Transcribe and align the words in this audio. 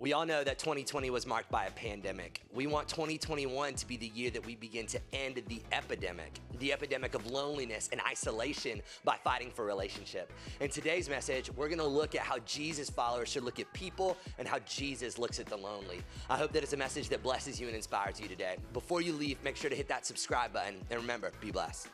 We 0.00 0.12
all 0.12 0.24
know 0.24 0.44
that 0.44 0.60
2020 0.60 1.10
was 1.10 1.26
marked 1.26 1.50
by 1.50 1.64
a 1.64 1.72
pandemic. 1.72 2.42
We 2.54 2.68
want 2.68 2.86
2021 2.86 3.74
to 3.74 3.88
be 3.88 3.96
the 3.96 4.06
year 4.06 4.30
that 4.30 4.46
we 4.46 4.54
begin 4.54 4.86
to 4.86 5.00
end 5.12 5.42
the 5.48 5.60
epidemic, 5.72 6.38
the 6.60 6.72
epidemic 6.72 7.14
of 7.16 7.26
loneliness 7.26 7.88
and 7.90 8.00
isolation 8.08 8.80
by 9.04 9.16
fighting 9.24 9.50
for 9.50 9.64
relationship. 9.64 10.32
In 10.60 10.70
today's 10.70 11.08
message, 11.08 11.50
we're 11.56 11.68
gonna 11.68 11.84
look 11.84 12.14
at 12.14 12.20
how 12.20 12.38
Jesus 12.46 12.88
followers 12.88 13.28
should 13.28 13.42
look 13.42 13.58
at 13.58 13.72
people 13.72 14.16
and 14.38 14.46
how 14.46 14.60
Jesus 14.60 15.18
looks 15.18 15.40
at 15.40 15.46
the 15.46 15.56
lonely. 15.56 16.00
I 16.30 16.36
hope 16.36 16.52
that 16.52 16.62
it's 16.62 16.74
a 16.74 16.76
message 16.76 17.08
that 17.08 17.24
blesses 17.24 17.60
you 17.60 17.66
and 17.66 17.74
inspires 17.74 18.20
you 18.20 18.28
today. 18.28 18.54
Before 18.72 19.00
you 19.00 19.12
leave, 19.12 19.42
make 19.42 19.56
sure 19.56 19.68
to 19.68 19.74
hit 19.74 19.88
that 19.88 20.06
subscribe 20.06 20.52
button 20.52 20.76
and 20.90 21.00
remember, 21.00 21.32
be 21.40 21.50
blessed. 21.50 21.88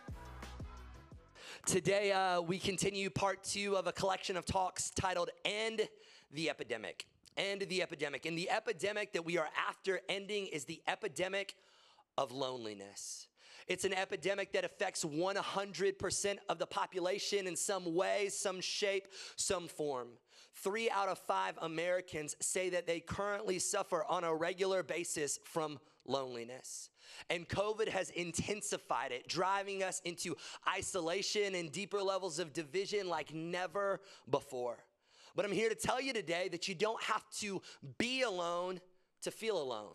Today, 1.64 2.12
uh, 2.12 2.42
we 2.42 2.58
continue 2.58 3.08
part 3.08 3.42
two 3.42 3.78
of 3.78 3.86
a 3.86 3.92
collection 3.92 4.36
of 4.36 4.44
talks 4.44 4.90
titled 4.90 5.30
End 5.46 5.88
the 6.34 6.50
Epidemic 6.50 7.06
end 7.36 7.62
the 7.68 7.82
epidemic. 7.82 8.26
And 8.26 8.36
the 8.36 8.50
epidemic 8.50 9.12
that 9.12 9.24
we 9.24 9.38
are 9.38 9.48
after 9.68 10.00
ending 10.08 10.46
is 10.46 10.64
the 10.64 10.82
epidemic 10.86 11.54
of 12.16 12.32
loneliness. 12.32 13.28
It's 13.66 13.84
an 13.84 13.94
epidemic 13.94 14.52
that 14.52 14.64
affects 14.64 15.04
100% 15.04 16.36
of 16.48 16.58
the 16.58 16.66
population 16.66 17.46
in 17.46 17.56
some 17.56 17.94
way, 17.94 18.28
some 18.28 18.60
shape, 18.60 19.08
some 19.36 19.68
form. 19.68 20.08
Three 20.56 20.90
out 20.90 21.08
of 21.08 21.18
five 21.18 21.58
Americans 21.62 22.36
say 22.40 22.68
that 22.70 22.86
they 22.86 23.00
currently 23.00 23.58
suffer 23.58 24.04
on 24.04 24.22
a 24.22 24.34
regular 24.34 24.82
basis 24.82 25.38
from 25.44 25.78
loneliness. 26.06 26.90
And 27.30 27.48
COVID 27.48 27.88
has 27.88 28.10
intensified 28.10 29.12
it, 29.12 29.26
driving 29.28 29.82
us 29.82 30.00
into 30.04 30.36
isolation 30.68 31.54
and 31.54 31.72
deeper 31.72 32.02
levels 32.02 32.38
of 32.38 32.52
division 32.52 33.08
like 33.08 33.34
never 33.34 34.00
before. 34.30 34.78
But 35.34 35.44
I'm 35.44 35.52
here 35.52 35.68
to 35.68 35.74
tell 35.74 36.00
you 36.00 36.12
today 36.12 36.48
that 36.50 36.68
you 36.68 36.74
don't 36.74 37.02
have 37.02 37.28
to 37.40 37.60
be 37.98 38.22
alone 38.22 38.80
to 39.22 39.30
feel 39.30 39.60
alone. 39.60 39.94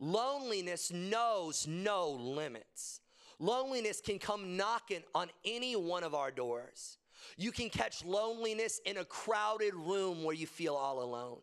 Loneliness 0.00 0.92
knows 0.92 1.66
no 1.66 2.10
limits. 2.10 3.00
Loneliness 3.38 4.00
can 4.00 4.18
come 4.18 4.56
knocking 4.56 5.02
on 5.14 5.28
any 5.44 5.76
one 5.76 6.04
of 6.04 6.14
our 6.14 6.30
doors. 6.30 6.98
You 7.36 7.52
can 7.52 7.68
catch 7.68 8.04
loneliness 8.04 8.80
in 8.84 8.96
a 8.98 9.04
crowded 9.04 9.74
room 9.74 10.24
where 10.24 10.34
you 10.34 10.46
feel 10.46 10.74
all 10.74 11.02
alone. 11.02 11.40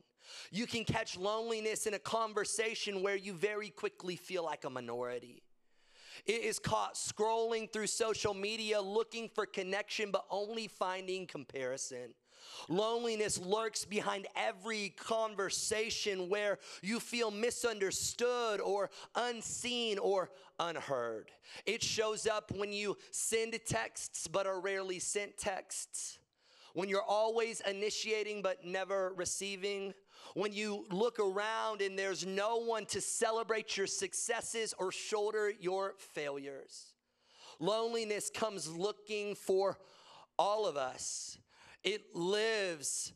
You 0.51 0.65
can 0.65 0.83
catch 0.83 1.17
loneliness 1.17 1.85
in 1.85 1.93
a 1.93 1.99
conversation 1.99 3.03
where 3.03 3.15
you 3.15 3.33
very 3.33 3.69
quickly 3.69 4.15
feel 4.15 4.43
like 4.43 4.65
a 4.65 4.69
minority. 4.69 5.43
It 6.25 6.41
is 6.41 6.59
caught 6.59 6.95
scrolling 6.95 7.71
through 7.71 7.87
social 7.87 8.33
media 8.33 8.81
looking 8.81 9.29
for 9.29 9.45
connection, 9.45 10.11
but 10.11 10.25
only 10.31 10.67
finding 10.67 11.27
comparison. 11.27 12.13
Loneliness 12.67 13.39
lurks 13.39 13.85
behind 13.85 14.27
every 14.35 14.89
conversation 14.89 16.29
where 16.29 16.59
you 16.81 16.99
feel 16.99 17.31
misunderstood 17.31 18.59
or 18.59 18.89
unseen 19.15 19.99
or 19.99 20.29
unheard. 20.59 21.31
It 21.65 21.83
shows 21.83 22.27
up 22.27 22.51
when 22.55 22.71
you 22.71 22.97
send 23.11 23.57
texts 23.65 24.27
but 24.27 24.47
are 24.47 24.59
rarely 24.59 24.99
sent 24.99 25.37
texts. 25.37 26.19
When 26.73 26.89
you're 26.89 27.01
always 27.01 27.61
initiating 27.61 28.41
but 28.41 28.65
never 28.65 29.13
receiving. 29.15 29.93
When 30.33 30.51
you 30.51 30.85
look 30.91 31.19
around 31.19 31.81
and 31.81 31.97
there's 31.97 32.25
no 32.25 32.57
one 32.57 32.85
to 32.87 32.99
celebrate 32.99 33.77
your 33.77 33.87
successes 33.87 34.73
or 34.77 34.91
shoulder 34.91 35.51
your 35.59 35.93
failures. 35.97 36.93
Loneliness 37.59 38.29
comes 38.29 38.67
looking 38.75 39.35
for 39.35 39.77
all 40.37 40.65
of 40.65 40.75
us. 40.75 41.37
It 41.85 42.15
lives, 42.15 43.13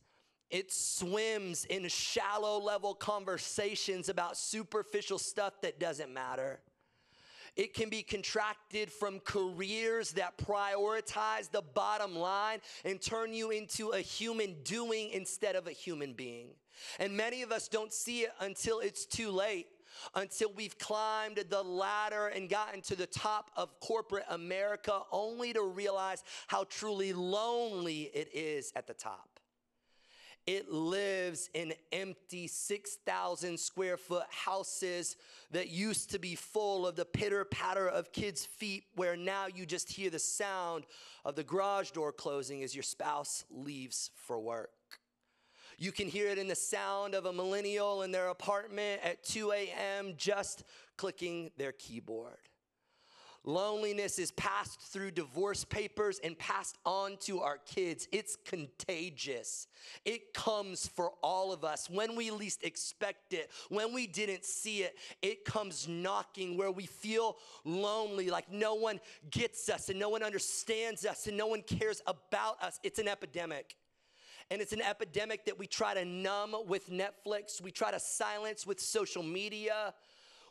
it 0.51 0.71
swims 0.71 1.65
in 1.65 1.87
shallow 1.87 2.61
level 2.61 2.93
conversations 2.93 4.09
about 4.09 4.37
superficial 4.37 5.17
stuff 5.17 5.59
that 5.61 5.79
doesn't 5.79 6.13
matter. 6.13 6.59
It 7.55 7.73
can 7.73 7.89
be 7.89 8.03
contracted 8.03 8.91
from 8.91 9.21
careers 9.21 10.11
that 10.13 10.37
prioritize 10.37 11.49
the 11.51 11.63
bottom 11.73 12.15
line 12.15 12.59
and 12.85 13.01
turn 13.01 13.33
you 13.33 13.49
into 13.49 13.89
a 13.89 13.99
human 13.99 14.55
doing 14.63 15.09
instead 15.09 15.55
of 15.55 15.65
a 15.65 15.71
human 15.71 16.13
being. 16.13 16.49
And 16.99 17.17
many 17.17 17.41
of 17.41 17.51
us 17.51 17.67
don't 17.67 17.91
see 17.91 18.21
it 18.21 18.31
until 18.39 18.79
it's 18.79 19.05
too 19.05 19.31
late 19.31 19.65
until 20.15 20.51
we've 20.53 20.77
climbed 20.77 21.43
the 21.49 21.63
ladder 21.63 22.27
and 22.27 22.49
gotten 22.49 22.81
to 22.81 22.95
the 22.95 23.07
top 23.07 23.51
of 23.55 23.79
corporate 23.79 24.25
America, 24.29 25.01
only 25.11 25.53
to 25.53 25.63
realize 25.63 26.23
how 26.47 26.65
truly 26.65 27.13
lonely 27.13 28.03
it 28.13 28.29
is 28.33 28.71
at 28.75 28.87
the 28.87 28.93
top. 28.93 29.39
It 30.47 30.71
lives 30.71 31.49
in 31.53 31.73
empty 31.91 32.47
6,000 32.47 33.59
square 33.59 33.97
foot 33.97 34.25
houses 34.31 35.15
that 35.51 35.69
used 35.69 36.09
to 36.09 36.17
be 36.17 36.33
full 36.33 36.87
of 36.87 36.95
the 36.95 37.05
pitter 37.05 37.45
patter 37.45 37.87
of 37.87 38.11
kids' 38.11 38.45
feet, 38.45 38.85
where 38.95 39.15
now 39.15 39.45
you 39.45 39.67
just 39.67 39.91
hear 39.91 40.09
the 40.09 40.17
sound 40.17 40.85
of 41.23 41.35
the 41.35 41.43
garage 41.43 41.91
door 41.91 42.11
closing 42.11 42.63
as 42.63 42.73
your 42.73 42.81
spouse 42.81 43.45
leaves 43.51 44.09
for 44.15 44.39
work. 44.39 44.71
You 45.81 45.93
can 45.93 46.09
hear 46.09 46.27
it 46.27 46.37
in 46.37 46.49
the 46.49 46.55
sound 46.55 47.15
of 47.15 47.25
a 47.25 47.31
millennial 47.31 48.01
in 48.01 48.11
their 48.11 48.27
apartment 48.27 48.99
at 49.01 49.23
2 49.23 49.53
a.m. 49.53 50.13
just 50.17 50.65
clicking 50.97 51.51
their 51.57 51.71
keyboard. 51.71 52.35
Loneliness 53.45 54.19
is 54.19 54.31
passed 54.31 54.81
through 54.81 55.11
divorce 55.11 55.63
papers 55.63 56.19
and 56.21 56.37
passed 56.37 56.77
on 56.85 57.15
to 57.21 57.39
our 57.39 57.57
kids. 57.59 58.09
It's 58.11 58.35
contagious. 58.35 59.67
It 60.03 60.33
comes 60.33 60.85
for 60.85 61.13
all 61.23 61.53
of 61.53 61.63
us 61.63 61.89
when 61.89 62.17
we 62.17 62.29
least 62.29 62.65
expect 62.65 63.31
it, 63.31 63.49
when 63.69 63.93
we 63.93 64.05
didn't 64.05 64.43
see 64.43 64.83
it. 64.83 64.97
It 65.21 65.45
comes 65.45 65.87
knocking 65.87 66.57
where 66.57 66.71
we 66.71 66.87
feel 66.87 67.37
lonely, 67.63 68.29
like 68.29 68.51
no 68.51 68.75
one 68.75 68.99
gets 69.31 69.69
us 69.69 69.87
and 69.87 69.97
no 69.97 70.09
one 70.09 70.23
understands 70.23 71.05
us 71.05 71.25
and 71.27 71.37
no 71.37 71.47
one 71.47 71.61
cares 71.61 72.01
about 72.05 72.61
us. 72.61 72.81
It's 72.83 72.99
an 72.99 73.07
epidemic. 73.07 73.77
And 74.51 74.61
it's 74.61 74.73
an 74.73 74.81
epidemic 74.81 75.45
that 75.45 75.59
we 75.59 75.67
try 75.67 75.93
to 75.93 76.03
numb 76.05 76.55
with 76.67 76.89
Netflix, 76.89 77.61
we 77.61 77.71
try 77.71 77.91
to 77.91 77.99
silence 77.99 78.65
with 78.65 78.79
social 78.79 79.23
media. 79.23 79.93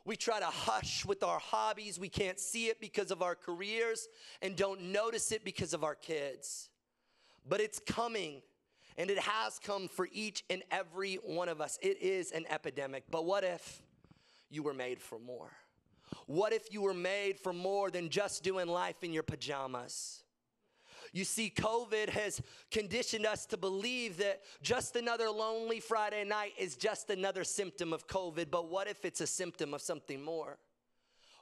We 0.05 0.17
try 0.17 0.41
to 0.41 0.47
hush 0.47 1.05
with 1.05 1.23
our 1.23 1.39
hobbies. 1.39 2.01
We 2.01 2.09
can't 2.09 2.41
see 2.41 2.69
it 2.69 2.81
because 2.81 3.11
of 3.11 3.21
our 3.21 3.35
careers 3.35 4.09
and 4.41 4.57
don't 4.57 4.85
notice 4.85 5.33
it 5.33 5.45
because 5.45 5.75
of 5.75 5.85
our 5.85 5.95
kids. 5.95 6.71
But 7.47 7.61
it's 7.61 7.79
coming 7.79 8.41
and 8.97 9.11
it 9.11 9.19
has 9.19 9.59
come 9.59 9.87
for 9.87 10.09
each 10.11 10.45
and 10.49 10.63
every 10.71 11.17
one 11.17 11.51
of 11.51 11.61
us. 11.61 11.79
It 11.83 12.01
is 12.01 12.33
an 12.33 12.47
epidemic. 12.49 13.05
But 13.11 13.27
what 13.27 13.45
if 13.45 13.83
you 14.49 14.63
were 14.63 14.73
made 14.73 14.99
for 14.99 15.19
more? 15.19 15.53
What 16.27 16.55
if 16.55 16.73
you 16.73 16.81
were 16.81 16.95
made 16.95 17.39
for 17.39 17.53
more 17.53 17.91
than 17.91 18.09
just 18.09 18.43
doing 18.43 18.67
life 18.67 19.05
in 19.05 19.13
your 19.13 19.23
pajamas? 19.23 20.23
You 21.13 21.25
see, 21.25 21.53
COVID 21.55 22.11
has 22.11 22.41
conditioned 22.71 23.27
us 23.27 23.47
to 23.47 23.57
believe 23.57 24.19
that 24.19 24.43
just 24.63 24.97
another 24.97 25.31
lonely 25.31 25.81
Friday 25.81 26.25
night 26.25 26.53
is 26.59 26.77
just 26.77 27.11
another 27.11 27.45
symptom 27.45 27.93
of 27.93 28.07
COVID. 28.07 28.51
But 28.51 28.71
what 28.71 28.89
if 28.89 29.05
it's 29.05 29.21
a 29.21 29.27
symptom 29.27 29.75
of 29.75 29.83
something 29.83 30.23
more? 30.23 30.59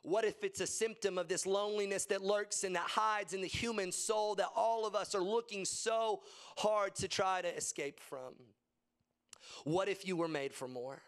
What 0.03 0.25
if 0.25 0.45
it's 0.45 0.61
a 0.61 0.69
symptom 0.69 1.19
of 1.19 1.27
this 1.27 1.47
loneliness 1.47 2.05
that 2.07 2.23
lurks 2.23 2.63
and 2.63 2.77
that 2.77 2.89
hides 2.89 3.35
in 3.35 3.41
the 3.41 3.49
human 3.49 3.91
soul 3.91 4.37
that 4.37 4.51
all 4.55 4.87
of 4.87 4.95
us 4.95 5.17
are 5.17 5.23
looking 5.23 5.65
so 5.65 6.23
hard 6.57 6.95
to 6.97 7.09
try 7.09 7.43
to 7.43 7.57
escape 7.57 7.99
from? 7.99 8.35
What 9.65 9.89
if 9.89 10.07
you 10.07 10.17
were 10.17 10.29
made 10.29 10.55
for 10.55 10.69
more? 10.69 11.03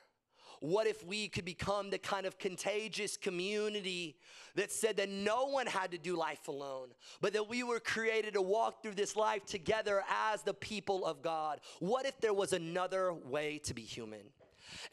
What 0.60 0.86
if 0.86 1.04
we 1.04 1.28
could 1.28 1.44
become 1.44 1.90
the 1.90 1.98
kind 1.98 2.26
of 2.26 2.38
contagious 2.38 3.16
community 3.16 4.16
that 4.54 4.72
said 4.72 4.96
that 4.96 5.08
no 5.08 5.46
one 5.46 5.66
had 5.66 5.92
to 5.92 5.98
do 5.98 6.16
life 6.16 6.48
alone, 6.48 6.88
but 7.20 7.32
that 7.34 7.48
we 7.48 7.62
were 7.62 7.80
created 7.80 8.34
to 8.34 8.42
walk 8.42 8.82
through 8.82 8.94
this 8.94 9.16
life 9.16 9.44
together 9.46 10.02
as 10.30 10.42
the 10.42 10.54
people 10.54 11.04
of 11.04 11.22
God? 11.22 11.60
What 11.80 12.06
if 12.06 12.20
there 12.20 12.34
was 12.34 12.52
another 12.52 13.12
way 13.12 13.58
to 13.64 13.74
be 13.74 13.82
human? 13.82 14.20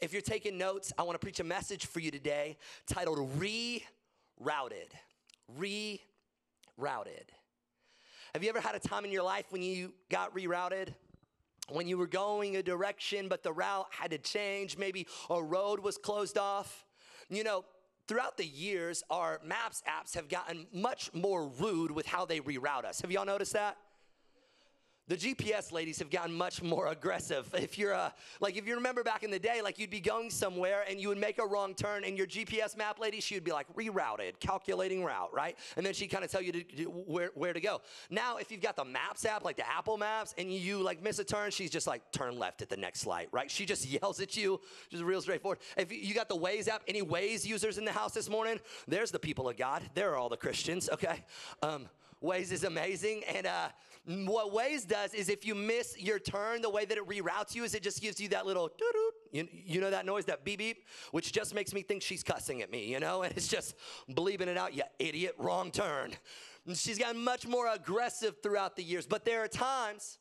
If 0.00 0.12
you're 0.12 0.22
taking 0.22 0.56
notes, 0.56 0.92
I 0.96 1.02
want 1.02 1.20
to 1.20 1.24
preach 1.24 1.40
a 1.40 1.44
message 1.44 1.86
for 1.86 2.00
you 2.00 2.10
today 2.10 2.56
titled 2.86 3.18
Rerouted. 3.38 3.82
Rerouted. 5.58 5.98
Have 8.34 8.42
you 8.42 8.48
ever 8.50 8.60
had 8.60 8.74
a 8.74 8.78
time 8.78 9.04
in 9.04 9.10
your 9.10 9.22
life 9.22 9.46
when 9.50 9.62
you 9.62 9.94
got 10.10 10.34
rerouted? 10.34 10.94
When 11.70 11.88
you 11.88 11.98
were 11.98 12.06
going 12.06 12.56
a 12.56 12.62
direction, 12.62 13.28
but 13.28 13.42
the 13.42 13.52
route 13.52 13.86
had 13.90 14.10
to 14.12 14.18
change. 14.18 14.78
Maybe 14.78 15.06
a 15.30 15.42
road 15.42 15.80
was 15.80 15.98
closed 15.98 16.38
off. 16.38 16.84
You 17.28 17.44
know, 17.44 17.64
throughout 18.06 18.36
the 18.36 18.46
years, 18.46 19.02
our 19.10 19.40
maps 19.44 19.82
apps 19.88 20.14
have 20.14 20.28
gotten 20.28 20.66
much 20.72 21.12
more 21.12 21.48
rude 21.48 21.90
with 21.90 22.06
how 22.06 22.24
they 22.24 22.40
reroute 22.40 22.84
us. 22.84 23.00
Have 23.00 23.10
y'all 23.10 23.24
noticed 23.24 23.54
that? 23.54 23.76
The 25.08 25.16
GPS 25.16 25.72
ladies 25.72 25.98
have 26.00 26.10
gotten 26.10 26.34
much 26.34 26.62
more 26.62 26.88
aggressive. 26.88 27.48
If 27.54 27.78
you're 27.78 27.92
a, 27.92 28.12
like, 28.40 28.56
if 28.56 28.66
you 28.66 28.74
remember 28.74 29.02
back 29.02 29.22
in 29.22 29.30
the 29.30 29.38
day, 29.38 29.60
like 29.62 29.78
you'd 29.78 29.90
be 29.90 30.00
going 30.00 30.30
somewhere 30.30 30.84
and 30.88 31.00
you 31.00 31.08
would 31.08 31.18
make 31.18 31.38
a 31.38 31.46
wrong 31.46 31.74
turn, 31.74 32.04
and 32.04 32.16
your 32.16 32.26
GPS 32.26 32.76
map 32.76 32.98
lady, 32.98 33.20
she 33.20 33.34
would 33.34 33.44
be 33.44 33.52
like 33.52 33.66
rerouted, 33.74 34.38
calculating 34.40 35.04
route, 35.04 35.32
right? 35.32 35.56
And 35.76 35.84
then 35.84 35.94
she'd 35.94 36.08
kind 36.08 36.24
of 36.24 36.30
tell 36.30 36.42
you 36.42 36.52
to, 36.52 36.62
to, 36.62 36.84
where, 36.84 37.30
where 37.34 37.52
to 37.52 37.60
go. 37.60 37.80
Now, 38.10 38.36
if 38.36 38.50
you've 38.50 38.60
got 38.60 38.76
the 38.76 38.84
Maps 38.84 39.24
app, 39.24 39.44
like 39.44 39.56
the 39.56 39.68
Apple 39.68 39.96
Maps, 39.96 40.34
and 40.38 40.52
you 40.52 40.82
like 40.82 41.02
miss 41.02 41.18
a 41.18 41.24
turn, 41.24 41.50
she's 41.50 41.70
just 41.70 41.86
like 41.86 42.02
turn 42.12 42.38
left 42.38 42.62
at 42.62 42.68
the 42.68 42.76
next 42.76 43.06
light, 43.06 43.28
right? 43.32 43.50
She 43.50 43.66
just 43.66 43.86
yells 44.02 44.20
at 44.20 44.36
you, 44.36 44.60
just 44.90 45.02
real 45.02 45.20
straightforward. 45.20 45.58
If 45.76 45.92
you 45.92 46.14
got 46.14 46.28
the 46.28 46.36
Waze 46.36 46.68
app, 46.68 46.82
any 46.88 47.02
Waze 47.02 47.44
users 47.44 47.78
in 47.78 47.84
the 47.84 47.92
house 47.92 48.12
this 48.12 48.28
morning? 48.28 48.60
There's 48.86 49.10
the 49.10 49.18
people 49.18 49.48
of 49.48 49.56
God. 49.56 49.82
There 49.94 50.12
are 50.12 50.16
all 50.16 50.28
the 50.28 50.36
Christians, 50.36 50.88
okay? 50.90 51.24
Um, 51.62 51.88
Waze 52.22 52.52
is 52.52 52.64
amazing, 52.64 53.22
and 53.24 53.46
uh, 53.46 53.68
what 54.06 54.52
Waze 54.52 54.86
does 54.86 55.12
is 55.14 55.28
if 55.28 55.44
you 55.44 55.54
miss 55.54 55.98
your 55.98 56.18
turn, 56.18 56.62
the 56.62 56.70
way 56.70 56.84
that 56.84 56.96
it 56.96 57.06
reroutes 57.06 57.54
you 57.54 57.64
is 57.64 57.74
it 57.74 57.82
just 57.82 58.00
gives 58.00 58.20
you 58.20 58.28
that 58.28 58.46
little 58.46 58.68
doo-doo. 58.68 59.10
You, 59.32 59.48
you 59.50 59.80
know 59.80 59.90
that 59.90 60.06
noise, 60.06 60.24
that 60.26 60.44
beep 60.44 60.60
beep, 60.60 60.86
which 61.10 61.32
just 61.32 61.54
makes 61.54 61.74
me 61.74 61.82
think 61.82 62.02
she's 62.02 62.22
cussing 62.22 62.62
at 62.62 62.70
me, 62.70 62.86
you 62.86 63.00
know? 63.00 63.22
And 63.22 63.36
it's 63.36 63.48
just 63.48 63.74
believing 64.14 64.48
it 64.48 64.56
out, 64.56 64.74
you 64.74 64.84
idiot, 64.98 65.34
wrong 65.38 65.70
turn. 65.70 66.12
And 66.66 66.76
she's 66.76 66.98
gotten 66.98 67.22
much 67.22 67.46
more 67.46 67.68
aggressive 67.68 68.36
throughout 68.42 68.76
the 68.76 68.82
years. 68.82 69.06
But 69.06 69.24
there 69.24 69.42
are 69.42 69.48
times 69.48 70.18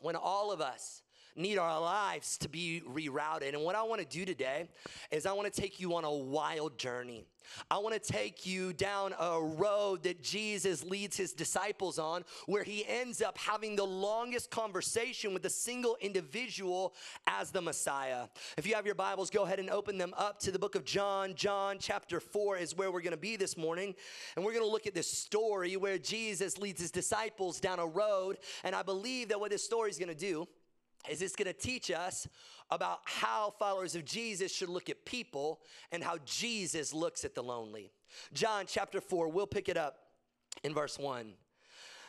when 0.00 0.16
all 0.16 0.50
of 0.52 0.60
us 0.60 1.02
need 1.38 1.58
our 1.58 1.80
lives 1.80 2.36
to 2.38 2.48
be 2.48 2.82
rerouted. 2.88 3.54
And 3.54 3.62
what 3.62 3.74
I 3.74 3.82
want 3.82 4.00
to 4.00 4.06
do 4.06 4.24
today 4.24 4.68
is 5.10 5.26
I 5.26 5.32
want 5.32 5.52
to 5.52 5.60
take 5.60 5.80
you 5.80 5.94
on 5.94 6.04
a 6.04 6.12
wild 6.12 6.78
journey. 6.78 7.24
I 7.70 7.78
want 7.78 7.94
to 7.94 8.12
take 8.12 8.46
you 8.46 8.72
down 8.72 9.14
a 9.18 9.40
road 9.40 10.02
that 10.02 10.22
Jesus 10.22 10.84
leads 10.84 11.16
his 11.16 11.32
disciples 11.32 11.98
on, 11.98 12.24
where 12.46 12.62
he 12.62 12.84
ends 12.86 13.22
up 13.22 13.38
having 13.38 13.76
the 13.76 13.84
longest 13.84 14.50
conversation 14.50 15.34
with 15.34 15.44
a 15.44 15.50
single 15.50 15.96
individual 16.00 16.94
as 17.26 17.50
the 17.50 17.62
Messiah. 17.62 18.26
If 18.56 18.66
you 18.66 18.74
have 18.74 18.86
your 18.86 18.94
Bibles, 18.94 19.30
go 19.30 19.44
ahead 19.44 19.60
and 19.60 19.70
open 19.70 19.98
them 19.98 20.14
up 20.16 20.40
to 20.40 20.50
the 20.50 20.58
book 20.58 20.74
of 20.74 20.84
John. 20.84 21.34
John 21.34 21.76
chapter 21.78 22.20
4 22.20 22.58
is 22.58 22.76
where 22.76 22.90
we're 22.90 23.00
going 23.00 23.12
to 23.12 23.16
be 23.16 23.36
this 23.36 23.56
morning. 23.56 23.94
And 24.36 24.44
we're 24.44 24.52
going 24.52 24.64
to 24.64 24.70
look 24.70 24.86
at 24.86 24.94
this 24.94 25.10
story 25.10 25.76
where 25.76 25.98
Jesus 25.98 26.58
leads 26.58 26.80
his 26.80 26.90
disciples 26.90 27.60
down 27.60 27.78
a 27.78 27.86
road. 27.86 28.38
And 28.64 28.74
I 28.74 28.82
believe 28.82 29.28
that 29.28 29.40
what 29.40 29.50
this 29.50 29.64
story 29.64 29.90
is 29.90 29.98
going 29.98 30.08
to 30.08 30.14
do 30.14 30.46
is 31.08 31.22
it's 31.22 31.36
going 31.36 31.46
to 31.46 31.52
teach 31.52 31.90
us 31.90 32.28
about 32.70 33.00
how 33.04 33.54
followers 33.58 33.94
of 33.94 34.04
Jesus 34.04 34.52
should 34.52 34.68
look 34.68 34.90
at 34.90 35.04
people 35.04 35.60
and 35.92 36.02
how 36.02 36.18
Jesus 36.24 36.92
looks 36.92 37.24
at 37.24 37.34
the 37.34 37.42
lonely. 37.42 37.90
John 38.32 38.64
chapter 38.66 39.00
4, 39.00 39.28
we'll 39.28 39.46
pick 39.46 39.68
it 39.68 39.76
up 39.76 39.96
in 40.62 40.74
verse 40.74 40.98
1. 40.98 41.32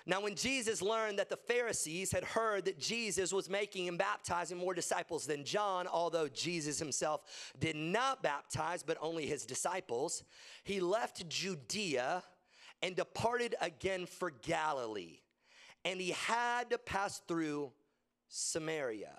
Now, 0.05 0.21
when 0.21 0.35
Jesus 0.35 0.81
learned 0.81 1.19
that 1.19 1.29
the 1.29 1.37
Pharisees 1.37 2.11
had 2.11 2.23
heard 2.23 2.65
that 2.65 2.79
Jesus 2.79 3.31
was 3.31 3.49
making 3.49 3.87
and 3.87 3.97
baptizing 3.97 4.57
more 4.57 4.73
disciples 4.73 5.25
than 5.25 5.43
John, 5.43 5.85
although 5.87 6.27
Jesus 6.27 6.79
himself 6.79 7.53
did 7.59 7.75
not 7.75 8.23
baptize, 8.23 8.81
but 8.81 8.97
only 9.01 9.27
his 9.27 9.45
disciples, 9.45 10.23
he 10.63 10.79
left 10.79 11.29
Judea 11.29 12.23
and 12.81 12.95
departed 12.95 13.55
again 13.61 14.05
for 14.05 14.31
Galilee. 14.31 15.19
And 15.85 16.01
he 16.01 16.11
had 16.11 16.71
to 16.71 16.77
pass 16.77 17.21
through 17.27 17.71
Samaria. 18.29 19.15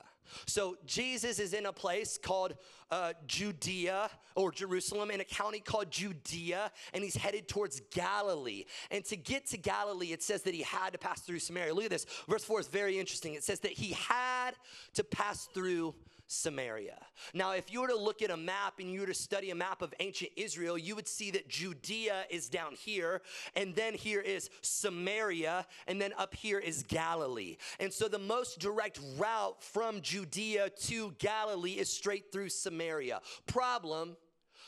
So 0.47 0.77
Jesus 0.87 1.39
is 1.39 1.53
in 1.53 1.67
a 1.67 1.73
place 1.73 2.19
called 2.19 2.55
uh, 2.91 3.13
Judea 3.27 4.11
or 4.35 4.53
Jerusalem 4.53 5.11
in 5.11 5.21
a 5.21 5.25
county 5.25 5.61
called 5.61 5.91
Judea, 5.91 6.71
and 6.95 7.03
he's 7.03 7.17
headed 7.17 7.49
towards 7.49 7.81
Galilee. 7.93 8.65
And 8.91 9.05
to 9.07 9.17
get 9.17 9.47
to 9.49 9.57
Galilee, 9.57 10.13
it 10.13 10.23
says 10.23 10.43
that 10.43 10.55
he 10.55 10.63
had 10.63 10.93
to 10.93 10.99
pass 10.99 11.21
through 11.21 11.41
Samaria. 11.41 11.75
Look 11.75 11.85
at 11.85 11.91
this. 11.91 12.07
Verse 12.29 12.45
4 12.45 12.61
is 12.61 12.69
very 12.69 12.99
interesting. 12.99 13.35
It 13.35 13.45
says 13.45 13.61
that 13.61 13.73
he 13.73 13.93
had 13.93 14.53
to 14.95 15.05
pass 15.05 15.47
through 15.53 15.95
Samaria. 16.33 16.97
Now, 17.35 17.55
if 17.55 17.73
you 17.73 17.81
were 17.81 17.89
to 17.89 17.97
look 17.97 18.23
at 18.23 18.31
a 18.31 18.37
map 18.37 18.75
and 18.79 18.89
you 18.89 19.01
were 19.01 19.07
to 19.07 19.15
study 19.15 19.51
a 19.51 19.55
map 19.55 19.83
of 19.83 19.93
ancient 19.99 20.31
Israel, 20.37 20.79
you 20.79 20.95
would 20.95 21.09
see 21.09 21.33
that 21.33 21.49
Judea 21.49 22.25
is 22.31 22.49
down 22.49 22.75
here, 22.75 23.23
and 23.57 23.75
then 23.75 23.95
here 23.95 24.21
is 24.21 24.49
Samaria, 24.63 25.67
and 25.89 26.01
then 26.01 26.13
up 26.17 26.33
here 26.37 26.61
is 26.61 26.85
Galilee. 26.85 27.57
And 27.81 27.93
so 27.93 28.07
the 28.07 28.21
most 28.21 28.61
direct 28.61 29.01
route 29.19 29.61
from 29.61 30.03
Judea 30.03 30.71
to 30.71 31.17
Galilee 31.19 31.73
is 31.73 31.91
straight 31.91 32.31
through 32.31 32.51
Samaria. 32.51 33.21
Problem 33.47 34.17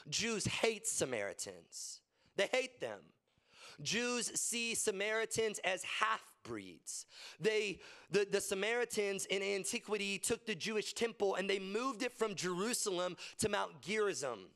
Jews 0.09 0.45
hate 0.45 0.89
Samaritans, 0.89 2.01
they 2.35 2.49
hate 2.51 2.81
them. 2.81 2.99
Jews 3.81 4.33
see 4.35 4.75
Samaritans 4.75 5.61
as 5.65 5.85
half 5.85 6.32
breeds. 6.43 7.07
They, 7.41 7.81
the, 8.11 8.27
the 8.31 8.41
Samaritans 8.41 9.27
in 9.27 9.43
antiquity 9.43 10.19
took 10.19 10.47
the 10.47 10.55
Jewish 10.55 10.93
temple 10.95 11.35
and 11.37 11.49
they 11.49 11.59
moved 11.59 12.03
it 12.03 12.13
from 12.13 12.35
Jerusalem 12.35 13.17
to 13.39 13.49
Mount 13.49 13.81
Gerizim 13.81 14.49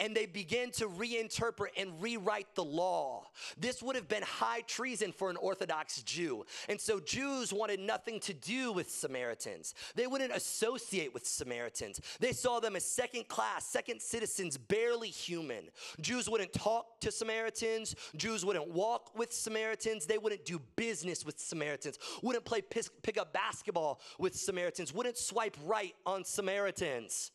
and 0.00 0.14
they 0.14 0.26
began 0.26 0.70
to 0.72 0.86
reinterpret 0.86 1.68
and 1.76 2.00
rewrite 2.00 2.54
the 2.54 2.64
law. 2.64 3.26
This 3.58 3.82
would 3.82 3.96
have 3.96 4.08
been 4.08 4.22
high 4.22 4.62
treason 4.62 5.12
for 5.12 5.30
an 5.30 5.36
Orthodox 5.36 6.02
Jew. 6.02 6.44
And 6.68 6.80
so 6.80 7.00
Jews 7.00 7.52
wanted 7.52 7.80
nothing 7.80 8.20
to 8.20 8.34
do 8.34 8.72
with 8.72 8.90
Samaritans. 8.90 9.74
They 9.94 10.06
wouldn't 10.06 10.32
associate 10.32 11.14
with 11.14 11.26
Samaritans. 11.26 12.00
They 12.20 12.32
saw 12.32 12.60
them 12.60 12.76
as 12.76 12.84
second 12.84 13.28
class, 13.28 13.66
second 13.66 14.00
citizens, 14.00 14.56
barely 14.56 15.08
human. 15.08 15.68
Jews 16.00 16.28
wouldn't 16.28 16.52
talk 16.52 17.00
to 17.00 17.10
Samaritans. 17.10 17.94
Jews 18.16 18.44
wouldn't 18.44 18.68
walk 18.68 19.16
with 19.16 19.32
Samaritans. 19.32 20.06
They 20.06 20.18
wouldn't 20.18 20.44
do 20.44 20.60
business 20.76 21.24
with 21.24 21.38
Samaritans. 21.38 21.98
Wouldn't 22.22 22.44
play 22.44 22.62
pick 22.62 23.18
up 23.18 23.32
basketball 23.32 24.00
with 24.18 24.34
Samaritans. 24.34 24.92
Wouldn't 24.92 25.18
swipe 25.18 25.56
right 25.64 25.94
on 26.06 26.24
Samaritans. 26.24 27.30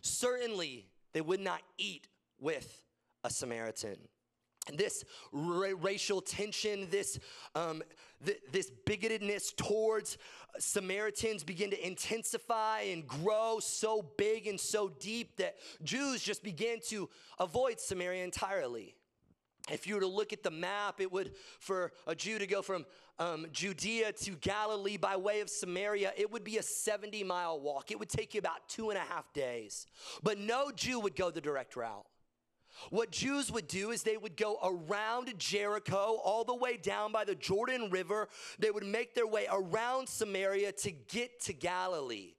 Certainly, 0.00 0.86
they 1.12 1.20
would 1.20 1.40
not 1.40 1.60
eat 1.78 2.08
with 2.40 2.82
a 3.24 3.30
Samaritan. 3.30 3.96
And 4.68 4.78
this 4.78 5.04
ra- 5.32 5.72
racial 5.80 6.20
tension, 6.20 6.88
this, 6.90 7.18
um, 7.54 7.82
th- 8.24 8.40
this 8.52 8.70
bigotedness 8.86 9.56
towards 9.56 10.18
Samaritans 10.58 11.42
begin 11.42 11.70
to 11.70 11.86
intensify 11.86 12.82
and 12.82 13.06
grow 13.06 13.58
so 13.60 14.02
big 14.16 14.46
and 14.46 14.60
so 14.60 14.88
deep 14.88 15.36
that 15.36 15.56
Jews 15.82 16.22
just 16.22 16.44
began 16.44 16.78
to 16.88 17.08
avoid 17.38 17.80
Samaria 17.80 18.22
entirely. 18.22 18.94
If 19.70 19.86
you 19.86 19.94
were 19.94 20.00
to 20.00 20.08
look 20.08 20.32
at 20.32 20.42
the 20.42 20.50
map, 20.50 21.00
it 21.00 21.12
would, 21.12 21.32
for 21.60 21.92
a 22.06 22.14
Jew 22.14 22.38
to 22.38 22.46
go 22.46 22.62
from 22.62 22.84
um, 23.18 23.46
Judea 23.52 24.12
to 24.12 24.32
Galilee 24.32 24.96
by 24.96 25.16
way 25.16 25.40
of 25.40 25.48
Samaria, 25.48 26.12
it 26.16 26.30
would 26.32 26.42
be 26.42 26.58
a 26.58 26.62
70 26.62 27.22
mile 27.24 27.60
walk. 27.60 27.90
It 27.90 27.98
would 27.98 28.08
take 28.08 28.34
you 28.34 28.38
about 28.38 28.68
two 28.68 28.90
and 28.90 28.98
a 28.98 29.02
half 29.02 29.32
days. 29.32 29.86
But 30.22 30.38
no 30.38 30.70
Jew 30.74 30.98
would 31.00 31.14
go 31.14 31.30
the 31.30 31.40
direct 31.40 31.76
route. 31.76 32.06
What 32.90 33.10
Jews 33.12 33.52
would 33.52 33.68
do 33.68 33.90
is 33.90 34.02
they 34.02 34.16
would 34.16 34.36
go 34.36 34.58
around 34.62 35.32
Jericho 35.38 36.18
all 36.24 36.42
the 36.42 36.54
way 36.54 36.76
down 36.76 37.12
by 37.12 37.24
the 37.24 37.34
Jordan 37.34 37.90
River. 37.90 38.28
They 38.58 38.70
would 38.70 38.86
make 38.86 39.14
their 39.14 39.26
way 39.26 39.46
around 39.50 40.08
Samaria 40.08 40.72
to 40.72 40.90
get 40.90 41.40
to 41.42 41.52
Galilee. 41.52 42.32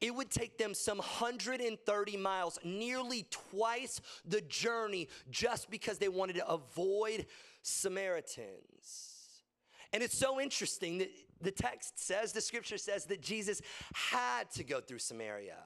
It 0.00 0.14
would 0.14 0.30
take 0.30 0.58
them 0.58 0.74
some 0.74 0.98
130 0.98 2.16
miles, 2.16 2.58
nearly 2.64 3.26
twice 3.30 4.00
the 4.24 4.40
journey, 4.42 5.08
just 5.30 5.70
because 5.70 5.98
they 5.98 6.08
wanted 6.08 6.36
to 6.36 6.48
avoid 6.48 7.26
Samaritans. 7.62 9.10
And 9.92 10.02
it's 10.02 10.16
so 10.16 10.40
interesting 10.40 10.98
that 10.98 11.10
the 11.40 11.50
text 11.50 11.98
says, 11.98 12.32
the 12.32 12.40
scripture 12.40 12.78
says 12.78 13.06
that 13.06 13.20
Jesus 13.20 13.60
had 13.94 14.50
to 14.52 14.64
go 14.64 14.80
through 14.80 14.98
Samaria. 14.98 15.56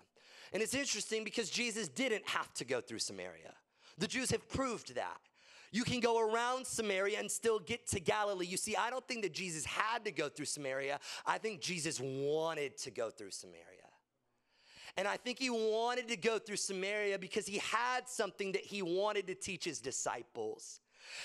And 0.52 0.62
it's 0.62 0.74
interesting 0.74 1.24
because 1.24 1.50
Jesus 1.50 1.88
didn't 1.88 2.26
have 2.28 2.52
to 2.54 2.64
go 2.64 2.80
through 2.80 3.00
Samaria. 3.00 3.52
The 3.98 4.06
Jews 4.06 4.30
have 4.30 4.48
proved 4.48 4.94
that. 4.94 5.18
You 5.72 5.82
can 5.82 5.98
go 5.98 6.20
around 6.20 6.66
Samaria 6.66 7.18
and 7.18 7.28
still 7.28 7.58
get 7.58 7.88
to 7.88 7.98
Galilee. 7.98 8.46
You 8.46 8.56
see, 8.56 8.76
I 8.76 8.90
don't 8.90 9.06
think 9.08 9.22
that 9.22 9.34
Jesus 9.34 9.64
had 9.64 10.04
to 10.04 10.12
go 10.12 10.28
through 10.28 10.46
Samaria. 10.46 11.00
I 11.26 11.38
think 11.38 11.60
Jesus 11.60 11.98
wanted 12.00 12.76
to 12.78 12.92
go 12.92 13.10
through 13.10 13.32
Samaria. 13.32 13.73
And 14.96 15.08
I 15.08 15.16
think 15.16 15.38
he 15.38 15.50
wanted 15.50 16.08
to 16.08 16.16
go 16.16 16.38
through 16.38 16.56
Samaria 16.56 17.18
because 17.18 17.46
he 17.46 17.58
had 17.58 18.08
something 18.08 18.52
that 18.52 18.62
he 18.62 18.82
wanted 18.82 19.26
to 19.26 19.34
teach 19.34 19.64
his 19.64 19.80
disciples. 19.80 20.80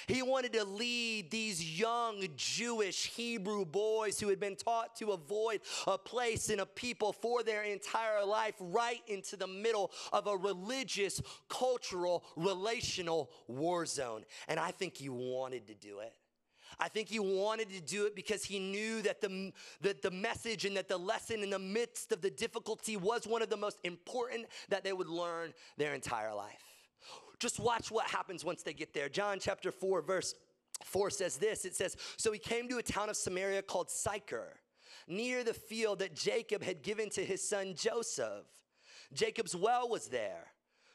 He 0.08 0.22
wanted 0.22 0.54
to 0.54 0.64
lead 0.64 1.32
these 1.32 1.80
young 1.80 2.24
Jewish 2.36 3.08
Hebrew 3.08 3.66
boys 3.66 4.20
who 4.20 4.28
had 4.30 4.40
been 4.40 4.56
taught 4.56 4.96
to 4.98 5.12
avoid 5.12 5.62
a 5.88 5.98
place 5.98 6.50
and 6.50 6.62
a 6.62 6.66
people 6.66 7.14
for 7.14 7.44
their 7.44 7.64
entire 7.64 8.26
life 8.26 8.56
right 8.60 9.02
into 9.08 9.36
the 9.36 9.48
middle 9.48 9.92
of 10.12 10.28
a 10.28 10.36
religious, 10.36 11.22
cultural, 11.48 12.24
relational 12.36 13.32
war 13.48 13.86
zone. 13.86 14.26
And 14.48 14.60
I 14.60 14.72
think 14.72 14.98
he 14.98 15.10
wanted 15.10 15.68
to 15.68 15.76
do 15.76 16.00
it. 16.00 16.14
I 16.80 16.88
think 16.88 17.10
he 17.10 17.20
wanted 17.20 17.70
to 17.70 17.82
do 17.82 18.06
it 18.06 18.16
because 18.16 18.44
he 18.46 18.58
knew 18.58 19.02
that 19.02 19.20
the, 19.22 19.52
that 19.82 20.02
the 20.02 20.12
message 20.12 20.66
and 20.66 20.78
that 20.78 20.88
the 20.88 20.98
lesson 20.98 21.44
in 21.44 21.50
the 21.50 21.60
midst 21.60 22.12
of 22.12 22.22
the 22.22 22.30
difficulty 22.30 22.96
was 22.96 23.28
one 23.28 23.42
of 23.42 23.50
the 23.50 23.58
most 23.58 23.80
important 23.84 24.46
that 24.70 24.84
they 24.84 24.94
would 24.94 25.10
learn 25.10 25.54
their 25.78 25.94
entire 25.94 26.34
life. 26.34 26.64
Just 27.40 27.60
watch 27.60 27.92
what 27.92 28.06
happens 28.08 28.46
once 28.46 28.64
they 28.64 28.74
get 28.74 28.94
there. 28.94 29.10
John 29.10 29.40
chapter 29.40 29.72
4, 29.72 30.02
verse 30.02 30.36
4 30.84 31.10
says 31.10 31.38
this 31.38 31.66
it 31.66 31.76
says, 31.76 31.98
So 32.18 32.32
he 32.32 32.40
came 32.40 32.68
to 32.70 32.78
a 32.78 32.84
town 32.84 33.10
of 33.10 33.18
Samaria 33.18 33.62
called 33.62 33.90
Sychar 33.90 34.56
near 35.08 35.44
the 35.44 35.54
field 35.54 36.00
that 36.00 36.16
Jacob 36.16 36.64
had 36.64 36.82
given 36.82 37.10
to 37.12 37.26
his 37.26 37.48
son 37.48 37.74
Joseph. 37.76 38.46
Jacob's 39.14 39.56
well 39.56 39.90
was 39.90 40.08
there. 40.08 40.49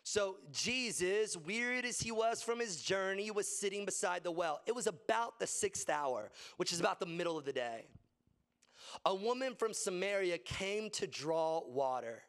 So 0.07 0.37
Jesus, 0.53 1.35
wearied 1.35 1.87
as 1.87 1.99
he 1.99 2.13
was 2.13 2.43
from 2.43 2.61
his 2.61 2.83
journey, 2.83 3.31
was 3.31 3.49
sitting 3.49 3.87
beside 3.87 4.23
the 4.23 4.31
well. 4.31 4.61
It 4.67 4.75
was 4.75 4.87
about 4.87 5.41
the 5.41 5.47
sixth 5.47 5.89
hour, 5.89 6.31
which 6.59 6.75
is 6.75 6.81
about 6.81 7.01
the 7.01 7.07
middle 7.07 7.39
of 7.39 7.47
the 7.47 7.55
day. 7.55 7.87
A 9.07 9.15
woman 9.15 9.55
from 9.55 9.73
Samaria 9.73 10.37
came 10.37 10.91
to 10.91 11.07
draw 11.07 11.63
water. 11.67 12.23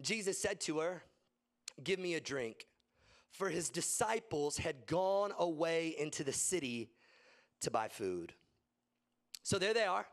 Jesus 0.00 0.36
said 0.42 0.60
to 0.62 0.80
her, 0.80 1.04
Give 1.82 2.00
me 2.00 2.14
a 2.14 2.20
drink. 2.20 2.66
For 3.30 3.48
his 3.48 3.70
disciples 3.70 4.58
had 4.58 4.86
gone 4.86 5.32
away 5.38 5.94
into 5.96 6.24
the 6.24 6.32
city 6.32 6.90
to 7.60 7.70
buy 7.70 7.86
food. 7.86 8.34
So 9.44 9.58
there 9.58 9.72
they 9.72 9.84
are 9.84 10.06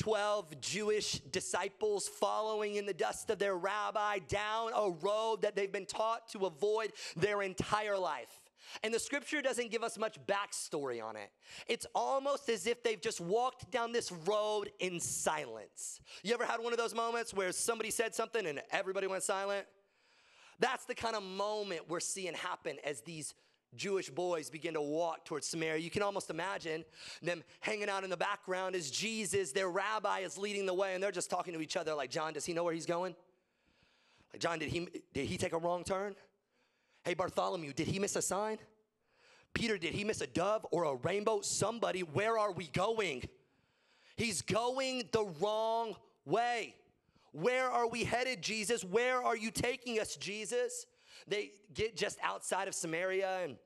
12 0.00 0.62
Jewish 0.62 1.20
disciples 1.30 2.08
following 2.08 2.76
in 2.76 2.86
the 2.86 2.94
dust 2.94 3.28
of 3.28 3.38
their 3.38 3.54
rabbi 3.54 4.18
down 4.28 4.70
a 4.74 4.88
road 4.88 5.42
that 5.42 5.54
they've 5.54 5.70
been 5.70 5.84
taught 5.84 6.26
to 6.30 6.46
avoid 6.46 6.92
their 7.16 7.42
entire 7.42 7.98
life. 7.98 8.40
And 8.82 8.94
the 8.94 8.98
scripture 8.98 9.42
doesn't 9.42 9.70
give 9.70 9.82
us 9.82 9.98
much 9.98 10.16
backstory 10.26 11.04
on 11.04 11.16
it. 11.16 11.30
It's 11.68 11.86
almost 11.94 12.48
as 12.48 12.66
if 12.66 12.82
they've 12.82 13.00
just 13.00 13.20
walked 13.20 13.70
down 13.70 13.92
this 13.92 14.10
road 14.26 14.70
in 14.78 15.00
silence. 15.00 16.00
You 16.22 16.32
ever 16.32 16.46
had 16.46 16.60
one 16.60 16.72
of 16.72 16.78
those 16.78 16.94
moments 16.94 17.34
where 17.34 17.52
somebody 17.52 17.90
said 17.90 18.14
something 18.14 18.46
and 18.46 18.62
everybody 18.70 19.06
went 19.06 19.22
silent? 19.22 19.66
That's 20.60 20.86
the 20.86 20.94
kind 20.94 21.14
of 21.14 21.22
moment 21.22 21.90
we're 21.90 22.00
seeing 22.00 22.32
happen 22.32 22.78
as 22.84 23.02
these 23.02 23.34
Jewish 23.76 24.10
boys 24.10 24.50
begin 24.50 24.74
to 24.74 24.80
walk 24.80 25.24
towards 25.24 25.46
Samaria. 25.46 25.78
You 25.78 25.90
can 25.90 26.02
almost 26.02 26.30
imagine 26.30 26.84
them 27.22 27.42
hanging 27.60 27.88
out 27.88 28.04
in 28.04 28.10
the 28.10 28.16
background 28.16 28.74
as 28.74 28.90
Jesus, 28.90 29.52
their 29.52 29.68
rabbi, 29.68 30.20
is 30.20 30.36
leading 30.36 30.66
the 30.66 30.74
way, 30.74 30.94
and 30.94 31.02
they're 31.02 31.12
just 31.12 31.30
talking 31.30 31.54
to 31.54 31.60
each 31.60 31.76
other 31.76 31.94
like, 31.94 32.10
John, 32.10 32.32
does 32.32 32.44
he 32.44 32.52
know 32.52 32.64
where 32.64 32.74
he's 32.74 32.86
going? 32.86 33.14
Like, 34.32 34.40
John, 34.40 34.58
did 34.58 34.70
he, 34.70 34.88
did 35.12 35.26
he 35.26 35.36
take 35.36 35.52
a 35.52 35.58
wrong 35.58 35.84
turn? 35.84 36.16
Hey, 37.04 37.14
Bartholomew, 37.14 37.72
did 37.72 37.86
he 37.86 37.98
miss 37.98 38.16
a 38.16 38.22
sign? 38.22 38.58
Peter, 39.54 39.78
did 39.78 39.94
he 39.94 40.04
miss 40.04 40.20
a 40.20 40.26
dove 40.26 40.66
or 40.70 40.84
a 40.84 40.94
rainbow? 40.96 41.40
Somebody, 41.40 42.00
where 42.00 42.38
are 42.38 42.52
we 42.52 42.66
going? 42.68 43.22
He's 44.16 44.42
going 44.42 45.08
the 45.12 45.24
wrong 45.40 45.94
way. 46.24 46.74
Where 47.32 47.68
are 47.70 47.88
we 47.88 48.04
headed, 48.04 48.42
Jesus? 48.42 48.84
Where 48.84 49.22
are 49.22 49.36
you 49.36 49.50
taking 49.50 49.98
us, 49.98 50.16
Jesus? 50.16 50.86
They 51.26 51.52
get 51.74 51.96
just 51.96 52.18
outside 52.22 52.68
of 52.68 52.74
Samaria 52.74 53.40
and 53.44 53.56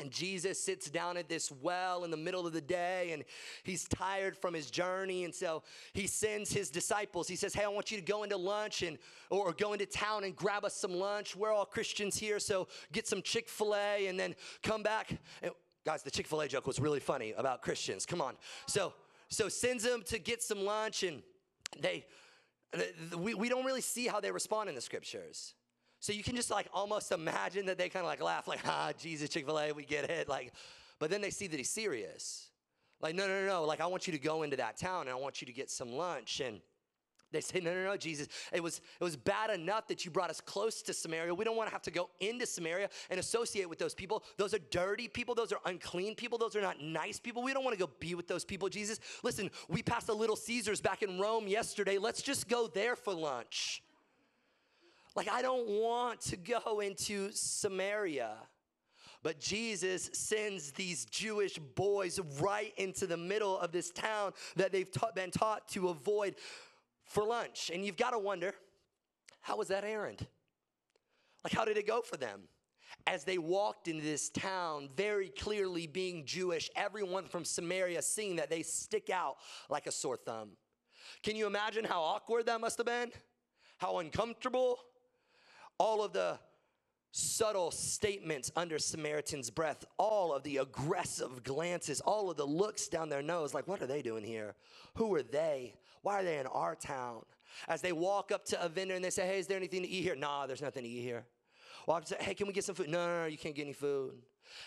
and 0.00 0.10
Jesus 0.10 0.60
sits 0.60 0.90
down 0.90 1.16
at 1.16 1.28
this 1.28 1.52
well 1.52 2.02
in 2.02 2.10
the 2.10 2.16
middle 2.16 2.46
of 2.46 2.52
the 2.52 2.60
day 2.60 3.12
and 3.12 3.24
he's 3.62 3.84
tired 3.84 4.36
from 4.36 4.52
his 4.52 4.68
journey. 4.68 5.24
And 5.24 5.32
so 5.32 5.62
he 5.92 6.08
sends 6.08 6.52
his 6.52 6.68
disciples. 6.68 7.28
He 7.28 7.36
says, 7.36 7.54
Hey, 7.54 7.62
I 7.62 7.68
want 7.68 7.92
you 7.92 7.98
to 7.98 8.02
go 8.02 8.24
into 8.24 8.36
lunch 8.36 8.82
and 8.82 8.98
or 9.30 9.52
go 9.52 9.72
into 9.72 9.86
town 9.86 10.24
and 10.24 10.34
grab 10.34 10.64
us 10.64 10.74
some 10.74 10.94
lunch. 10.94 11.36
We're 11.36 11.52
all 11.52 11.64
Christians 11.64 12.16
here, 12.16 12.40
so 12.40 12.66
get 12.92 13.06
some 13.06 13.22
Chick-fil-A 13.22 14.08
and 14.08 14.18
then 14.18 14.34
come 14.62 14.82
back. 14.82 15.16
And 15.42 15.52
guys, 15.84 16.02
the 16.02 16.10
Chick-fil-A 16.10 16.48
joke 16.48 16.66
was 16.66 16.80
really 16.80 17.00
funny 17.00 17.32
about 17.36 17.62
Christians. 17.62 18.04
Come 18.04 18.20
on. 18.20 18.34
So 18.66 18.94
so 19.28 19.48
sends 19.48 19.84
them 19.84 20.02
to 20.06 20.18
get 20.18 20.42
some 20.42 20.64
lunch 20.64 21.04
and 21.04 21.22
they 21.80 22.04
we, 23.16 23.34
we 23.34 23.48
don't 23.48 23.64
really 23.64 23.80
see 23.80 24.08
how 24.08 24.20
they 24.20 24.32
respond 24.32 24.68
in 24.68 24.74
the 24.74 24.80
scriptures. 24.80 25.54
So 26.04 26.12
you 26.12 26.22
can 26.22 26.36
just 26.36 26.50
like 26.50 26.66
almost 26.74 27.12
imagine 27.12 27.64
that 27.64 27.78
they 27.78 27.88
kind 27.88 28.04
of 28.04 28.10
like 28.10 28.22
laugh, 28.22 28.46
like, 28.46 28.60
ah, 28.66 28.92
Jesus, 28.98 29.30
Chick 29.30 29.46
fil 29.46 29.58
A, 29.58 29.72
we 29.72 29.86
get 29.86 30.10
it. 30.10 30.28
Like, 30.28 30.52
but 30.98 31.08
then 31.08 31.22
they 31.22 31.30
see 31.30 31.46
that 31.46 31.56
he's 31.56 31.70
serious. 31.70 32.50
Like, 33.00 33.14
no, 33.14 33.26
no, 33.26 33.40
no, 33.40 33.46
no. 33.46 33.64
Like, 33.64 33.80
I 33.80 33.86
want 33.86 34.06
you 34.06 34.12
to 34.12 34.18
go 34.18 34.42
into 34.42 34.58
that 34.58 34.76
town 34.76 35.06
and 35.06 35.10
I 35.12 35.14
want 35.14 35.40
you 35.40 35.46
to 35.46 35.52
get 35.54 35.70
some 35.70 35.94
lunch. 35.94 36.40
And 36.40 36.60
they 37.32 37.40
say, 37.40 37.58
no, 37.58 37.72
no, 37.72 37.84
no, 37.84 37.96
Jesus. 37.96 38.28
It 38.52 38.62
was, 38.62 38.82
it 39.00 39.02
was 39.02 39.16
bad 39.16 39.48
enough 39.48 39.88
that 39.88 40.04
you 40.04 40.10
brought 40.10 40.28
us 40.28 40.42
close 40.42 40.82
to 40.82 40.92
Samaria. 40.92 41.34
We 41.34 41.42
don't 41.42 41.56
want 41.56 41.70
to 41.70 41.72
have 41.72 41.80
to 41.84 41.90
go 41.90 42.10
into 42.20 42.44
Samaria 42.44 42.90
and 43.08 43.18
associate 43.18 43.70
with 43.70 43.78
those 43.78 43.94
people. 43.94 44.24
Those 44.36 44.52
are 44.52 44.60
dirty 44.70 45.08
people. 45.08 45.34
Those 45.34 45.52
are 45.52 45.60
unclean 45.64 46.16
people. 46.16 46.36
Those 46.36 46.54
are 46.54 46.60
not 46.60 46.82
nice 46.82 47.18
people. 47.18 47.42
We 47.42 47.54
don't 47.54 47.64
want 47.64 47.78
to 47.78 47.82
go 47.82 47.90
be 47.98 48.14
with 48.14 48.28
those 48.28 48.44
people, 48.44 48.68
Jesus. 48.68 49.00
Listen, 49.22 49.50
we 49.70 49.82
passed 49.82 50.10
a 50.10 50.14
Little 50.14 50.36
Caesars 50.36 50.82
back 50.82 51.02
in 51.02 51.18
Rome 51.18 51.48
yesterday. 51.48 51.96
Let's 51.96 52.20
just 52.20 52.46
go 52.46 52.66
there 52.66 52.94
for 52.94 53.14
lunch. 53.14 53.82
Like, 55.14 55.28
I 55.30 55.42
don't 55.42 55.68
want 55.68 56.20
to 56.22 56.36
go 56.36 56.80
into 56.80 57.30
Samaria. 57.32 58.34
But 59.22 59.40
Jesus 59.40 60.10
sends 60.12 60.72
these 60.72 61.06
Jewish 61.06 61.58
boys 61.58 62.20
right 62.40 62.74
into 62.76 63.06
the 63.06 63.16
middle 63.16 63.58
of 63.58 63.72
this 63.72 63.90
town 63.90 64.32
that 64.56 64.70
they've 64.70 64.90
ta- 64.90 65.12
been 65.14 65.30
taught 65.30 65.66
to 65.68 65.88
avoid 65.88 66.34
for 67.06 67.24
lunch. 67.24 67.70
And 67.72 67.86
you've 67.86 67.96
got 67.96 68.10
to 68.10 68.18
wonder 68.18 68.54
how 69.40 69.56
was 69.56 69.68
that 69.68 69.82
errand? 69.82 70.26
Like, 71.42 71.54
how 71.54 71.64
did 71.64 71.78
it 71.78 71.86
go 71.86 72.02
for 72.02 72.16
them? 72.16 72.42
As 73.06 73.24
they 73.24 73.38
walked 73.38 73.88
into 73.88 74.02
this 74.02 74.30
town, 74.30 74.88
very 74.96 75.28
clearly 75.28 75.86
being 75.86 76.24
Jewish, 76.26 76.70
everyone 76.76 77.26
from 77.26 77.44
Samaria 77.44 78.02
seeing 78.02 78.36
that 78.36 78.50
they 78.50 78.62
stick 78.62 79.10
out 79.10 79.36
like 79.70 79.86
a 79.86 79.92
sore 79.92 80.16
thumb. 80.16 80.50
Can 81.22 81.34
you 81.34 81.46
imagine 81.46 81.84
how 81.84 82.02
awkward 82.02 82.46
that 82.46 82.60
must 82.60 82.78
have 82.78 82.86
been? 82.86 83.10
How 83.78 83.98
uncomfortable? 83.98 84.78
All 85.78 86.02
of 86.02 86.12
the 86.12 86.38
subtle 87.12 87.70
statements 87.70 88.50
under 88.56 88.78
Samaritan's 88.78 89.48
breath, 89.48 89.84
all 89.98 90.32
of 90.32 90.42
the 90.42 90.56
aggressive 90.56 91.44
glances, 91.44 92.00
all 92.00 92.28
of 92.30 92.36
the 92.36 92.44
looks 92.44 92.88
down 92.88 93.08
their 93.08 93.22
nose, 93.22 93.54
like, 93.54 93.68
what 93.68 93.80
are 93.80 93.86
they 93.86 94.02
doing 94.02 94.24
here? 94.24 94.56
Who 94.96 95.14
are 95.14 95.22
they? 95.22 95.74
Why 96.02 96.20
are 96.20 96.24
they 96.24 96.38
in 96.38 96.46
our 96.48 96.74
town? 96.74 97.22
As 97.68 97.80
they 97.80 97.92
walk 97.92 98.32
up 98.32 98.44
to 98.46 98.62
a 98.62 98.68
vendor 98.68 98.94
and 98.94 99.04
they 99.04 99.10
say, 99.10 99.26
hey, 99.26 99.38
is 99.38 99.46
there 99.46 99.56
anything 99.56 99.82
to 99.82 99.88
eat 99.88 100.02
here? 100.02 100.16
Nah, 100.16 100.46
there's 100.46 100.62
nothing 100.62 100.82
to 100.82 100.88
eat 100.88 101.02
here. 101.02 101.24
Walk 101.86 102.02
up 102.02 102.08
say, 102.08 102.16
hey, 102.18 102.34
can 102.34 102.46
we 102.46 102.52
get 102.52 102.64
some 102.64 102.74
food? 102.74 102.88
No, 102.88 103.06
no, 103.06 103.20
no, 103.20 103.26
you 103.26 103.38
can't 103.38 103.54
get 103.54 103.62
any 103.62 103.72
food. 103.72 104.14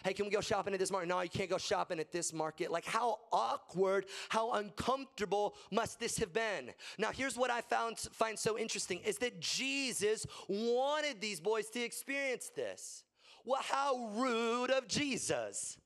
Hey, 0.03 0.13
can 0.13 0.25
we 0.25 0.31
go 0.31 0.41
shopping 0.41 0.73
at 0.73 0.79
this 0.79 0.91
market? 0.91 1.07
No, 1.07 1.21
you 1.21 1.29
can't 1.29 1.49
go 1.49 1.57
shopping 1.57 1.99
at 1.99 2.11
this 2.11 2.33
market. 2.33 2.71
Like, 2.71 2.85
how 2.85 3.19
awkward, 3.31 4.05
how 4.29 4.53
uncomfortable 4.53 5.55
must 5.71 5.99
this 5.99 6.17
have 6.17 6.33
been? 6.33 6.71
Now, 6.97 7.11
here's 7.11 7.37
what 7.37 7.49
I 7.49 7.61
found 7.61 7.97
find 7.97 8.37
so 8.37 8.57
interesting 8.57 8.99
is 9.05 9.17
that 9.19 9.39
Jesus 9.39 10.25
wanted 10.47 11.21
these 11.21 11.39
boys 11.39 11.69
to 11.69 11.81
experience 11.81 12.51
this. 12.55 13.03
Well, 13.45 13.61
how 13.61 14.09
rude 14.15 14.71
of 14.71 14.87
Jesus. 14.87 15.77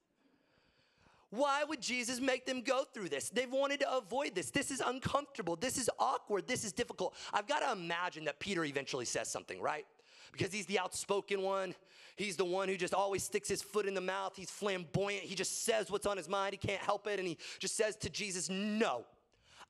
Why 1.30 1.64
would 1.64 1.82
Jesus 1.82 2.20
make 2.20 2.46
them 2.46 2.62
go 2.62 2.84
through 2.94 3.08
this? 3.10 3.30
They've 3.30 3.52
wanted 3.52 3.80
to 3.82 3.96
avoid 3.96 4.36
this. 4.36 4.52
This 4.52 4.70
is 4.70 4.82
uncomfortable. 4.86 5.56
This 5.56 5.78
is 5.78 5.90
awkward. 5.98 6.46
This 6.46 6.66
is 6.66 6.74
difficult. 6.74 7.16
I've 7.32 7.48
got 7.48 7.60
to 7.60 7.72
imagine 7.72 8.26
that 8.26 8.40
Peter 8.40 8.66
eventually 8.66 9.06
says 9.06 9.30
something, 9.30 9.62
right? 9.62 9.86
Because 10.32 10.54
he's 10.54 10.66
the 10.66 10.80
outspoken 10.80 11.42
one. 11.42 11.76
He's 12.16 12.36
the 12.36 12.46
one 12.46 12.68
who 12.68 12.78
just 12.78 12.94
always 12.94 13.24
sticks 13.24 13.50
his 13.50 13.62
foot 13.62 13.86
in 13.86 13.94
the 13.94 14.02
mouth. 14.02 14.34
He's 14.36 14.52
flamboyant. 14.52 15.24
He 15.24 15.36
just 15.36 15.64
says 15.64 15.90
what's 15.90 16.06
on 16.06 16.18
his 16.18 16.30
mind. 16.30 16.54
He 16.54 16.68
can't 16.68 16.82
help 16.82 17.08
it. 17.08 17.20
And 17.20 17.28
he 17.28 17.38
just 17.60 17.76
says 17.76 17.96
to 17.98 18.10
Jesus, 18.10 18.50
No, 18.50 19.06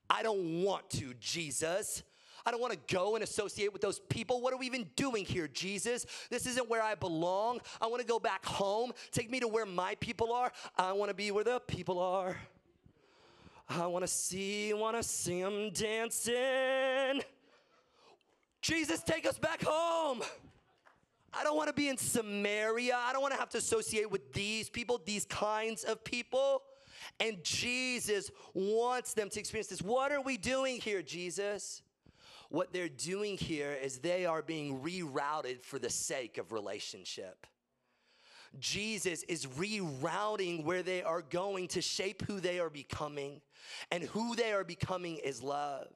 I 0.10 0.24
don't 0.24 0.64
want 0.64 0.90
to, 0.92 1.14
Jesus. 1.20 2.04
I 2.46 2.52
don't 2.52 2.60
want 2.60 2.74
to 2.74 2.94
go 2.94 3.16
and 3.16 3.24
associate 3.24 3.72
with 3.72 3.82
those 3.82 4.00
people. 4.00 4.42
What 4.42 4.54
are 4.54 4.58
we 4.58 4.66
even 4.66 4.90
doing 4.96 5.26
here, 5.26 5.48
Jesus? 5.48 6.06
This 6.30 6.48
isn't 6.48 6.70
where 6.70 6.82
I 6.82 6.96
belong. 6.96 7.62
I 7.80 7.88
want 7.88 8.02
to 8.02 8.08
go 8.08 8.20
back 8.20 8.46
home. 8.46 8.94
Take 9.12 9.30
me 9.30 9.40
to 9.40 9.48
where 9.48 9.66
my 9.66 9.96
people 10.00 10.34
are. 10.34 10.52
I 10.76 10.94
want 10.94 11.10
to 11.10 11.16
be 11.16 11.32
where 11.32 11.44
the 11.44 11.60
people 11.60 12.00
are. 12.00 12.36
I 13.70 13.86
want 13.88 14.04
to 14.04 14.08
see, 14.08 14.74
want 14.74 14.98
to 14.98 15.04
see 15.04 15.42
them 15.42 15.70
dancing. 15.72 17.24
Jesus, 18.62 19.02
take 19.04 19.26
us 19.26 19.38
back 19.38 19.64
home. 19.64 20.22
I 21.34 21.44
don't 21.44 21.56
want 21.56 21.68
to 21.68 21.74
be 21.74 21.88
in 21.88 21.98
Samaria. 21.98 22.98
I 22.98 23.14
don't 23.14 23.22
want 23.22 23.34
to 23.34 23.40
have 23.40 23.50
to 23.50 23.58
associate 23.58 24.12
with 24.12 24.34
these 24.34 24.70
people, 24.70 25.02
these 25.06 25.26
kinds 25.26 25.84
of 25.84 26.04
people. 26.04 26.62
And 27.20 27.44
Jesus 27.44 28.30
wants 28.54 29.14
them 29.14 29.30
to 29.30 29.40
experience 29.40 29.68
this. 29.68 29.82
What 29.82 30.12
are 30.12 30.22
we 30.22 30.38
doing 30.38 30.80
here, 30.80 31.02
Jesus? 31.02 31.82
What 32.50 32.74
they're 32.74 32.90
doing 32.90 33.38
here 33.38 33.72
is 33.72 34.00
they 34.00 34.26
are 34.26 34.42
being 34.42 34.82
rerouted 34.82 35.62
for 35.62 35.80
the 35.80 35.90
sake 35.90 36.38
of 36.38 36.52
relationship. 36.52 37.48
Jesus 38.60 39.24
is 39.24 39.46
rerouting 39.46 40.66
where 40.66 40.84
they 40.84 41.02
are 41.02 41.22
going 41.22 41.70
to 41.70 41.82
shape 41.82 42.24
who 42.24 42.42
they 42.42 42.60
are 42.60 42.70
becoming, 42.70 43.40
and 43.90 44.04
who 44.04 44.36
they 44.36 44.52
are 44.52 44.66
becoming 44.66 45.16
is 45.18 45.42
love. 45.42 45.88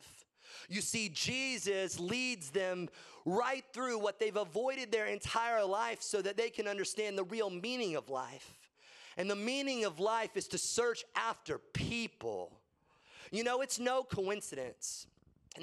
You 0.70 0.82
see, 0.82 1.10
Jesus 1.10 2.00
leads 2.00 2.50
them 2.50 2.90
right 3.26 3.64
through 3.74 4.00
what 4.00 4.20
they've 4.20 4.36
avoided 4.36 4.92
their 4.92 5.08
entire 5.08 5.66
life 5.66 6.02
so 6.02 6.22
that 6.22 6.38
they 6.38 6.50
can 6.50 6.68
understand 6.68 7.18
the 7.18 7.24
real 7.24 7.50
meaning 7.50 7.96
of 7.96 8.10
life. 8.10 8.52
And 9.18 9.30
the 9.30 9.36
meaning 9.36 9.86
of 9.86 10.00
life 10.00 10.36
is 10.36 10.48
to 10.50 10.58
search 10.58 11.04
after 11.16 11.58
people. 11.74 12.52
You 13.32 13.44
know, 13.44 13.62
it's 13.62 13.80
no 13.80 14.04
coincidence 14.04 15.08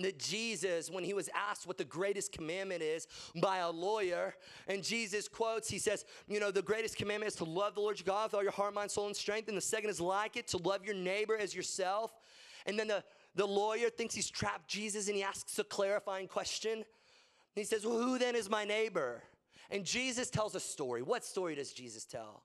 that 0.00 0.18
Jesus, 0.18 0.90
when 0.90 1.04
he 1.04 1.12
was 1.12 1.28
asked 1.34 1.66
what 1.66 1.76
the 1.76 1.84
greatest 1.84 2.32
commandment 2.32 2.82
is 2.82 3.06
by 3.37 3.58
a 3.58 3.70
lawyer, 3.70 4.34
and 4.66 4.82
Jesus 4.82 5.28
quotes, 5.28 5.68
he 5.68 5.78
says, 5.78 6.06
You 6.28 6.40
know, 6.40 6.50
the 6.50 6.62
greatest 6.62 6.96
commandment 6.96 7.30
is 7.30 7.37
to 7.37 7.44
love 7.44 7.75
the 7.75 7.80
Lord 7.80 7.99
your 7.99 8.06
God 8.06 8.25
with 8.25 8.34
all 8.34 8.42
your 8.42 8.52
heart, 8.52 8.72
mind, 8.75 8.90
soul, 8.90 9.06
and 9.06 9.16
strength. 9.16 9.49
And 9.49 9.56
the 9.56 9.62
second 9.62 9.90
is 9.90 10.00
like 10.00 10.37
it, 10.37 10.49
to 10.49 10.56
love 10.58 10.84
your 10.84 10.94
neighbor 10.94 11.37
as 11.37 11.54
yourself. 11.54 12.12
And 12.64 12.78
then 12.78 12.88
the 12.88 13.04
the 13.35 13.47
lawyer 13.47 13.89
thinks 13.89 14.15
he's 14.15 14.31
trapped 14.31 14.69
Jesus 14.69 15.09
and 15.09 15.17
he 15.17 15.23
asks 15.23 15.59
a 15.59 15.65
clarifying 15.65 16.29
question. 16.29 16.85
He 17.55 17.65
says, 17.65 17.87
Well, 17.87 17.99
who 17.99 18.19
then 18.19 18.37
is 18.37 18.51
my 18.51 18.65
neighbor? 18.65 19.23
And 19.71 19.85
Jesus 19.85 20.29
tells 20.29 20.55
a 20.55 20.61
story. 20.61 21.03
What 21.03 21.25
story 21.25 21.55
does 21.55 21.73
Jesus 21.73 22.05
tell? 22.05 22.45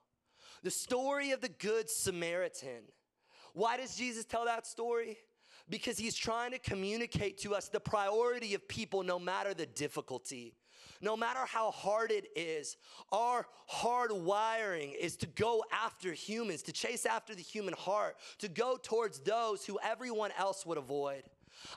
The 0.62 0.70
story 0.70 1.30
of 1.32 1.40
the 1.40 1.50
Good 1.50 1.90
Samaritan. 1.90 2.84
Why 3.52 3.76
does 3.76 3.96
Jesus 3.96 4.24
tell 4.24 4.46
that 4.46 4.66
story? 4.66 5.18
Because 5.68 5.98
he's 5.98 6.16
trying 6.16 6.52
to 6.52 6.58
communicate 6.58 7.38
to 7.38 7.54
us 7.54 7.68
the 7.68 7.80
priority 7.80 8.54
of 8.54 8.66
people 8.66 9.02
no 9.02 9.18
matter 9.18 9.52
the 9.52 9.66
difficulty. 9.66 10.54
No 11.00 11.16
matter 11.16 11.40
how 11.44 11.70
hard 11.70 12.10
it 12.10 12.26
is, 12.36 12.76
our 13.12 13.46
hard 13.66 14.12
wiring 14.12 14.92
is 14.98 15.16
to 15.16 15.26
go 15.26 15.64
after 15.72 16.12
humans, 16.12 16.62
to 16.62 16.72
chase 16.72 17.06
after 17.06 17.34
the 17.34 17.42
human 17.42 17.74
heart, 17.74 18.16
to 18.38 18.48
go 18.48 18.78
towards 18.82 19.20
those 19.20 19.64
who 19.64 19.78
everyone 19.82 20.30
else 20.38 20.66
would 20.66 20.78
avoid. 20.78 21.22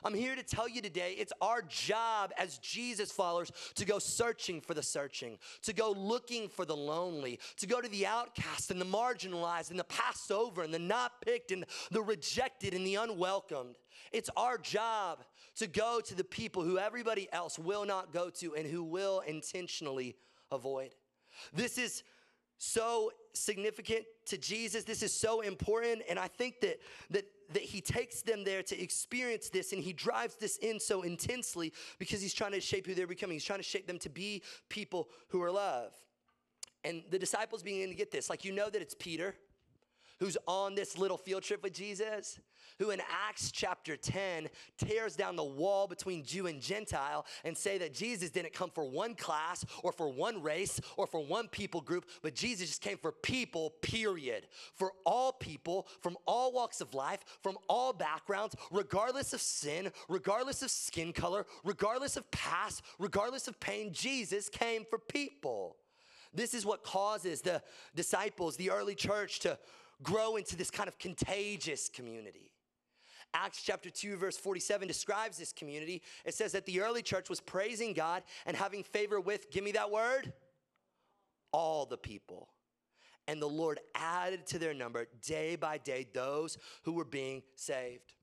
I'm 0.04 0.14
here 0.14 0.34
to 0.34 0.42
tell 0.42 0.68
you 0.68 0.80
today 0.80 1.16
it's 1.18 1.32
our 1.40 1.62
job 1.62 2.32
as 2.38 2.58
Jesus 2.58 3.10
followers 3.10 3.52
to 3.74 3.84
go 3.84 3.98
searching 3.98 4.60
for 4.60 4.74
the 4.74 4.82
searching, 4.82 5.38
to 5.62 5.72
go 5.72 5.92
looking 5.92 6.48
for 6.48 6.64
the 6.64 6.76
lonely, 6.76 7.38
to 7.56 7.66
go 7.66 7.80
to 7.80 7.88
the 7.88 8.06
outcast 8.06 8.70
and 8.70 8.80
the 8.80 8.84
marginalized 8.84 9.70
and 9.70 9.78
the 9.78 9.84
passed 9.84 10.30
over 10.30 10.62
and 10.62 10.72
the 10.72 10.78
not 10.78 11.20
picked 11.22 11.50
and 11.52 11.64
the 11.90 12.02
rejected 12.02 12.74
and 12.74 12.86
the 12.86 12.96
unwelcomed. 12.96 13.76
It's 14.12 14.30
our 14.36 14.58
job 14.58 15.24
to 15.56 15.66
go 15.66 16.00
to 16.00 16.14
the 16.14 16.24
people 16.24 16.62
who 16.62 16.78
everybody 16.78 17.28
else 17.32 17.58
will 17.58 17.84
not 17.84 18.12
go 18.12 18.30
to 18.30 18.54
and 18.54 18.66
who 18.66 18.82
will 18.82 19.20
intentionally 19.20 20.16
avoid. 20.50 20.94
This 21.52 21.78
is 21.78 22.02
so 22.58 23.10
significant 23.34 24.04
to 24.26 24.38
Jesus. 24.38 24.84
This 24.84 25.02
is 25.02 25.12
so 25.12 25.40
important. 25.40 26.02
And 26.08 26.18
I 26.18 26.28
think 26.28 26.60
that, 26.60 26.78
that, 27.10 27.24
that 27.52 27.62
he 27.62 27.80
takes 27.80 28.22
them 28.22 28.44
there 28.44 28.62
to 28.62 28.80
experience 28.80 29.48
this 29.48 29.72
and 29.72 29.82
he 29.82 29.92
drives 29.92 30.36
this 30.36 30.58
in 30.58 30.78
so 30.78 31.02
intensely 31.02 31.72
because 31.98 32.22
he's 32.22 32.34
trying 32.34 32.52
to 32.52 32.60
shape 32.60 32.86
who 32.86 32.94
they're 32.94 33.06
becoming. 33.06 33.34
He's 33.34 33.44
trying 33.44 33.58
to 33.58 33.64
shape 33.64 33.86
them 33.86 33.98
to 34.00 34.08
be 34.08 34.42
people 34.68 35.08
who 35.28 35.42
are 35.42 35.50
love. 35.50 35.92
And 36.84 37.02
the 37.10 37.18
disciples 37.18 37.62
begin 37.62 37.88
to 37.88 37.94
get 37.94 38.10
this. 38.10 38.30
Like, 38.30 38.44
you 38.44 38.52
know 38.52 38.70
that 38.70 38.80
it's 38.80 38.94
Peter 38.94 39.34
who's 40.22 40.38
on 40.46 40.76
this 40.76 40.96
little 40.96 41.16
field 41.16 41.42
trip 41.42 41.64
with 41.64 41.72
Jesus, 41.72 42.38
who 42.78 42.90
in 42.90 43.02
Acts 43.28 43.50
chapter 43.50 43.96
10 43.96 44.48
tears 44.78 45.16
down 45.16 45.34
the 45.34 45.42
wall 45.42 45.88
between 45.88 46.24
Jew 46.24 46.46
and 46.46 46.60
Gentile 46.60 47.26
and 47.44 47.58
say 47.58 47.76
that 47.78 47.92
Jesus 47.92 48.30
didn't 48.30 48.52
come 48.52 48.70
for 48.70 48.84
one 48.84 49.16
class 49.16 49.64
or 49.82 49.90
for 49.90 50.08
one 50.08 50.40
race 50.40 50.80
or 50.96 51.08
for 51.08 51.18
one 51.18 51.48
people 51.48 51.80
group, 51.80 52.06
but 52.22 52.36
Jesus 52.36 52.68
just 52.68 52.82
came 52.82 52.98
for 52.98 53.10
people, 53.10 53.70
period. 53.82 54.46
For 54.76 54.92
all 55.04 55.32
people 55.32 55.88
from 56.00 56.16
all 56.24 56.52
walks 56.52 56.80
of 56.80 56.94
life, 56.94 57.24
from 57.42 57.58
all 57.68 57.92
backgrounds, 57.92 58.54
regardless 58.70 59.32
of 59.32 59.40
sin, 59.40 59.90
regardless 60.08 60.62
of 60.62 60.70
skin 60.70 61.12
color, 61.12 61.46
regardless 61.64 62.16
of 62.16 62.30
past, 62.30 62.82
regardless 63.00 63.48
of 63.48 63.58
pain, 63.58 63.92
Jesus 63.92 64.48
came 64.48 64.84
for 64.88 65.00
people. 65.00 65.78
This 66.32 66.54
is 66.54 66.64
what 66.64 66.84
causes 66.84 67.42
the 67.42 67.60
disciples, 67.94 68.56
the 68.56 68.70
early 68.70 68.94
church, 68.94 69.40
to 69.40 69.58
grow 70.02 70.36
into 70.36 70.56
this 70.56 70.70
kind 70.70 70.88
of 70.88 70.98
contagious 70.98 71.88
community. 71.88 72.52
Acts 73.34 73.62
chapter 73.62 73.88
2, 73.88 74.16
verse 74.16 74.36
47 74.36 74.86
describes 74.86 75.38
this 75.38 75.52
community. 75.52 76.02
It 76.24 76.34
says 76.34 76.52
that 76.52 76.66
the 76.66 76.82
early 76.82 77.02
church 77.02 77.30
was 77.30 77.40
praising 77.40 77.94
God 77.94 78.22
and 78.44 78.56
having 78.56 78.82
favor 78.82 79.20
with, 79.20 79.50
give 79.50 79.64
me 79.64 79.72
that 79.72 79.90
word, 79.90 80.32
all 81.50 81.86
the 81.86 81.96
people. 81.96 82.48
And 83.28 83.40
the 83.40 83.48
Lord 83.48 83.80
added 83.94 84.46
to 84.48 84.58
their 84.58 84.74
number 84.74 85.06
day 85.24 85.56
by 85.56 85.78
day 85.78 86.06
those 86.12 86.58
who 86.82 86.92
were 86.92 87.04
being 87.04 87.42
saved. 87.54 88.14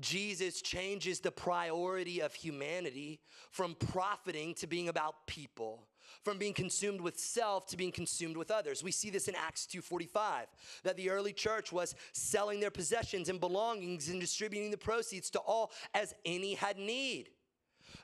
Jesus 0.00 0.62
changes 0.62 1.20
the 1.20 1.30
priority 1.30 2.20
of 2.20 2.34
humanity 2.34 3.20
from 3.50 3.74
profiting 3.74 4.54
to 4.54 4.66
being 4.66 4.88
about 4.88 5.26
people 5.26 5.86
from 6.24 6.38
being 6.38 6.54
consumed 6.54 7.00
with 7.00 7.18
self 7.18 7.66
to 7.66 7.76
being 7.76 7.92
consumed 7.92 8.36
with 8.36 8.50
others. 8.50 8.82
We 8.82 8.90
see 8.90 9.10
this 9.10 9.28
in 9.28 9.34
Acts 9.34 9.66
2:45 9.66 10.46
that 10.82 10.96
the 10.96 11.10
early 11.10 11.32
church 11.32 11.70
was 11.70 11.94
selling 12.12 12.60
their 12.60 12.70
possessions 12.70 13.28
and 13.28 13.38
belongings 13.38 14.08
and 14.08 14.20
distributing 14.20 14.70
the 14.70 14.78
proceeds 14.78 15.30
to 15.30 15.38
all 15.40 15.70
as 15.92 16.14
any 16.24 16.54
had 16.54 16.78
need. 16.78 17.30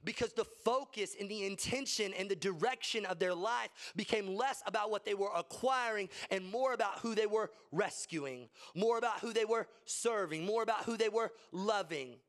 Because 0.05 0.33
the 0.33 0.45
focus 0.45 1.17
and 1.19 1.29
the 1.29 1.45
intention 1.45 2.15
and 2.15 2.31
the 2.31 2.37
direction 2.37 3.05
of 3.07 3.19
their 3.19 3.35
life 3.35 3.71
became 3.97 4.37
less 4.37 4.63
about 4.67 4.91
what 4.91 5.05
they 5.05 5.15
were 5.15 5.33
acquiring 5.35 6.09
and 6.31 6.49
more 6.51 6.75
about 6.75 6.99
who 7.01 7.15
they 7.15 7.27
were 7.27 7.51
rescuing, 7.73 8.49
more 8.75 8.99
about 8.99 9.19
who 9.21 9.33
they 9.33 9.45
were 9.45 9.67
serving, 9.85 10.45
more 10.45 10.63
about 10.63 10.85
who 10.85 10.97
they 10.97 11.09
were 11.09 11.33
loving. 11.51 12.21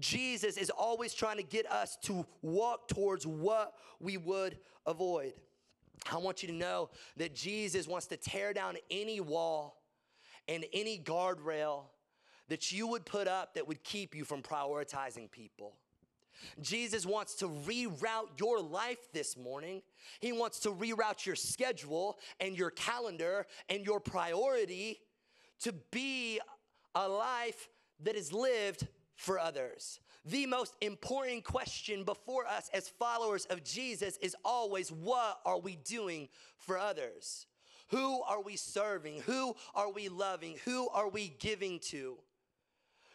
Jesus 0.00 0.56
is 0.56 0.70
always 0.70 1.14
trying 1.14 1.36
to 1.36 1.42
get 1.42 1.70
us 1.70 1.96
to 2.02 2.26
walk 2.42 2.88
towards 2.88 3.26
what 3.26 3.74
we 4.00 4.16
would 4.16 4.58
avoid. 4.86 5.34
I 6.10 6.18
want 6.18 6.42
you 6.42 6.48
to 6.48 6.54
know 6.54 6.90
that 7.16 7.34
Jesus 7.34 7.88
wants 7.88 8.06
to 8.08 8.16
tear 8.16 8.52
down 8.52 8.76
any 8.90 9.20
wall 9.20 9.82
and 10.48 10.64
any 10.72 10.98
guardrail 10.98 11.84
that 12.48 12.70
you 12.70 12.86
would 12.86 13.04
put 13.04 13.26
up 13.26 13.54
that 13.54 13.66
would 13.66 13.82
keep 13.82 14.14
you 14.14 14.24
from 14.24 14.42
prioritizing 14.42 15.30
people. 15.30 15.76
Jesus 16.60 17.06
wants 17.06 17.34
to 17.36 17.48
reroute 17.48 18.38
your 18.38 18.60
life 18.60 19.10
this 19.12 19.36
morning. 19.36 19.82
He 20.20 20.32
wants 20.32 20.60
to 20.60 20.70
reroute 20.70 21.24
your 21.24 21.34
schedule 21.34 22.18
and 22.40 22.56
your 22.56 22.70
calendar 22.70 23.46
and 23.68 23.84
your 23.84 24.00
priority 24.00 25.00
to 25.60 25.72
be 25.90 26.38
a 26.94 27.08
life 27.08 27.68
that 28.04 28.14
is 28.14 28.32
lived 28.32 28.86
for 29.16 29.38
others. 29.38 30.00
The 30.24 30.46
most 30.46 30.74
important 30.80 31.44
question 31.44 32.04
before 32.04 32.46
us 32.46 32.70
as 32.72 32.88
followers 32.88 33.46
of 33.46 33.64
Jesus 33.64 34.16
is 34.18 34.36
always 34.44 34.90
what 34.90 35.40
are 35.44 35.58
we 35.58 35.76
doing 35.76 36.28
for 36.58 36.78
others? 36.78 37.46
Who 37.88 38.22
are 38.22 38.42
we 38.42 38.56
serving? 38.56 39.22
Who 39.22 39.54
are 39.74 39.90
we 39.90 40.08
loving? 40.08 40.56
Who 40.64 40.88
are 40.90 41.08
we 41.08 41.34
giving 41.38 41.78
to? 41.90 42.18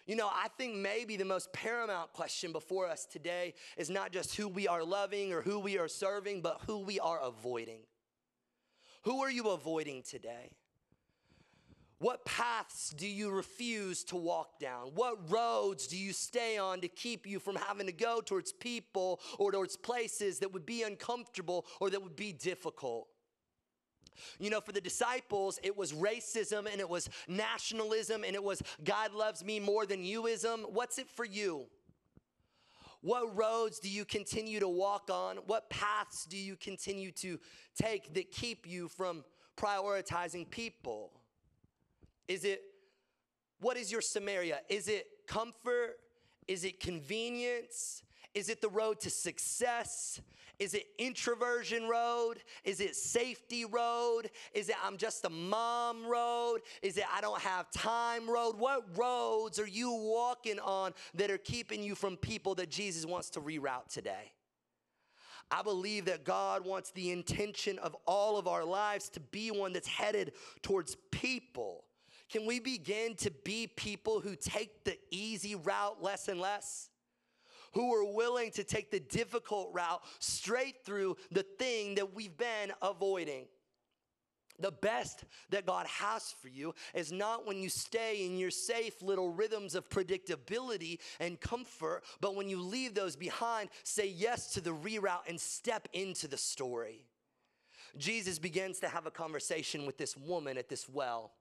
You 0.07 0.15
know, 0.15 0.29
I 0.31 0.47
think 0.57 0.75
maybe 0.75 1.15
the 1.17 1.25
most 1.25 1.53
paramount 1.53 2.11
question 2.13 2.51
before 2.51 2.87
us 2.87 3.05
today 3.05 3.53
is 3.77 3.89
not 3.89 4.11
just 4.11 4.35
who 4.35 4.47
we 4.47 4.67
are 4.67 4.83
loving 4.83 5.31
or 5.31 5.41
who 5.41 5.59
we 5.59 5.77
are 5.77 5.87
serving, 5.87 6.41
but 6.41 6.61
who 6.65 6.79
we 6.79 6.99
are 6.99 7.19
avoiding. 7.19 7.81
Who 9.03 9.21
are 9.21 9.31
you 9.31 9.49
avoiding 9.49 10.03
today? 10.03 10.51
What 12.01 12.25
paths 12.25 12.89
do 12.89 13.07
you 13.07 13.29
refuse 13.29 14.03
to 14.05 14.15
walk 14.15 14.59
down? 14.59 14.89
What 14.95 15.31
roads 15.31 15.85
do 15.85 15.95
you 15.95 16.13
stay 16.13 16.57
on 16.57 16.81
to 16.81 16.87
keep 16.87 17.27
you 17.27 17.39
from 17.39 17.55
having 17.55 17.85
to 17.85 17.91
go 17.91 18.21
towards 18.21 18.51
people 18.51 19.19
or 19.37 19.51
towards 19.51 19.77
places 19.77 20.39
that 20.39 20.51
would 20.51 20.65
be 20.65 20.81
uncomfortable 20.81 21.67
or 21.79 21.91
that 21.91 22.01
would 22.01 22.15
be 22.15 22.33
difficult? 22.33 23.07
You 24.39 24.49
know, 24.49 24.61
for 24.61 24.71
the 24.71 24.81
disciples, 24.81 25.59
it 25.61 25.77
was 25.77 25.93
racism 25.93 26.65
and 26.65 26.81
it 26.81 26.89
was 26.89 27.07
nationalism 27.27 28.23
and 28.23 28.33
it 28.33 28.43
was 28.43 28.63
God 28.83 29.13
loves 29.13 29.45
me 29.45 29.59
more 29.59 29.85
than 29.85 30.03
youism. 30.03 30.71
What's 30.71 30.97
it 30.97 31.07
for 31.07 31.23
you? 31.23 31.67
What 33.01 33.37
roads 33.37 33.77
do 33.77 33.89
you 33.89 34.05
continue 34.05 34.59
to 34.59 34.67
walk 34.67 35.11
on? 35.11 35.37
What 35.45 35.69
paths 35.69 36.25
do 36.25 36.35
you 36.35 36.55
continue 36.55 37.11
to 37.11 37.39
take 37.79 38.15
that 38.15 38.31
keep 38.31 38.65
you 38.65 38.87
from 38.87 39.23
prioritizing 39.55 40.49
people? 40.49 41.11
Is 42.27 42.43
it, 42.43 42.61
what 43.59 43.77
is 43.77 43.91
your 43.91 44.01
Samaria? 44.01 44.59
Is 44.69 44.87
it 44.87 45.07
comfort? 45.27 45.97
Is 46.47 46.63
it 46.63 46.79
convenience? 46.79 48.03
Is 48.33 48.49
it 48.49 48.61
the 48.61 48.69
road 48.69 48.99
to 49.01 49.09
success? 49.09 50.21
Is 50.57 50.73
it 50.73 50.85
introversion 50.99 51.87
road? 51.87 52.35
Is 52.63 52.81
it 52.81 52.95
safety 52.95 53.65
road? 53.65 54.29
Is 54.53 54.69
it 54.69 54.75
I'm 54.83 54.97
just 54.97 55.25
a 55.25 55.29
mom 55.29 56.05
road? 56.05 56.59
Is 56.81 56.97
it 56.97 57.05
I 57.11 57.19
don't 57.19 57.41
have 57.41 57.71
time 57.71 58.29
road? 58.29 58.57
What 58.57 58.85
roads 58.95 59.59
are 59.59 59.67
you 59.67 59.91
walking 59.91 60.59
on 60.59 60.93
that 61.15 61.31
are 61.31 61.39
keeping 61.39 61.83
you 61.83 61.95
from 61.95 62.15
people 62.15 62.55
that 62.55 62.69
Jesus 62.69 63.05
wants 63.05 63.31
to 63.31 63.41
reroute 63.41 63.87
today? 63.89 64.33
I 65.49 65.63
believe 65.63 66.05
that 66.05 66.23
God 66.23 66.63
wants 66.63 66.91
the 66.91 67.11
intention 67.11 67.77
of 67.79 67.95
all 68.05 68.37
of 68.37 68.47
our 68.47 68.63
lives 68.63 69.09
to 69.09 69.19
be 69.19 69.51
one 69.51 69.73
that's 69.73 69.87
headed 69.87 70.33
towards 70.61 70.95
people 71.11 71.83
can 72.31 72.45
we 72.45 72.59
begin 72.59 73.15
to 73.15 73.29
be 73.43 73.67
people 73.67 74.21
who 74.21 74.35
take 74.37 74.85
the 74.85 74.97
easy 75.11 75.55
route 75.55 76.01
less 76.01 76.29
and 76.29 76.39
less? 76.39 76.89
Who 77.73 77.93
are 77.93 78.05
willing 78.05 78.51
to 78.51 78.63
take 78.63 78.89
the 78.89 79.01
difficult 79.01 79.69
route 79.73 80.01
straight 80.19 80.85
through 80.85 81.17
the 81.31 81.43
thing 81.43 81.95
that 81.95 82.13
we've 82.13 82.35
been 82.35 82.71
avoiding? 82.81 83.47
The 84.59 84.71
best 84.71 85.25
that 85.49 85.65
God 85.65 85.87
has 85.87 86.33
for 86.41 86.47
you 86.47 86.73
is 86.93 87.11
not 87.11 87.47
when 87.47 87.61
you 87.61 87.67
stay 87.67 88.25
in 88.25 88.37
your 88.37 88.51
safe 88.51 89.01
little 89.01 89.29
rhythms 89.29 89.75
of 89.75 89.89
predictability 89.89 90.99
and 91.19 91.39
comfort, 91.39 92.03
but 92.21 92.35
when 92.35 92.47
you 92.47 92.61
leave 92.61 92.93
those 92.93 93.15
behind, 93.15 93.69
say 93.83 94.07
yes 94.07 94.53
to 94.53 94.61
the 94.61 94.71
reroute 94.71 95.27
and 95.27 95.39
step 95.39 95.87
into 95.93 96.27
the 96.27 96.37
story. 96.37 97.07
Jesus 97.97 98.39
begins 98.39 98.79
to 98.79 98.87
have 98.87 99.05
a 99.05 99.11
conversation 99.11 99.85
with 99.85 99.97
this 99.97 100.15
woman 100.15 100.57
at 100.57 100.69
this 100.69 100.87
well 100.87 101.31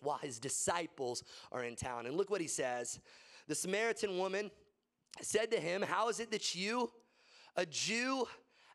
while 0.00 0.18
his 0.18 0.38
disciples 0.38 1.22
are 1.52 1.64
in 1.64 1.76
town. 1.76 2.06
And 2.06 2.16
look 2.16 2.30
what 2.30 2.40
he 2.40 2.48
says. 2.48 3.00
The 3.48 3.54
Samaritan 3.54 4.18
woman 4.18 4.50
said 5.20 5.50
to 5.52 5.60
him, 5.60 5.82
How 5.82 6.08
is 6.08 6.20
it 6.20 6.30
that 6.30 6.54
you, 6.54 6.90
a 7.56 7.66
Jew, 7.66 8.26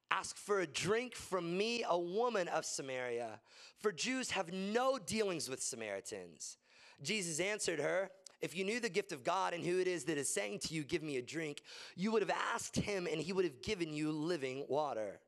ask 0.10 0.36
for 0.38 0.60
a 0.60 0.68
drink 0.68 1.16
from 1.16 1.58
me, 1.58 1.84
a 1.88 1.98
woman 1.98 2.48
of 2.48 2.66
Samaria? 2.66 3.40
For 3.80 3.92
Jews 3.92 4.32
have 4.32 4.52
no 4.52 4.98
dealings 4.98 5.50
with 5.50 5.62
Samaritans. 5.62 6.58
Jesus 7.02 7.40
answered 7.40 7.80
her, 7.80 8.10
If 8.42 8.56
you 8.56 8.64
knew 8.64 8.80
the 8.80 8.90
gift 8.90 9.12
of 9.12 9.24
God 9.24 9.54
and 9.54 9.64
who 9.64 9.80
it 9.80 9.88
is 9.88 10.06
that 10.06 10.18
is 10.18 10.34
saying 10.34 10.60
to 10.60 10.74
you, 10.74 10.84
Give 10.84 11.04
me 11.04 11.18
a 11.18 11.22
drink, 11.22 11.62
you 11.96 12.12
would 12.12 12.22
have 12.22 12.36
asked 12.54 12.78
him 12.78 13.08
and 13.12 13.22
he 13.22 13.34
would 13.34 13.46
have 13.46 13.62
given 13.62 13.94
you 13.94 14.12
living 14.12 14.66
water. 14.70 15.20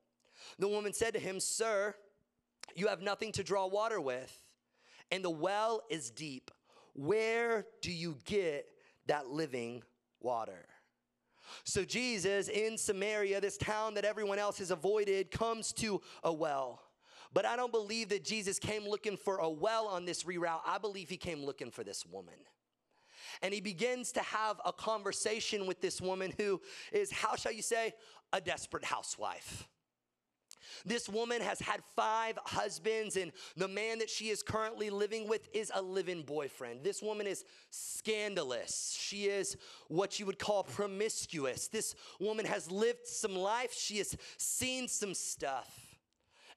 The 0.58 0.68
woman 0.68 0.92
said 0.92 1.14
to 1.14 1.20
him, 1.20 1.40
Sir, 1.40 1.94
you 2.74 2.88
have 2.88 3.02
nothing 3.02 3.32
to 3.32 3.42
draw 3.42 3.66
water 3.66 4.00
with, 4.00 4.43
and 5.10 5.24
the 5.24 5.30
well 5.30 5.82
is 5.90 6.10
deep. 6.10 6.50
Where 6.94 7.66
do 7.82 7.92
you 7.92 8.16
get 8.24 8.66
that 9.06 9.28
living 9.28 9.82
water? 10.20 10.66
So 11.64 11.84
Jesus 11.84 12.48
in 12.48 12.78
Samaria, 12.78 13.40
this 13.40 13.56
town 13.56 13.94
that 13.94 14.04
everyone 14.04 14.38
else 14.38 14.58
has 14.58 14.70
avoided, 14.70 15.30
comes 15.30 15.72
to 15.74 16.00
a 16.22 16.32
well. 16.32 16.80
But 17.32 17.44
I 17.44 17.56
don't 17.56 17.72
believe 17.72 18.10
that 18.10 18.24
Jesus 18.24 18.58
came 18.58 18.86
looking 18.86 19.16
for 19.16 19.38
a 19.38 19.50
well 19.50 19.88
on 19.88 20.04
this 20.04 20.22
reroute. 20.22 20.60
I 20.64 20.78
believe 20.78 21.08
he 21.08 21.16
came 21.16 21.44
looking 21.44 21.70
for 21.70 21.82
this 21.82 22.06
woman. 22.06 22.34
And 23.42 23.52
he 23.52 23.60
begins 23.60 24.12
to 24.12 24.20
have 24.20 24.60
a 24.64 24.72
conversation 24.72 25.66
with 25.66 25.80
this 25.80 26.00
woman 26.00 26.32
who 26.38 26.60
is, 26.92 27.10
how 27.10 27.34
shall 27.34 27.52
you 27.52 27.62
say, 27.62 27.92
a 28.32 28.40
desperate 28.40 28.84
housewife. 28.84 29.68
This 30.84 31.08
woman 31.08 31.40
has 31.40 31.60
had 31.60 31.82
five 31.96 32.38
husbands, 32.44 33.16
and 33.16 33.32
the 33.56 33.68
man 33.68 33.98
that 33.98 34.10
she 34.10 34.30
is 34.30 34.42
currently 34.42 34.90
living 34.90 35.28
with 35.28 35.48
is 35.54 35.70
a 35.74 35.82
living 35.82 36.22
boyfriend. 36.22 36.82
This 36.82 37.02
woman 37.02 37.26
is 37.26 37.44
scandalous. 37.70 38.96
She 38.98 39.24
is 39.24 39.56
what 39.88 40.18
you 40.18 40.26
would 40.26 40.38
call 40.38 40.64
promiscuous. 40.64 41.68
This 41.68 41.94
woman 42.20 42.46
has 42.46 42.70
lived 42.70 43.06
some 43.06 43.34
life, 43.34 43.72
she 43.72 43.98
has 43.98 44.16
seen 44.36 44.88
some 44.88 45.14
stuff. 45.14 45.83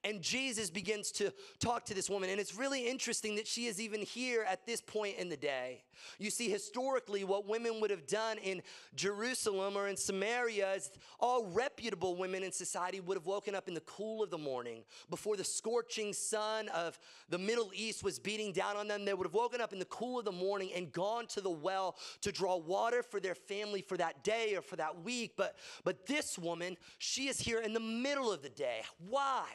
And 0.03 0.21
Jesus 0.21 0.69
begins 0.69 1.11
to 1.13 1.33
talk 1.59 1.85
to 1.85 1.93
this 1.93 2.09
woman. 2.09 2.29
And 2.29 2.39
it's 2.39 2.55
really 2.55 2.87
interesting 2.87 3.35
that 3.35 3.47
she 3.47 3.65
is 3.65 3.81
even 3.81 4.01
here 4.01 4.45
at 4.47 4.65
this 4.65 4.79
point 4.79 5.17
in 5.17 5.27
the 5.27 5.37
day. 5.37 5.83
You 6.19 6.29
see, 6.29 6.49
historically, 6.49 7.23
what 7.23 7.47
women 7.47 7.81
would 7.81 7.89
have 7.89 8.07
done 8.07 8.37
in 8.37 8.61
Jerusalem 8.95 9.75
or 9.75 9.87
in 9.87 9.97
Samaria 9.97 10.73
is 10.73 10.91
all 11.19 11.47
reputable 11.47 12.15
women 12.15 12.43
in 12.43 12.51
society 12.51 12.99
would 12.99 13.17
have 13.17 13.25
woken 13.25 13.55
up 13.55 13.67
in 13.67 13.73
the 13.73 13.81
cool 13.81 14.23
of 14.23 14.29
the 14.29 14.37
morning 14.37 14.83
before 15.09 15.35
the 15.35 15.43
scorching 15.43 16.13
sun 16.13 16.69
of 16.69 16.99
the 17.29 17.37
Middle 17.37 17.71
East 17.73 18.03
was 18.03 18.19
beating 18.19 18.53
down 18.53 18.77
on 18.77 18.87
them. 18.87 19.03
They 19.03 19.13
would 19.13 19.27
have 19.27 19.33
woken 19.33 19.61
up 19.61 19.73
in 19.73 19.79
the 19.79 19.85
cool 19.85 20.19
of 20.19 20.25
the 20.25 20.31
morning 20.31 20.71
and 20.75 20.91
gone 20.91 21.25
to 21.27 21.41
the 21.41 21.49
well 21.49 21.97
to 22.21 22.31
draw 22.31 22.55
water 22.57 23.03
for 23.03 23.19
their 23.19 23.35
family 23.35 23.81
for 23.81 23.97
that 23.97 24.23
day 24.23 24.55
or 24.55 24.61
for 24.61 24.75
that 24.75 25.03
week. 25.03 25.33
But, 25.35 25.57
but 25.83 26.05
this 26.05 26.37
woman, 26.37 26.77
she 26.99 27.27
is 27.27 27.39
here 27.39 27.59
in 27.59 27.73
the 27.73 27.79
middle 27.79 28.31
of 28.31 28.41
the 28.41 28.49
day. 28.49 28.81
Why? 28.99 29.45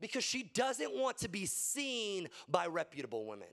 Because 0.00 0.24
she 0.24 0.42
doesn't 0.42 0.94
want 0.94 1.18
to 1.18 1.28
be 1.28 1.46
seen 1.46 2.28
by 2.48 2.66
reputable 2.66 3.26
women. 3.26 3.48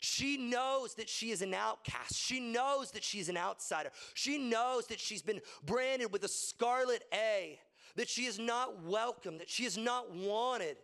She 0.00 0.36
knows 0.36 0.94
that 0.94 1.08
she 1.08 1.30
is 1.30 1.42
an 1.42 1.54
outcast. 1.54 2.14
She 2.14 2.40
knows 2.40 2.90
that 2.92 3.02
she's 3.02 3.28
an 3.28 3.36
outsider. 3.36 3.90
She 4.14 4.38
knows 4.38 4.86
that 4.88 5.00
she's 5.00 5.22
been 5.22 5.40
branded 5.64 6.12
with 6.12 6.24
a 6.24 6.28
scarlet 6.28 7.02
A, 7.14 7.58
that 7.96 8.08
she 8.08 8.26
is 8.26 8.38
not 8.38 8.82
welcome, 8.82 9.38
that 9.38 9.48
she 9.48 9.64
is 9.64 9.78
not 9.78 10.14
wanted 10.14 10.76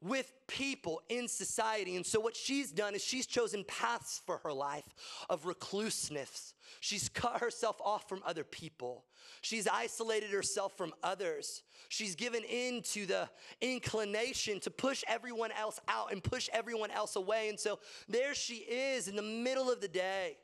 with 0.00 0.32
people 0.46 1.02
in 1.08 1.26
society. 1.26 1.96
And 1.96 2.06
so, 2.06 2.20
what 2.20 2.36
she's 2.36 2.70
done 2.70 2.94
is 2.94 3.02
she's 3.02 3.26
chosen 3.26 3.64
paths 3.64 4.22
for 4.24 4.38
her 4.38 4.52
life 4.52 4.84
of 5.28 5.44
recluseness. 5.44 6.54
She's 6.80 7.08
cut 7.08 7.40
herself 7.40 7.80
off 7.80 8.08
from 8.08 8.22
other 8.24 8.44
people. 8.44 9.04
She's 9.40 9.66
isolated 9.66 10.30
herself 10.30 10.76
from 10.76 10.92
others. 11.02 11.62
She's 11.88 12.14
given 12.14 12.44
in 12.44 12.82
to 12.92 13.06
the 13.06 13.28
inclination 13.60 14.60
to 14.60 14.70
push 14.70 15.02
everyone 15.08 15.50
else 15.52 15.80
out 15.88 16.12
and 16.12 16.22
push 16.22 16.48
everyone 16.52 16.90
else 16.90 17.16
away. 17.16 17.48
And 17.48 17.58
so, 17.58 17.80
there 18.08 18.34
she 18.34 18.56
is 18.56 19.08
in 19.08 19.16
the 19.16 19.22
middle 19.22 19.70
of 19.70 19.80
the 19.80 19.88
day, 19.88 20.36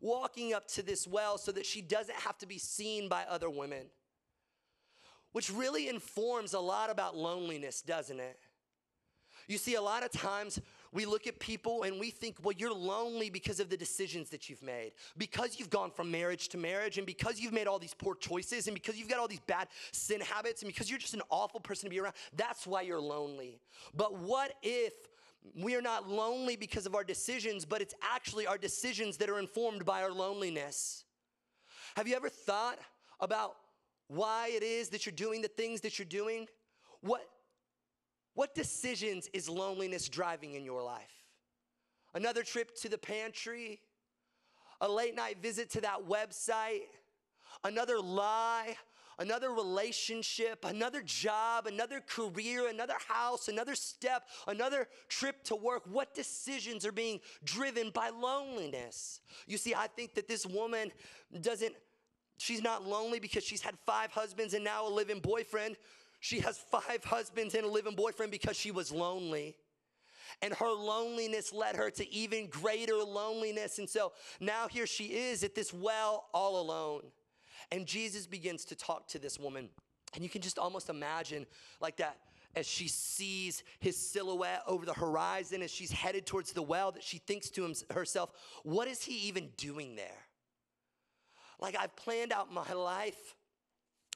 walking 0.00 0.52
up 0.52 0.68
to 0.68 0.82
this 0.82 1.06
well 1.06 1.38
so 1.38 1.52
that 1.52 1.64
she 1.64 1.80
doesn't 1.80 2.18
have 2.18 2.36
to 2.38 2.46
be 2.46 2.58
seen 2.58 3.08
by 3.08 3.24
other 3.28 3.48
women. 3.48 3.86
Which 5.32 5.48
really 5.48 5.88
informs 5.88 6.54
a 6.54 6.60
lot 6.60 6.90
about 6.90 7.16
loneliness, 7.16 7.82
doesn't 7.82 8.18
it? 8.18 8.36
You 9.48 9.58
see, 9.58 9.74
a 9.74 9.82
lot 9.82 10.04
of 10.04 10.10
times 10.10 10.60
we 10.92 11.04
look 11.04 11.26
at 11.26 11.38
people 11.38 11.84
and 11.84 12.00
we 12.00 12.10
think, 12.10 12.36
well, 12.42 12.54
you're 12.56 12.74
lonely 12.74 13.30
because 13.30 13.60
of 13.60 13.68
the 13.68 13.76
decisions 13.76 14.30
that 14.30 14.48
you've 14.48 14.62
made, 14.62 14.92
because 15.16 15.58
you've 15.58 15.70
gone 15.70 15.90
from 15.90 16.10
marriage 16.10 16.48
to 16.50 16.58
marriage, 16.58 16.98
and 16.98 17.06
because 17.06 17.40
you've 17.40 17.52
made 17.52 17.66
all 17.66 17.78
these 17.78 17.94
poor 17.94 18.14
choices, 18.14 18.66
and 18.66 18.74
because 18.74 18.96
you've 18.98 19.08
got 19.08 19.18
all 19.18 19.28
these 19.28 19.40
bad 19.40 19.68
sin 19.92 20.20
habits, 20.20 20.62
and 20.62 20.72
because 20.72 20.90
you're 20.90 20.98
just 20.98 21.14
an 21.14 21.22
awful 21.30 21.60
person 21.60 21.86
to 21.86 21.90
be 21.90 22.00
around. 22.00 22.14
That's 22.36 22.66
why 22.66 22.82
you're 22.82 23.00
lonely. 23.00 23.60
But 23.94 24.18
what 24.18 24.54
if 24.62 24.92
we 25.54 25.74
are 25.74 25.82
not 25.82 26.08
lonely 26.08 26.56
because 26.56 26.86
of 26.86 26.94
our 26.94 27.04
decisions, 27.04 27.64
but 27.64 27.80
it's 27.80 27.94
actually 28.02 28.46
our 28.46 28.58
decisions 28.58 29.16
that 29.18 29.30
are 29.30 29.38
informed 29.38 29.84
by 29.84 30.02
our 30.02 30.12
loneliness? 30.12 31.04
Have 31.96 32.06
you 32.06 32.14
ever 32.14 32.28
thought 32.28 32.78
about 33.20 33.56
why 34.08 34.50
it 34.52 34.62
is 34.62 34.88
that 34.90 35.06
you're 35.06 35.12
doing 35.12 35.40
the 35.40 35.48
things 35.48 35.80
that 35.82 35.98
you're 35.98 36.06
doing? 36.06 36.46
What 37.00 37.26
what 38.34 38.54
decisions 38.54 39.28
is 39.32 39.48
loneliness 39.48 40.08
driving 40.08 40.54
in 40.54 40.64
your 40.64 40.82
life? 40.82 41.24
Another 42.14 42.42
trip 42.42 42.74
to 42.76 42.88
the 42.88 42.98
pantry, 42.98 43.80
a 44.80 44.88
late 44.88 45.14
night 45.14 45.42
visit 45.42 45.70
to 45.70 45.80
that 45.82 46.08
website, 46.08 46.82
another 47.64 48.00
lie, 48.00 48.76
another 49.20 49.50
relationship, 49.50 50.64
another 50.64 51.02
job, 51.02 51.66
another 51.66 52.00
career, 52.00 52.68
another 52.68 52.96
house, 53.06 53.48
another 53.48 53.74
step, 53.74 54.26
another 54.48 54.88
trip 55.08 55.44
to 55.44 55.54
work. 55.54 55.82
What 55.86 56.14
decisions 56.14 56.86
are 56.86 56.92
being 56.92 57.20
driven 57.44 57.90
by 57.90 58.08
loneliness? 58.08 59.20
You 59.46 59.58
see, 59.58 59.74
I 59.74 59.86
think 59.88 60.14
that 60.14 60.26
this 60.26 60.46
woman 60.46 60.90
doesn't, 61.42 61.74
she's 62.38 62.62
not 62.62 62.86
lonely 62.86 63.20
because 63.20 63.44
she's 63.44 63.62
had 63.62 63.76
five 63.84 64.10
husbands 64.10 64.54
and 64.54 64.64
now 64.64 64.88
a 64.88 64.90
living 64.90 65.20
boyfriend. 65.20 65.76
She 66.20 66.40
has 66.40 66.58
five 66.58 67.02
husbands 67.02 67.54
and 67.54 67.64
a 67.64 67.68
living 67.68 67.94
boyfriend 67.96 68.30
because 68.30 68.56
she 68.56 68.70
was 68.70 68.92
lonely. 68.92 69.56
And 70.42 70.54
her 70.54 70.70
loneliness 70.70 71.52
led 71.52 71.76
her 71.76 71.90
to 71.90 72.12
even 72.12 72.46
greater 72.46 72.96
loneliness. 72.96 73.78
And 73.78 73.88
so 73.88 74.12
now 74.38 74.68
here 74.68 74.86
she 74.86 75.06
is 75.06 75.42
at 75.42 75.54
this 75.54 75.72
well 75.72 76.26
all 76.32 76.60
alone. 76.60 77.02
And 77.72 77.86
Jesus 77.86 78.26
begins 78.26 78.64
to 78.66 78.76
talk 78.76 79.08
to 79.08 79.18
this 79.18 79.38
woman. 79.38 79.70
And 80.14 80.22
you 80.22 80.30
can 80.30 80.42
just 80.42 80.58
almost 80.58 80.88
imagine 80.88 81.46
like 81.80 81.96
that 81.96 82.18
as 82.54 82.66
she 82.66 82.88
sees 82.88 83.62
his 83.78 83.96
silhouette 83.96 84.62
over 84.66 84.84
the 84.84 84.92
horizon 84.92 85.62
as 85.62 85.70
she's 85.70 85.92
headed 85.92 86.26
towards 86.26 86.52
the 86.52 86.62
well 86.62 86.90
that 86.92 87.02
she 87.02 87.18
thinks 87.18 87.48
to 87.50 87.72
herself, 87.90 88.30
what 88.64 88.88
is 88.88 89.02
he 89.02 89.28
even 89.28 89.50
doing 89.56 89.94
there? 89.94 90.26
Like 91.60 91.76
I've 91.78 91.94
planned 91.94 92.32
out 92.32 92.52
my 92.52 92.72
life. 92.72 93.36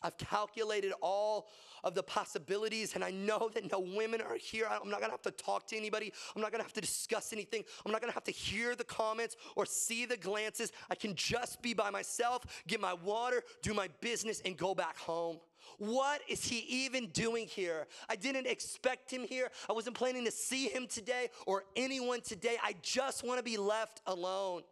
I've 0.04 0.18
calculated 0.18 0.92
all 1.00 1.48
of 1.82 1.94
the 1.94 2.02
possibilities, 2.02 2.94
and 2.94 3.02
I 3.02 3.10
know 3.10 3.50
that 3.54 3.72
no 3.72 3.80
women 3.80 4.20
are 4.20 4.36
here. 4.36 4.66
I'm 4.70 4.90
not 4.90 5.00
gonna 5.00 5.12
have 5.12 5.22
to 5.22 5.30
talk 5.30 5.66
to 5.68 5.76
anybody. 5.76 6.12
I'm 6.36 6.42
not 6.42 6.52
gonna 6.52 6.62
have 6.62 6.74
to 6.74 6.80
discuss 6.80 7.32
anything. 7.32 7.64
I'm 7.84 7.90
not 7.90 8.02
gonna 8.02 8.12
have 8.12 8.24
to 8.24 8.30
hear 8.30 8.76
the 8.76 8.84
comments 8.84 9.36
or 9.56 9.64
see 9.64 10.04
the 10.04 10.16
glances. 10.16 10.72
I 10.90 10.94
can 10.94 11.14
just 11.14 11.62
be 11.62 11.72
by 11.72 11.90
myself, 11.90 12.44
get 12.66 12.80
my 12.80 12.92
water, 12.92 13.42
do 13.62 13.72
my 13.72 13.88
business, 14.00 14.42
and 14.44 14.56
go 14.56 14.74
back 14.74 14.98
home. 14.98 15.40
What 15.78 16.20
is 16.28 16.44
he 16.44 16.58
even 16.84 17.08
doing 17.08 17.46
here? 17.46 17.86
I 18.08 18.16
didn't 18.16 18.46
expect 18.46 19.10
him 19.10 19.24
here. 19.24 19.50
I 19.68 19.72
wasn't 19.72 19.96
planning 19.96 20.26
to 20.26 20.30
see 20.30 20.68
him 20.68 20.86
today 20.86 21.30
or 21.46 21.64
anyone 21.76 22.20
today. 22.20 22.58
I 22.62 22.74
just 22.82 23.26
wanna 23.26 23.42
be 23.42 23.56
left 23.56 24.02
alone. 24.06 24.62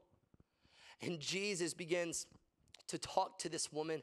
And 1.01 1.19
Jesus 1.19 1.73
begins 1.73 2.27
to 2.89 2.99
talk 2.99 3.39
to 3.39 3.49
this 3.49 3.73
woman 3.73 4.03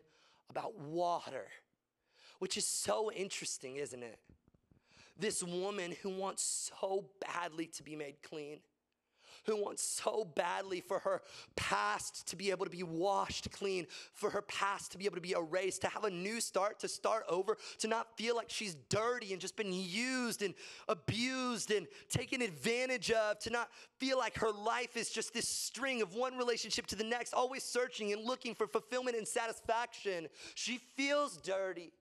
about 0.50 0.78
water, 0.80 1.48
which 2.40 2.58
is 2.58 2.66
so 2.66 3.12
interesting, 3.12 3.76
isn't 3.78 4.04
it? 4.04 4.20
This 5.18 5.44
woman 5.44 5.96
who 6.02 6.10
wants 6.10 6.72
so 6.80 7.06
badly 7.20 7.68
to 7.68 7.84
be 7.84 7.96
made 7.96 8.22
clean 8.24 8.60
who 9.50 9.64
wants 9.64 9.84
so 9.84 10.24
badly 10.36 10.80
for 10.80 11.00
her 11.00 11.22
past 11.56 12.28
to 12.28 12.36
be 12.36 12.52
able 12.52 12.66
to 12.66 12.72
be 12.72 12.84
washed 12.84 13.52
clean, 13.52 13.88
for 14.14 14.30
her 14.30 14.44
past 14.44 14.92
to 14.92 14.98
be 14.98 15.06
able 15.06 15.16
to 15.16 15.22
be 15.22 15.32
erased, 15.32 15.82
to 15.82 15.88
have 15.88 16.04
a 16.04 16.10
new 16.10 16.40
start, 16.40 16.80
to 16.80 16.88
start 16.88 17.24
over, 17.28 17.58
to 17.80 17.88
not 17.88 18.16
feel 18.16 18.36
like 18.36 18.50
she's 18.50 18.76
dirty 18.90 19.32
and 19.32 19.42
just 19.42 19.56
been 19.56 19.74
used 19.74 20.44
and 20.44 20.54
abused 20.88 21.72
and 21.72 21.88
taken 22.10 22.44
advantage 22.44 23.10
of, 23.10 23.40
to 23.40 23.50
not 23.50 23.70
feel 23.98 24.20
like 24.20 24.38
her 24.38 24.52
life 24.52 24.96
is 24.96 25.10
just 25.10 25.34
this 25.34 25.48
string 25.48 26.04
of 26.04 26.14
one 26.14 26.38
relationship 26.38 26.86
to 26.86 26.96
the 26.96 27.04
next, 27.04 27.34
always 27.34 27.64
searching 27.64 28.14
and 28.14 28.24
looking 28.24 28.54
for 28.54 28.68
fulfillment 28.68 29.18
and 29.18 29.28
satisfaction. 29.28 30.28
She 30.54 30.78
feels 30.78 31.38
dirty. 31.38 31.92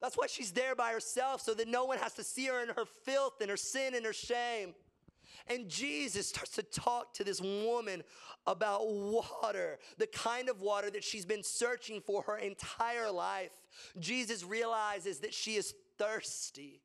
That's 0.00 0.16
why 0.16 0.28
she's 0.28 0.52
there 0.52 0.76
by 0.76 0.92
herself, 0.92 1.40
so 1.40 1.52
that 1.54 1.66
no 1.66 1.84
one 1.84 1.98
has 1.98 2.14
to 2.14 2.22
see 2.24 2.46
her 2.46 2.62
in 2.62 2.68
her 2.68 2.84
filth 3.04 3.40
and 3.40 3.50
her 3.50 3.56
sin 3.56 3.94
and 3.96 4.04
her 4.04 4.12
shame. 4.12 4.74
And 5.48 5.68
Jesus 5.68 6.28
starts 6.28 6.52
to 6.52 6.62
talk 6.62 7.14
to 7.14 7.24
this 7.24 7.40
woman 7.40 8.02
about 8.46 8.88
water, 8.88 9.78
the 9.98 10.06
kind 10.06 10.48
of 10.48 10.60
water 10.60 10.90
that 10.90 11.04
she's 11.04 11.24
been 11.24 11.42
searching 11.42 12.00
for 12.00 12.22
her 12.22 12.36
entire 12.36 13.10
life. 13.10 13.50
Jesus 13.98 14.44
realizes 14.44 15.20
that 15.20 15.34
she 15.34 15.56
is 15.56 15.74
thirsty. 15.98 16.80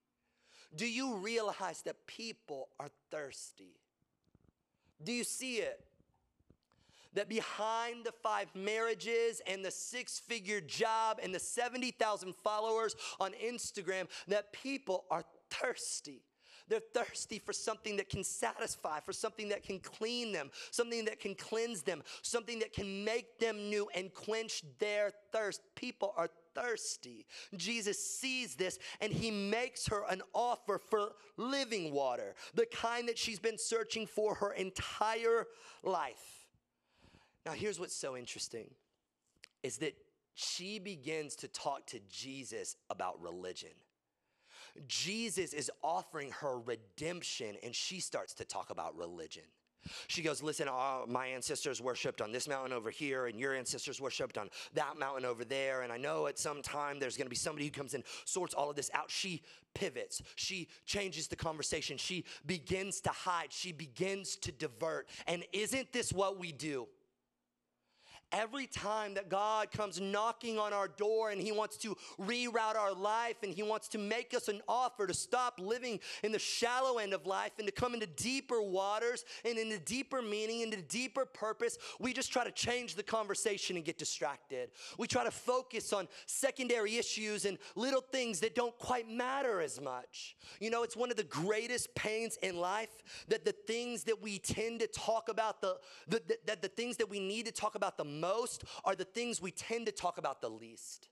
Do 0.76 0.88
you 0.88 1.16
realize 1.16 1.82
that 1.84 2.06
people 2.08 2.70
are 2.80 2.90
thirsty? 3.12 3.76
Do 5.04 5.12
you 5.12 5.24
see 5.24 5.58
it? 5.58 5.84
That 7.14 7.30
behind 7.30 8.06
the 8.06 8.12
five 8.12 8.48
marriages 8.54 9.42
and 9.48 9.64
the 9.64 9.72
six 9.72 10.20
figure 10.20 10.62
job 10.62 11.20
and 11.24 11.34
the 11.34 11.40
70,000 11.40 12.36
followers 12.36 12.96
on 13.20 13.32
Instagram, 13.34 14.08
that 14.28 14.54
people 14.54 15.06
are 15.10 15.24
thirsty. 15.50 16.22
They're 16.68 16.82
thirsty 16.94 17.40
for 17.40 17.54
something 17.54 17.98
that 17.98 18.10
can 18.10 18.24
satisfy, 18.24 19.00
for 19.00 19.14
something 19.14 19.50
that 19.50 19.64
can 19.64 19.80
clean 19.80 20.32
them, 20.32 20.52
something 20.72 21.06
that 21.06 21.20
can 21.20 21.36
cleanse 21.36 21.82
them, 21.82 22.04
something 22.22 22.60
that 22.60 22.74
can 22.74 23.04
make 23.04 23.40
them 23.40 23.70
new 23.70 23.88
and 23.96 24.14
quench 24.14 24.64
their 24.80 25.12
thirst. 25.32 25.62
People 25.76 26.14
are 26.18 26.30
thirsty. 26.54 27.26
Jesus 27.56 28.04
sees 28.04 28.56
this 28.56 28.80
and 29.00 29.14
he 29.14 29.32
makes 29.32 29.88
her 29.88 30.04
an 30.10 30.22
offer 30.34 30.78
for 30.78 31.14
living 31.38 31.94
water, 31.94 32.36
the 32.54 32.66
kind 32.66 33.08
that 33.08 33.18
she's 33.18 33.40
been 33.40 33.58
searching 33.58 34.08
for 34.08 34.36
her 34.36 34.52
entire 34.52 35.46
life. 35.84 36.48
Now, 37.46 37.54
here's 37.54 37.80
what's 37.80 37.96
so 37.96 38.18
interesting 38.18 38.72
is 39.64 39.78
that 39.78 39.96
she 40.34 40.80
begins 40.80 41.36
to 41.38 41.48
talk 41.48 41.88
to 41.88 42.00
Jesus 42.12 42.76
about 42.90 43.22
religion. 43.22 43.72
Jesus 44.88 45.54
is 45.54 45.72
offering 45.84 46.32
her 46.32 46.60
redemption, 46.60 47.56
and 47.64 47.74
she 47.74 48.00
starts 48.00 48.34
to 48.36 48.46
talk 48.46 48.70
about 48.70 48.98
religion. 48.98 49.44
She 50.08 50.22
goes, 50.22 50.44
Listen, 50.44 50.68
uh, 50.68 51.02
my 51.08 51.28
ancestors 51.28 51.82
worshiped 51.82 52.22
on 52.22 52.32
this 52.32 52.48
mountain 52.48 52.74
over 52.74 52.90
here, 52.90 53.28
and 53.28 53.40
your 53.40 53.56
ancestors 53.56 54.02
worshiped 54.02 54.38
on 54.38 54.50
that 54.74 54.98
mountain 54.98 55.26
over 55.26 55.46
there. 55.46 55.82
And 55.82 55.92
I 55.92 55.98
know 55.98 56.28
at 56.28 56.38
some 56.38 56.62
time 56.62 57.00
there's 57.00 57.18
gonna 57.18 57.30
be 57.30 57.36
somebody 57.36 57.66
who 57.66 57.72
comes 57.72 57.94
and 57.94 58.04
sorts 58.26 58.54
all 58.54 58.70
of 58.70 58.76
this 58.76 58.92
out. 58.94 59.10
She 59.10 59.42
pivots, 59.74 60.22
she 60.36 60.68
changes 60.86 61.28
the 61.28 61.36
conversation, 61.36 61.98
she 61.98 62.26
begins 62.46 63.02
to 63.02 63.10
hide, 63.10 63.52
she 63.52 63.72
begins 63.72 64.36
to 64.38 64.52
divert. 64.52 65.08
And 65.28 65.44
isn't 65.54 65.92
this 65.94 66.12
what 66.12 66.40
we 66.40 66.52
do? 66.52 66.88
Every 68.32 68.68
time 68.68 69.14
that 69.14 69.30
God 69.30 69.72
comes 69.72 70.02
knocking 70.02 70.60
on 70.60 70.74
our 70.74 70.88
door 70.88 71.32
and 71.32 71.42
He 71.42 71.52
wants 71.52 71.78
to 71.78 71.96
reroute 72.20 72.76
our 72.76 72.94
life 72.94 73.38
and 73.44 73.54
He 73.54 73.64
wants 73.64 73.88
to 73.90 73.98
make 73.98 74.34
us 74.34 74.48
an 74.48 74.62
offer 74.68 75.08
to 75.08 75.14
stop 75.14 75.60
living 75.60 76.00
in 76.24 76.32
the 76.32 76.40
shallow 76.40 76.98
end 76.98 77.14
of 77.14 77.26
life 77.26 77.52
and 77.58 77.68
to 77.68 77.72
come 77.72 77.94
into 77.94 78.08
deeper 78.08 78.62
waters 78.62 79.24
and 79.46 79.58
into 79.58 79.80
deeper 79.80 80.22
meaning, 80.22 80.64
and 80.64 80.74
into 80.74 80.86
deeper 80.88 81.26
purpose, 81.26 81.78
we 82.00 82.14
just 82.14 82.32
try 82.32 82.44
to 82.44 82.52
change 82.52 82.96
the 82.96 83.04
conversation 83.04 83.76
and 83.76 83.86
get 83.86 83.98
distracted. 83.98 84.72
We 84.98 85.08
try 85.08 85.24
to 85.24 85.32
focus 85.32 85.94
on 85.94 86.08
secondary 86.26 86.98
issues 86.98 87.46
and 87.46 87.58
little 87.76 88.02
things 88.02 88.40
that 88.42 88.56
don't 88.56 88.78
quite 88.78 89.10
matter 89.10 89.62
as 89.62 89.80
much. 89.80 90.36
You 90.60 90.70
know, 90.70 90.84
it's 90.84 90.98
one 90.98 91.12
of 91.12 91.18
the 91.18 91.24
greatest 91.24 91.94
pains 91.96 92.38
in 92.42 92.58
life 92.58 93.04
that 93.30 93.46
the 93.46 93.54
things 93.54 94.04
that 94.04 94.22
we 94.22 94.40
tend 94.40 94.82
to 94.82 94.88
talk 94.88 95.30
about, 95.30 95.62
the, 95.62 95.78
the, 96.08 96.22
the 96.28 96.38
that 96.46 96.62
the 96.62 96.68
things 96.68 96.98
that 96.98 97.10
we 97.10 97.20
need 97.20 97.46
to 97.46 97.52
talk 97.52 97.76
about 97.76 97.98
the 97.98 98.06
most 98.20 98.64
are 98.84 98.96
the 98.96 99.06
things 99.06 99.42
we 99.42 99.52
tend 99.52 99.86
to 99.86 99.92
talk 99.92 100.18
about 100.18 100.42
the 100.42 100.50
least. 100.50 101.10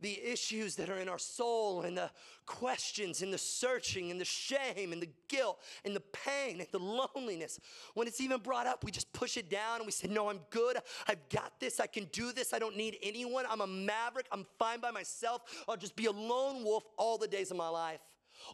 The 0.00 0.20
issues 0.20 0.74
that 0.76 0.90
are 0.90 0.98
in 0.98 1.08
our 1.08 1.18
soul, 1.18 1.82
and 1.82 1.96
the 1.96 2.10
questions, 2.44 3.22
and 3.22 3.32
the 3.32 3.38
searching, 3.38 4.10
and 4.10 4.20
the 4.20 4.24
shame, 4.24 4.92
and 4.92 5.00
the 5.00 5.08
guilt, 5.28 5.60
and 5.84 5.94
the 5.94 6.00
pain, 6.00 6.58
and 6.58 6.66
the 6.72 6.80
loneliness. 6.80 7.60
When 7.94 8.08
it's 8.08 8.20
even 8.20 8.40
brought 8.40 8.66
up, 8.66 8.82
we 8.82 8.90
just 8.90 9.12
push 9.12 9.36
it 9.36 9.48
down 9.48 9.76
and 9.76 9.86
we 9.86 9.92
say, 9.92 10.08
No, 10.08 10.28
I'm 10.28 10.40
good. 10.50 10.78
I've 11.06 11.28
got 11.28 11.60
this. 11.60 11.78
I 11.78 11.86
can 11.86 12.06
do 12.06 12.32
this. 12.32 12.52
I 12.52 12.58
don't 12.58 12.76
need 12.76 12.98
anyone. 13.00 13.44
I'm 13.48 13.60
a 13.60 13.66
maverick. 13.66 14.26
I'm 14.32 14.44
fine 14.58 14.80
by 14.80 14.90
myself. 14.90 15.42
I'll 15.68 15.76
just 15.76 15.94
be 15.94 16.06
a 16.06 16.12
lone 16.12 16.64
wolf 16.64 16.82
all 16.96 17.16
the 17.16 17.28
days 17.28 17.52
of 17.52 17.56
my 17.56 17.68
life. 17.68 18.00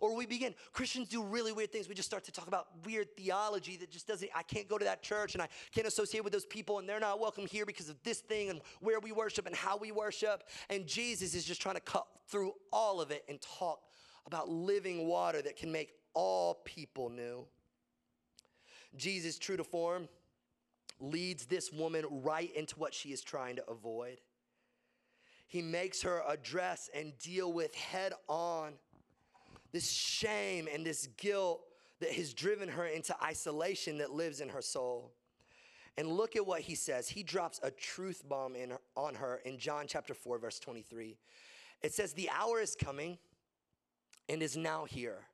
Or 0.00 0.14
we 0.14 0.26
begin, 0.26 0.54
Christians 0.72 1.08
do 1.08 1.22
really 1.22 1.52
weird 1.52 1.72
things. 1.72 1.88
We 1.88 1.94
just 1.94 2.08
start 2.08 2.24
to 2.24 2.32
talk 2.32 2.48
about 2.48 2.66
weird 2.84 3.08
theology 3.16 3.76
that 3.76 3.90
just 3.90 4.06
doesn't, 4.06 4.30
I 4.34 4.42
can't 4.42 4.68
go 4.68 4.78
to 4.78 4.84
that 4.84 5.02
church 5.02 5.34
and 5.34 5.42
I 5.42 5.48
can't 5.72 5.86
associate 5.86 6.24
with 6.24 6.32
those 6.32 6.46
people 6.46 6.78
and 6.78 6.88
they're 6.88 7.00
not 7.00 7.20
welcome 7.20 7.46
here 7.46 7.66
because 7.66 7.88
of 7.88 8.02
this 8.02 8.20
thing 8.20 8.50
and 8.50 8.60
where 8.80 9.00
we 9.00 9.12
worship 9.12 9.46
and 9.46 9.54
how 9.54 9.76
we 9.76 9.92
worship. 9.92 10.44
And 10.70 10.86
Jesus 10.86 11.34
is 11.34 11.44
just 11.44 11.60
trying 11.60 11.76
to 11.76 11.80
cut 11.80 12.06
through 12.28 12.52
all 12.72 13.00
of 13.00 13.10
it 13.10 13.24
and 13.28 13.40
talk 13.40 13.80
about 14.26 14.48
living 14.48 15.06
water 15.06 15.40
that 15.42 15.56
can 15.56 15.72
make 15.72 15.92
all 16.14 16.60
people 16.64 17.08
new. 17.08 17.46
Jesus, 18.96 19.38
true 19.38 19.56
to 19.56 19.64
form, 19.64 20.08
leads 21.00 21.46
this 21.46 21.72
woman 21.72 22.04
right 22.10 22.54
into 22.54 22.78
what 22.78 22.92
she 22.92 23.10
is 23.10 23.22
trying 23.22 23.56
to 23.56 23.64
avoid. 23.68 24.20
He 25.46 25.62
makes 25.62 26.02
her 26.02 26.22
address 26.28 26.90
and 26.94 27.16
deal 27.18 27.52
with 27.52 27.74
head 27.74 28.12
on 28.28 28.74
this 29.72 29.90
shame 29.90 30.68
and 30.72 30.84
this 30.84 31.08
guilt 31.16 31.62
that 32.00 32.10
has 32.10 32.32
driven 32.32 32.68
her 32.68 32.86
into 32.86 33.14
isolation 33.22 33.98
that 33.98 34.12
lives 34.12 34.40
in 34.40 34.48
her 34.48 34.62
soul. 34.62 35.12
And 35.96 36.08
look 36.08 36.36
at 36.36 36.46
what 36.46 36.60
he 36.60 36.76
says. 36.76 37.08
He 37.08 37.24
drops 37.24 37.58
a 37.62 37.72
truth 37.72 38.22
bomb 38.28 38.54
in, 38.54 38.72
on 38.96 39.16
her 39.16 39.40
in 39.44 39.58
John 39.58 39.86
chapter 39.88 40.14
4, 40.14 40.38
verse 40.38 40.60
23. 40.60 41.16
It 41.82 41.92
says, 41.92 42.12
The 42.12 42.30
hour 42.30 42.60
is 42.60 42.76
coming 42.76 43.18
and 44.28 44.42
is 44.42 44.56
now 44.56 44.84
here 44.84 45.26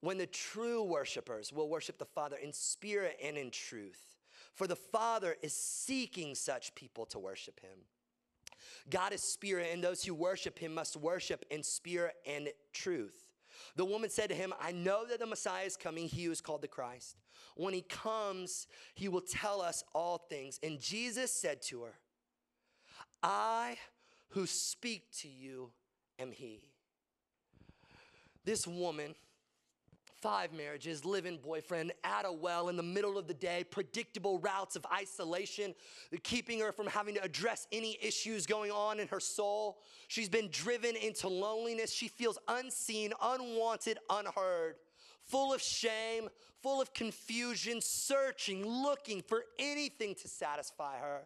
when 0.00 0.18
the 0.18 0.26
true 0.26 0.82
worshipers 0.82 1.52
will 1.52 1.68
worship 1.68 1.98
the 1.98 2.04
Father 2.04 2.36
in 2.36 2.52
spirit 2.52 3.16
and 3.22 3.36
in 3.36 3.50
truth. 3.50 4.16
For 4.54 4.66
the 4.66 4.76
Father 4.76 5.36
is 5.42 5.54
seeking 5.54 6.34
such 6.34 6.74
people 6.74 7.06
to 7.06 7.18
worship 7.18 7.60
him. 7.60 7.78
God 8.90 9.12
is 9.12 9.22
spirit, 9.22 9.68
and 9.72 9.82
those 9.82 10.04
who 10.04 10.14
worship 10.14 10.58
him 10.58 10.74
must 10.74 10.96
worship 10.96 11.44
in 11.50 11.62
spirit 11.62 12.14
and 12.26 12.48
truth. 12.72 13.31
The 13.76 13.84
woman 13.84 14.10
said 14.10 14.28
to 14.30 14.34
him, 14.34 14.52
I 14.60 14.72
know 14.72 15.06
that 15.06 15.20
the 15.20 15.26
Messiah 15.26 15.64
is 15.64 15.76
coming, 15.76 16.08
he 16.08 16.24
who 16.24 16.32
is 16.32 16.40
called 16.40 16.62
the 16.62 16.68
Christ. 16.68 17.16
When 17.56 17.74
he 17.74 17.82
comes, 17.82 18.66
he 18.94 19.08
will 19.08 19.20
tell 19.20 19.60
us 19.60 19.84
all 19.94 20.18
things. 20.18 20.58
And 20.62 20.80
Jesus 20.80 21.32
said 21.32 21.62
to 21.62 21.82
her, 21.82 21.94
I 23.22 23.76
who 24.30 24.46
speak 24.46 25.04
to 25.20 25.28
you 25.28 25.70
am 26.18 26.32
he. 26.32 26.64
This 28.44 28.66
woman 28.66 29.14
five 30.22 30.52
marriages, 30.52 31.04
live-in 31.04 31.36
boyfriend, 31.38 31.92
at 32.04 32.24
a 32.24 32.32
well 32.32 32.68
in 32.68 32.76
the 32.76 32.82
middle 32.82 33.18
of 33.18 33.26
the 33.26 33.34
day, 33.34 33.64
predictable 33.68 34.38
routes 34.38 34.76
of 34.76 34.86
isolation, 34.92 35.74
keeping 36.22 36.60
her 36.60 36.70
from 36.70 36.86
having 36.86 37.14
to 37.14 37.22
address 37.22 37.66
any 37.72 37.98
issues 38.00 38.46
going 38.46 38.70
on 38.70 39.00
in 39.00 39.08
her 39.08 39.18
soul. 39.18 39.80
She's 40.06 40.28
been 40.28 40.48
driven 40.50 40.94
into 40.94 41.28
loneliness. 41.28 41.92
She 41.92 42.06
feels 42.06 42.38
unseen, 42.46 43.12
unwanted, 43.20 43.98
unheard, 44.08 44.76
full 45.24 45.52
of 45.52 45.60
shame, 45.60 46.28
full 46.62 46.80
of 46.80 46.94
confusion, 46.94 47.80
searching, 47.80 48.64
looking 48.64 49.22
for 49.22 49.44
anything 49.58 50.14
to 50.14 50.28
satisfy 50.28 50.98
her. 50.98 51.22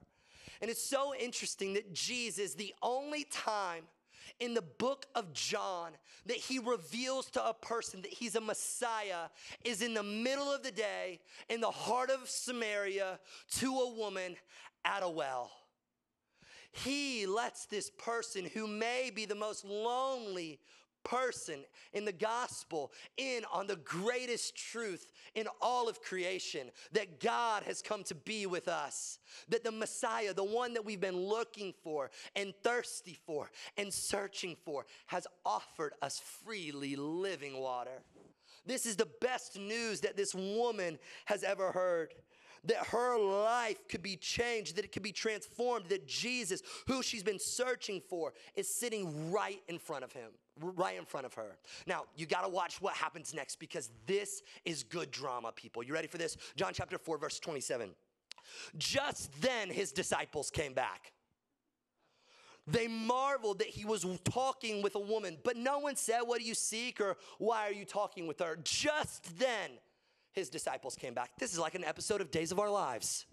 And 0.63 0.71
it's 0.71 0.83
so 0.83 1.15
interesting 1.15 1.75
that 1.75 1.93
Jesus, 1.93 2.55
the 2.55 2.75
only 2.83 3.25
time 3.25 3.85
in 4.41 4.55
the 4.55 4.63
book 4.63 5.07
of 5.15 5.33
John 5.33 5.93
that 6.27 6.37
he 6.37 6.59
reveals 6.59 7.31
to 7.33 7.47
a 7.47 7.55
person 7.55 8.03
that 8.03 8.13
he's 8.13 8.35
a 8.35 8.41
Messiah 8.41 9.29
is 9.65 9.83
in 9.83 9.95
the 9.95 10.03
middle 10.03 10.53
of 10.53 10.63
the 10.63 10.71
day 10.71 11.21
in 11.49 11.61
the 11.61 11.71
heart 11.71 12.11
of 12.11 12.29
Samaria 12.29 13.19
to 13.59 13.75
a 13.75 13.95
woman 13.95 14.37
at 14.85 15.03
a 15.03 15.09
well. 15.09 15.51
He 16.73 17.27
lets 17.27 17.67
this 17.67 17.91
person 17.91 18.45
who 18.53 18.67
may 18.67 19.11
be 19.15 19.25
the 19.25 19.35
most 19.35 19.65
lonely 19.65 20.61
person 21.07 21.61
in 21.93 22.05
the 22.05 22.13
gospel 22.13 22.93
in 23.17 23.43
on 23.53 23.67
the 23.67 23.77
greatest 23.77 24.57
truth 24.57 25.13
in 25.35 25.47
all 25.61 25.89
of 25.89 26.03
creation 26.03 26.71
that 26.93 27.21
God 27.21 27.63
has 27.63 27.81
come 27.81 28.03
to 28.05 28.15
be 28.15 28.47
with 28.47 28.69
us. 28.69 29.19
That 29.49 29.65
the 29.65 29.73
Messiah, 29.73 30.35
the 30.35 30.45
one 30.45 30.75
that 30.75 30.85
we've 30.85 31.01
been 31.01 31.17
looking 31.17 31.73
for 31.85 32.11
and 32.35 32.53
thirsty 32.63 33.17
for 33.27 33.51
and 33.77 33.93
searching 33.93 34.57
for, 34.65 34.85
has 35.07 35.27
offered 35.45 35.93
us 36.03 36.21
freely 36.45 36.97
living 36.97 37.59
water. 37.59 38.03
This 38.67 38.85
is 38.85 38.97
the 38.97 39.09
best 39.21 39.57
news 39.57 40.01
that 40.01 40.17
this 40.17 40.35
woman 40.35 40.99
has 41.27 41.45
ever 41.45 41.71
heard 41.71 42.15
that 42.67 42.87
her 42.89 43.19
life 43.19 43.87
could 43.89 44.03
be 44.03 44.17
changed, 44.17 44.77
that 44.77 44.85
it 44.85 44.93
could 44.93 45.03
be 45.03 45.13
transformed, 45.13 45.87
that 45.89 46.07
Jesus, 46.07 46.63
who 46.87 47.03
she's 47.03 47.23
been 47.23 47.39
searching 47.39 48.01
for, 48.09 48.33
is 48.55 48.69
sitting 48.69 49.31
right 49.31 49.61
in 49.69 49.79
front 49.79 50.05
of 50.05 50.13
him, 50.13 50.31
right 50.61 50.99
in 50.99 51.05
front 51.05 51.27
of 51.27 51.35
her. 51.35 51.57
Now, 51.87 52.05
you 52.17 52.27
got 52.27 52.43
to 52.43 52.49
watch 52.49 52.81
what 52.81 52.95
happens 52.95 53.35
next 53.35 53.57
because 53.57 53.91
this 54.07 54.43
is 54.65 54.83
good 54.83 55.11
drama, 55.11 55.53
people. 55.53 55.83
You 55.83 55.95
ready 55.95 56.09
for 56.09 56.19
this? 56.19 56.37
John 56.57 56.73
chapter 56.73 56.99
4, 56.99 57.19
verse 57.19 57.39
27. 57.41 57.91
Just 58.77 59.41
then 59.41 59.71
his 59.71 59.93
disciples 59.93 60.51
came 60.51 60.73
back. 60.73 61.13
They 62.69 62.89
marveled 62.89 63.61
that 63.61 63.69
he 63.69 63.85
was 63.85 64.05
talking 64.25 64.83
with 64.83 64.97
a 64.97 65.01
woman, 65.01 65.39
but 65.45 65.57
no 65.57 65.79
one 65.79 65.95
said, 65.95 66.21
What 66.25 66.41
do 66.41 66.45
you 66.45 66.55
seek 66.55 67.01
or 67.01 67.17
why 67.39 67.69
are 67.69 67.73
you 67.73 67.85
talking 67.85 68.27
with 68.27 68.41
her? 68.41 68.59
Just 68.65 69.39
then, 69.39 69.71
his 70.37 70.51
disciples 70.51 70.95
came 70.95 71.15
back. 71.15 71.31
This 71.39 71.53
is 71.53 71.59
like 71.59 71.75
an 71.75 71.83
episode 71.83 72.21
of 72.21 72.31
Days 72.31 72.53
of 72.53 72.61
Our 72.61 72.71
Lives. 72.71 73.25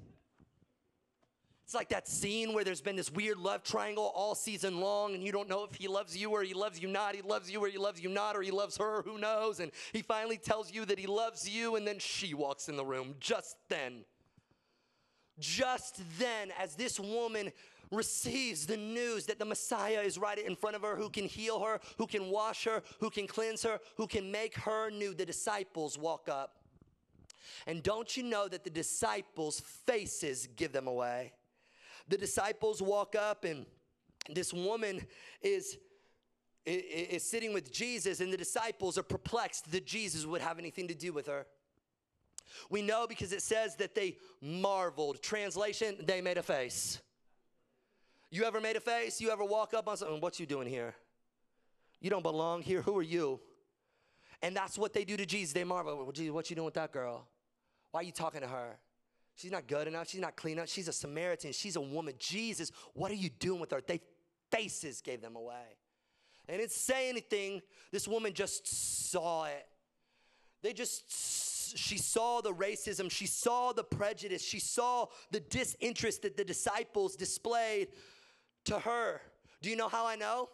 It's 1.66 1.76
like 1.76 1.90
that 1.90 2.08
scene 2.08 2.54
where 2.54 2.64
there's 2.64 2.82
been 2.82 2.96
this 2.96 3.12
weird 3.12 3.38
love 3.38 3.64
triangle 3.64 4.12
all 4.16 4.36
season 4.36 4.80
long, 4.80 5.14
and 5.14 5.22
you 5.22 5.32
don't 5.32 5.50
know 5.50 5.66
if 5.66 5.76
he 5.76 5.88
loves 5.88 6.16
you 6.16 6.32
or 6.32 6.44
he 6.44 6.54
loves 6.54 6.82
you 6.82 6.88
not. 6.88 7.14
He 7.16 7.22
loves 7.22 7.52
you 7.52 7.64
or 7.64 7.68
he 7.68 7.78
loves 7.78 8.02
you 8.02 8.10
not, 8.10 8.38
or 8.38 8.42
he 8.42 8.52
loves 8.52 8.78
her, 8.78 9.02
who 9.04 9.18
knows? 9.18 9.60
And 9.60 9.72
he 9.92 10.02
finally 10.02 10.38
tells 10.38 10.74
you 10.74 10.86
that 10.86 10.98
he 10.98 11.08
loves 11.08 11.48
you, 11.48 11.76
and 11.76 11.86
then 11.86 12.00
she 12.00 12.34
walks 12.34 12.70
in 12.70 12.78
the 12.78 12.86
room 12.86 13.16
just 13.20 13.58
then. 13.70 14.06
Just 15.40 16.02
then, 16.20 16.52
as 16.60 16.76
this 16.76 17.00
woman 17.00 17.52
receives 17.92 18.66
the 18.66 18.78
news 18.78 19.26
that 19.26 19.40
the 19.40 19.46
Messiah 19.46 20.02
is 20.02 20.18
right 20.18 20.38
in 20.38 20.56
front 20.56 20.76
of 20.76 20.84
her, 20.84 20.96
who 20.96 21.10
can 21.10 21.26
heal 21.26 21.60
her, 21.60 21.80
who 21.98 22.08
can 22.08 22.30
wash 22.30 22.64
her, 22.64 22.82
who 23.00 23.10
can 23.10 23.28
cleanse 23.28 23.64
her, 23.64 23.80
who 23.98 24.08
can 24.08 24.32
make 24.32 24.56
her 24.56 24.90
new, 24.90 25.14
the 25.14 25.26
disciples 25.26 25.98
walk 25.98 26.30
up. 26.30 26.63
And 27.68 27.84
don't 27.84 28.16
you 28.16 28.24
know 28.24 28.48
that 28.48 28.64
the 28.64 28.70
disciples' 28.70 29.60
faces 29.60 30.48
give 30.56 30.72
them 30.72 30.88
away? 30.88 31.34
The 32.08 32.18
disciples 32.18 32.82
walk 32.82 33.16
up, 33.16 33.46
and 33.46 33.66
this 34.30 34.54
woman 34.54 35.06
is, 35.42 35.78
is, 36.66 37.24
sitting 37.24 37.54
with 37.54 37.72
Jesus, 37.72 38.20
and 38.20 38.32
the 38.32 38.38
disciples 38.38 38.98
are 38.98 39.04
perplexed 39.04 39.72
that 39.72 39.86
Jesus 39.86 40.26
would 40.26 40.42
have 40.42 40.60
anything 40.60 40.88
to 40.88 40.96
do 40.96 41.14
with 41.14 41.28
her. 41.28 41.46
We 42.70 42.82
know 42.82 43.08
because 43.08 43.32
it 43.32 43.42
says 43.42 43.76
that 43.78 43.96
they 43.96 44.18
marveled. 44.42 45.22
Translation, 45.22 45.98
they 46.06 46.22
made 46.22 46.38
a 46.38 46.44
face. 46.44 47.00
You 48.30 48.44
ever 48.46 48.60
made 48.60 48.76
a 48.76 48.82
face? 48.82 49.22
You 49.22 49.32
ever 49.32 49.44
walk 49.44 49.74
up 49.74 49.88
on 49.88 49.98
something? 49.98 50.20
What 50.20 50.40
you 50.40 50.46
doing 50.46 50.68
here? 50.68 50.96
You 52.02 52.10
don't 52.10 52.24
belong 52.24 52.62
here. 52.62 52.82
Who 52.82 52.98
are 52.98 53.04
you? 53.04 53.40
And 54.42 54.56
that's 54.56 54.78
what 54.78 54.94
they 54.94 55.06
do 55.06 55.16
to 55.16 55.26
Jesus. 55.26 55.54
They 55.54 55.64
marvel. 55.64 55.96
Well, 55.96 56.12
Jesus, 56.12 56.34
what 56.34 56.50
you 56.50 56.56
doing 56.56 56.66
with 56.66 56.74
that 56.74 56.92
girl? 56.92 57.28
Why 57.94 58.00
are 58.00 58.04
you 58.04 58.12
talking 58.12 58.42
to 58.42 58.48
her? 58.48 58.80
She's 59.36 59.52
not 59.52 59.68
good 59.68 59.88
enough. 59.88 60.10
She's 60.10 60.20
not 60.20 60.36
clean 60.36 60.58
enough. 60.58 60.68
She's 60.68 60.88
a 60.88 60.94
Samaritan. 60.94 61.54
She's 61.54 61.76
a 61.76 61.82
woman. 61.82 62.16
Jesus, 62.18 62.72
what 62.96 63.12
are 63.12 63.16
you 63.16 63.30
doing 63.30 63.60
with 63.60 63.70
her? 63.70 63.82
They 63.86 64.02
faces 64.52 65.00
gave 65.00 65.22
them 65.22 65.36
away. 65.36 65.78
They 66.48 66.58
didn't 66.58 66.72
say 66.72 67.08
anything. 67.08 67.62
This 67.92 68.08
woman 68.08 68.34
just 68.34 69.12
saw 69.12 69.46
it. 69.46 69.68
They 70.64 70.74
just, 70.74 71.78
she 71.78 72.00
saw 72.00 72.42
the 72.42 72.52
racism. 72.52 73.12
She 73.12 73.28
saw 73.28 73.74
the 73.74 73.84
prejudice. 73.84 74.44
She 74.44 74.60
saw 74.60 75.06
the 75.30 75.42
disinterest 75.42 76.24
that 76.24 76.36
the 76.36 76.44
disciples 76.44 77.16
displayed 77.16 77.90
to 78.66 78.80
her. 78.80 79.22
Do 79.62 79.70
you 79.70 79.76
know 79.76 79.88
how 79.88 80.08
I 80.08 80.16
know? 80.16 80.50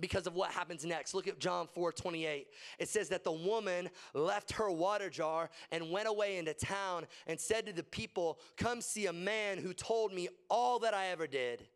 Because 0.00 0.26
of 0.26 0.34
what 0.34 0.50
happens 0.50 0.84
next. 0.84 1.14
Look 1.14 1.28
at 1.28 1.38
John 1.38 1.68
4 1.74 1.92
28. 1.92 2.46
It 2.78 2.88
says 2.88 3.08
that 3.10 3.24
the 3.24 3.32
woman 3.32 3.90
left 4.12 4.52
her 4.52 4.70
water 4.70 5.10
jar 5.10 5.50
and 5.70 5.90
went 5.90 6.08
away 6.08 6.38
into 6.38 6.54
town 6.54 7.06
and 7.26 7.38
said 7.38 7.66
to 7.66 7.72
the 7.72 7.82
people, 7.82 8.38
Come 8.56 8.80
see 8.80 9.06
a 9.06 9.12
man 9.12 9.58
who 9.58 9.72
told 9.72 10.12
me 10.12 10.28
all 10.48 10.78
that 10.80 10.94
I 10.94 11.06
ever 11.06 11.26
did. 11.26 11.66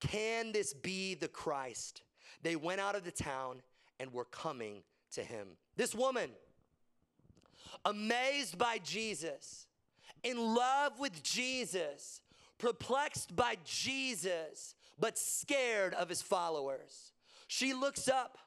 Can 0.00 0.52
this 0.52 0.74
be 0.74 1.14
the 1.14 1.28
Christ? 1.28 2.02
They 2.42 2.56
went 2.56 2.80
out 2.80 2.94
of 2.94 3.04
the 3.04 3.10
town 3.10 3.62
and 3.98 4.12
were 4.12 4.24
coming 4.24 4.82
to 5.12 5.22
him. 5.22 5.48
This 5.76 5.94
woman, 5.94 6.30
amazed 7.84 8.58
by 8.58 8.78
Jesus, 8.78 9.66
in 10.22 10.38
love 10.38 10.98
with 10.98 11.22
Jesus, 11.22 12.20
perplexed 12.58 13.34
by 13.34 13.56
Jesus, 13.64 14.74
but 14.98 15.18
scared 15.18 15.94
of 15.94 16.08
his 16.08 16.22
followers 16.22 17.12
she 17.48 17.74
looks 17.74 18.08
up 18.08 18.38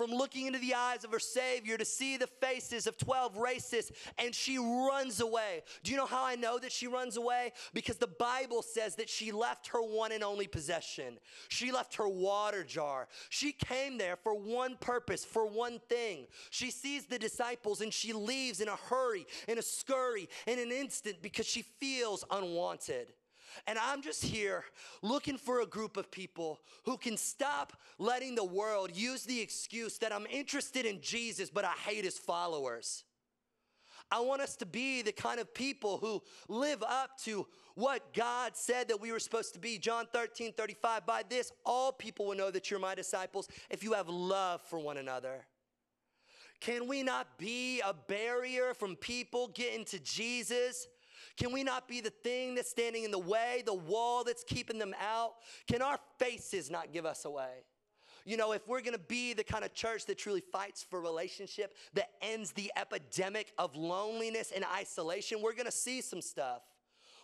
from 0.00 0.12
looking 0.12 0.46
into 0.46 0.58
the 0.58 0.72
eyes 0.72 1.04
of 1.04 1.12
her 1.12 1.18
Savior 1.18 1.76
to 1.76 1.84
see 1.84 2.16
the 2.16 2.26
faces 2.26 2.86
of 2.86 2.96
12 2.96 3.34
racists 3.34 3.90
and 4.16 4.34
she 4.34 4.56
runs 4.56 5.20
away. 5.20 5.62
Do 5.84 5.90
you 5.90 5.98
know 5.98 6.06
how 6.06 6.24
I 6.24 6.36
know 6.36 6.58
that 6.58 6.72
she 6.72 6.86
runs 6.86 7.18
away? 7.18 7.52
Because 7.74 7.98
the 7.98 8.06
Bible 8.06 8.62
says 8.62 8.96
that 8.96 9.10
she 9.10 9.30
left 9.30 9.68
her 9.68 9.82
one 9.82 10.12
and 10.12 10.24
only 10.24 10.46
possession. 10.46 11.18
She 11.50 11.70
left 11.70 11.96
her 11.96 12.08
water 12.08 12.64
jar. 12.64 13.08
She 13.28 13.52
came 13.52 13.98
there 13.98 14.16
for 14.16 14.34
one 14.34 14.78
purpose, 14.80 15.22
for 15.22 15.44
one 15.44 15.80
thing. 15.90 16.28
She 16.48 16.70
sees 16.70 17.04
the 17.04 17.18
disciples 17.18 17.82
and 17.82 17.92
she 17.92 18.14
leaves 18.14 18.62
in 18.62 18.68
a 18.68 18.76
hurry, 18.76 19.26
in 19.48 19.58
a 19.58 19.62
scurry, 19.62 20.30
in 20.46 20.58
an 20.58 20.72
instant 20.72 21.16
because 21.20 21.44
she 21.44 21.60
feels 21.78 22.24
unwanted. 22.30 23.12
And 23.66 23.78
I'm 23.78 24.02
just 24.02 24.24
here 24.24 24.64
looking 25.02 25.36
for 25.36 25.60
a 25.60 25.66
group 25.66 25.96
of 25.96 26.10
people 26.10 26.60
who 26.84 26.96
can 26.96 27.16
stop 27.16 27.74
letting 27.98 28.34
the 28.34 28.44
world 28.44 28.90
use 28.94 29.24
the 29.24 29.40
excuse 29.40 29.98
that 29.98 30.12
I'm 30.12 30.26
interested 30.26 30.86
in 30.86 31.00
Jesus, 31.00 31.50
but 31.50 31.64
I 31.64 31.72
hate 31.72 32.04
his 32.04 32.18
followers. 32.18 33.04
I 34.12 34.20
want 34.20 34.42
us 34.42 34.56
to 34.56 34.66
be 34.66 35.02
the 35.02 35.12
kind 35.12 35.38
of 35.38 35.54
people 35.54 35.98
who 35.98 36.20
live 36.48 36.82
up 36.82 37.16
to 37.24 37.46
what 37.74 38.12
God 38.12 38.56
said 38.56 38.88
that 38.88 39.00
we 39.00 39.12
were 39.12 39.20
supposed 39.20 39.54
to 39.54 39.60
be. 39.60 39.78
John 39.78 40.06
13, 40.12 40.52
35. 40.52 41.06
By 41.06 41.22
this, 41.28 41.52
all 41.64 41.92
people 41.92 42.26
will 42.26 42.36
know 42.36 42.50
that 42.50 42.70
you're 42.70 42.80
my 42.80 42.94
disciples 42.94 43.48
if 43.70 43.84
you 43.84 43.92
have 43.92 44.08
love 44.08 44.60
for 44.62 44.78
one 44.78 44.96
another. 44.96 45.46
Can 46.60 46.88
we 46.88 47.02
not 47.02 47.38
be 47.38 47.80
a 47.80 47.94
barrier 47.94 48.74
from 48.74 48.96
people 48.96 49.48
getting 49.48 49.84
to 49.86 49.98
Jesus? 49.98 50.88
Can 51.40 51.52
we 51.52 51.64
not 51.64 51.88
be 51.88 52.02
the 52.02 52.10
thing 52.10 52.54
that's 52.54 52.68
standing 52.68 53.04
in 53.04 53.10
the 53.10 53.18
way, 53.18 53.62
the 53.64 53.72
wall 53.72 54.24
that's 54.24 54.44
keeping 54.44 54.78
them 54.78 54.94
out? 55.00 55.36
Can 55.66 55.80
our 55.80 55.98
faces 56.18 56.70
not 56.70 56.92
give 56.92 57.06
us 57.06 57.24
away? 57.24 57.64
You 58.26 58.36
know, 58.36 58.52
if 58.52 58.68
we're 58.68 58.82
gonna 58.82 58.98
be 58.98 59.32
the 59.32 59.42
kind 59.42 59.64
of 59.64 59.72
church 59.72 60.04
that 60.04 60.18
truly 60.18 60.42
fights 60.42 60.84
for 60.88 61.00
relationship, 61.00 61.74
that 61.94 62.10
ends 62.20 62.52
the 62.52 62.70
epidemic 62.76 63.54
of 63.56 63.74
loneliness 63.74 64.52
and 64.54 64.66
isolation, 64.76 65.40
we're 65.40 65.54
gonna 65.54 65.70
see 65.70 66.02
some 66.02 66.20
stuff. 66.20 66.60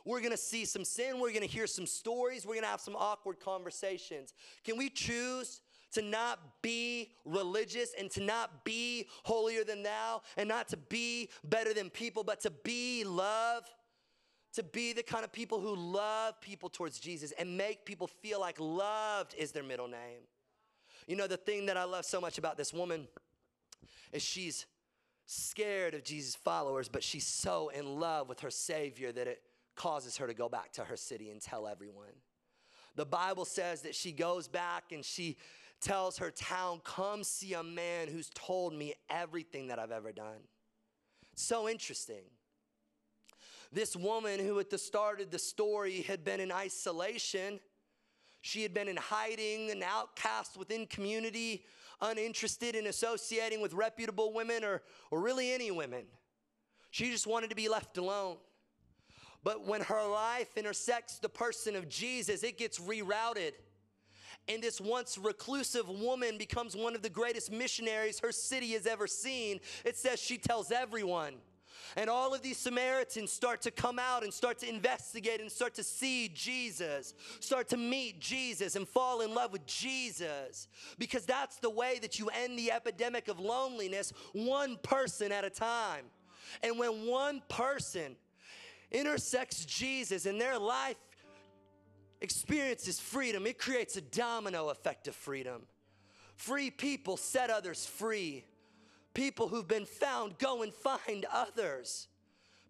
We're 0.06 0.22
gonna 0.22 0.38
see 0.38 0.64
some 0.64 0.86
sin, 0.86 1.20
we're 1.20 1.34
gonna 1.34 1.44
hear 1.44 1.66
some 1.66 1.84
stories, 1.86 2.46
we're 2.46 2.54
gonna 2.54 2.68
have 2.68 2.80
some 2.80 2.96
awkward 2.96 3.38
conversations. 3.38 4.32
Can 4.64 4.78
we 4.78 4.88
choose 4.88 5.60
to 5.92 6.00
not 6.00 6.38
be 6.62 7.12
religious 7.26 7.92
and 7.98 8.10
to 8.12 8.22
not 8.22 8.64
be 8.64 9.08
holier 9.24 9.62
than 9.62 9.82
thou 9.82 10.22
and 10.38 10.48
not 10.48 10.68
to 10.68 10.78
be 10.78 11.28
better 11.44 11.74
than 11.74 11.90
people, 11.90 12.24
but 12.24 12.40
to 12.40 12.50
be 12.50 13.04
love? 13.04 13.64
To 14.56 14.62
be 14.62 14.94
the 14.94 15.02
kind 15.02 15.22
of 15.22 15.30
people 15.30 15.60
who 15.60 15.76
love 15.76 16.40
people 16.40 16.70
towards 16.70 16.98
Jesus 16.98 17.32
and 17.38 17.58
make 17.58 17.84
people 17.84 18.06
feel 18.06 18.40
like 18.40 18.58
loved 18.58 19.34
is 19.36 19.52
their 19.52 19.62
middle 19.62 19.86
name. 19.86 20.22
You 21.06 21.14
know, 21.14 21.26
the 21.26 21.36
thing 21.36 21.66
that 21.66 21.76
I 21.76 21.84
love 21.84 22.06
so 22.06 22.22
much 22.22 22.38
about 22.38 22.56
this 22.56 22.72
woman 22.72 23.06
is 24.12 24.22
she's 24.22 24.64
scared 25.26 25.92
of 25.92 26.04
Jesus' 26.04 26.36
followers, 26.36 26.88
but 26.88 27.04
she's 27.04 27.26
so 27.26 27.68
in 27.68 28.00
love 28.00 28.30
with 28.30 28.40
her 28.40 28.50
Savior 28.50 29.12
that 29.12 29.26
it 29.26 29.42
causes 29.74 30.16
her 30.16 30.26
to 30.26 30.32
go 30.32 30.48
back 30.48 30.72
to 30.72 30.84
her 30.84 30.96
city 30.96 31.28
and 31.28 31.40
tell 31.40 31.68
everyone. 31.68 32.14
The 32.94 33.04
Bible 33.04 33.44
says 33.44 33.82
that 33.82 33.94
she 33.94 34.10
goes 34.10 34.48
back 34.48 34.84
and 34.90 35.04
she 35.04 35.36
tells 35.82 36.16
her 36.16 36.30
town, 36.30 36.80
Come 36.82 37.24
see 37.24 37.52
a 37.52 37.62
man 37.62 38.08
who's 38.08 38.30
told 38.34 38.72
me 38.72 38.94
everything 39.10 39.66
that 39.68 39.78
I've 39.78 39.92
ever 39.92 40.12
done. 40.12 40.40
So 41.34 41.68
interesting. 41.68 42.24
This 43.76 43.94
woman 43.94 44.40
who 44.40 44.58
at 44.58 44.70
the 44.70 44.78
start 44.78 45.20
of 45.20 45.30
the 45.30 45.38
story 45.38 46.00
had 46.00 46.24
been 46.24 46.40
in 46.40 46.50
isolation, 46.50 47.60
she 48.40 48.62
had 48.62 48.72
been 48.72 48.88
in 48.88 48.96
hiding, 48.96 49.70
an 49.70 49.82
outcast 49.82 50.56
within 50.56 50.86
community, 50.86 51.62
uninterested 52.00 52.74
in 52.74 52.86
associating 52.86 53.60
with 53.60 53.74
reputable 53.74 54.32
women 54.32 54.64
or, 54.64 54.80
or 55.10 55.20
really 55.20 55.52
any 55.52 55.70
women. 55.70 56.06
She 56.90 57.10
just 57.10 57.26
wanted 57.26 57.50
to 57.50 57.54
be 57.54 57.68
left 57.68 57.98
alone. 57.98 58.38
But 59.44 59.66
when 59.66 59.82
her 59.82 60.08
life 60.08 60.56
intersects 60.56 61.18
the 61.18 61.28
person 61.28 61.76
of 61.76 61.86
Jesus, 61.86 62.42
it 62.44 62.56
gets 62.56 62.78
rerouted. 62.78 63.52
And 64.48 64.62
this 64.62 64.80
once 64.80 65.18
reclusive 65.18 65.86
woman 65.86 66.38
becomes 66.38 66.74
one 66.74 66.94
of 66.94 67.02
the 67.02 67.10
greatest 67.10 67.52
missionaries 67.52 68.20
her 68.20 68.32
city 68.32 68.72
has 68.72 68.86
ever 68.86 69.06
seen. 69.06 69.60
It 69.84 69.98
says 69.98 70.18
she 70.18 70.38
tells 70.38 70.72
everyone. 70.72 71.34
And 71.96 72.10
all 72.10 72.34
of 72.34 72.42
these 72.42 72.58
Samaritans 72.58 73.32
start 73.32 73.62
to 73.62 73.70
come 73.70 73.98
out 73.98 74.22
and 74.22 74.32
start 74.32 74.58
to 74.58 74.68
investigate 74.68 75.40
and 75.40 75.50
start 75.50 75.74
to 75.74 75.82
see 75.82 76.28
Jesus, 76.28 77.14
start 77.40 77.68
to 77.68 77.76
meet 77.76 78.20
Jesus 78.20 78.76
and 78.76 78.86
fall 78.86 79.20
in 79.20 79.34
love 79.34 79.52
with 79.52 79.64
Jesus. 79.66 80.68
Because 80.98 81.24
that's 81.24 81.56
the 81.56 81.70
way 81.70 81.98
that 82.00 82.18
you 82.18 82.28
end 82.28 82.58
the 82.58 82.72
epidemic 82.72 83.28
of 83.28 83.40
loneliness, 83.40 84.12
one 84.32 84.76
person 84.82 85.32
at 85.32 85.44
a 85.44 85.50
time. 85.50 86.04
And 86.62 86.78
when 86.78 87.06
one 87.06 87.42
person 87.48 88.16
intersects 88.90 89.64
Jesus 89.64 90.26
and 90.26 90.40
their 90.40 90.58
life 90.58 90.96
experiences 92.20 92.98
freedom, 92.98 93.46
it 93.46 93.58
creates 93.58 93.96
a 93.96 94.00
domino 94.00 94.68
effect 94.68 95.08
of 95.08 95.14
freedom. 95.14 95.62
Free 96.36 96.70
people 96.70 97.16
set 97.16 97.50
others 97.50 97.86
free. 97.86 98.44
People 99.16 99.48
who've 99.48 99.66
been 99.66 99.86
found 99.86 100.36
go 100.38 100.62
and 100.62 100.72
find 100.72 101.24
others. 101.32 102.08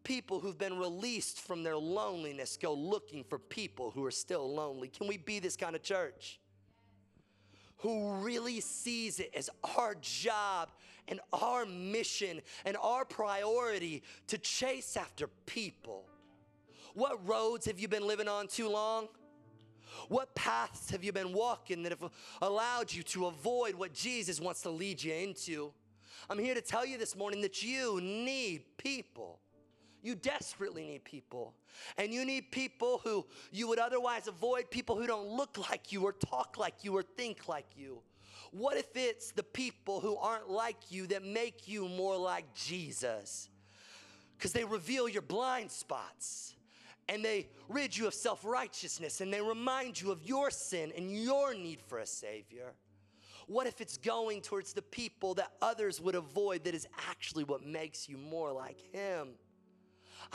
People 0.05 0.39
who've 0.39 0.57
been 0.57 0.79
released 0.79 1.41
from 1.41 1.65
their 1.65 1.77
loneliness 1.77 2.57
go 2.57 2.73
looking 2.73 3.25
for 3.25 3.39
people 3.39 3.91
who 3.91 4.05
are 4.05 4.13
still 4.13 4.55
lonely. 4.55 4.87
Can 4.87 5.09
we 5.09 5.17
be 5.17 5.41
this 5.41 5.57
kind 5.57 5.75
of 5.75 5.83
church? 5.83 6.39
who 7.79 8.15
really 8.15 8.61
sees 8.61 9.21
it 9.21 9.31
as 9.37 9.51
our 9.77 9.95
job 10.01 10.71
and 11.09 11.21
our 11.33 11.67
mission 11.67 12.41
and 12.65 12.77
our 12.83 13.05
priority 13.05 14.03
to 14.29 14.39
chase 14.39 14.97
after 14.97 15.29
people. 15.45 16.05
What 16.95 17.27
roads 17.29 17.67
have 17.67 17.79
you 17.79 17.89
been 17.89 18.07
living 18.07 18.29
on 18.29 18.49
too 18.49 18.69
long? 18.69 19.09
What 20.09 20.35
paths 20.35 20.91
have 20.91 21.05
you 21.05 21.13
been 21.13 21.33
walking 21.33 21.83
that 21.83 21.93
have 21.93 22.11
allowed 22.43 22.93
you 22.93 23.03
to 23.05 23.27
avoid 23.27 23.75
what 23.75 23.93
Jesus 23.93 24.41
wants 24.41 24.63
to 24.63 24.71
lead 24.71 25.03
you 25.03 25.13
into? 25.13 25.73
I'm 26.29 26.39
here 26.39 26.55
to 26.55 26.61
tell 26.61 26.85
you 26.85 26.99
this 26.99 27.17
morning 27.17 27.41
that 27.43 27.63
you 27.63 28.01
need 28.01 28.63
people. 28.79 29.41
You 30.03 30.15
desperately 30.15 30.87
need 30.87 31.05
people. 31.05 31.55
And 31.99 32.13
you 32.13 32.25
need 32.25 32.53
people 32.53 33.01
who 33.03 33.27
you 33.51 33.69
would 33.69 33.79
otherwise 33.79 34.29
avoid, 34.29 34.71
people 34.71 34.97
who 34.97 35.07
don't 35.07 35.29
look 35.29 35.59
like 35.71 35.93
you 35.93 36.05
or 36.05 36.13
talk 36.13 36.57
like 36.59 36.85
you 36.85 36.97
or 36.97 37.03
think 37.03 37.49
like 37.49 37.67
you. 37.77 38.01
What 38.53 38.77
if 38.77 38.97
it's 38.97 39.33
the 39.33 39.43
people 39.43 40.01
who 40.01 40.17
aren't 40.17 40.49
like 40.49 40.91
you 40.91 41.07
that 41.09 41.25
make 41.25 41.67
you 41.67 41.89
more 41.89 42.17
like 42.17 42.55
Jesus? 42.55 43.51
Because 44.37 44.53
they 44.53 44.65
reveal 44.65 45.09
your 45.09 45.23
blind 45.23 45.71
spots 45.71 46.55
and 47.09 47.25
they 47.25 47.49
rid 47.69 47.97
you 47.97 48.07
of 48.07 48.15
self 48.15 48.45
righteousness 48.45 49.21
and 49.21 49.33
they 49.33 49.41
remind 49.41 50.01
you 50.01 50.11
of 50.11 50.23
your 50.23 50.51
sin 50.51 50.93
and 50.97 51.11
your 51.11 51.55
need 51.55 51.81
for 51.81 51.99
a 51.99 52.07
Savior. 52.07 52.75
What 53.47 53.67
if 53.67 53.81
it's 53.81 53.97
going 53.97 54.43
towards 54.43 54.73
the 54.73 54.83
people 54.83 55.35
that 55.35 55.53
others 55.63 56.01
would 56.01 56.17
avoid 56.17 56.65
that 56.65 56.75
is 56.75 56.87
actually 57.09 57.45
what 57.45 57.65
makes 57.65 58.09
you 58.09 58.19
more 58.19 58.53
like 58.53 58.81
Him? 58.93 59.29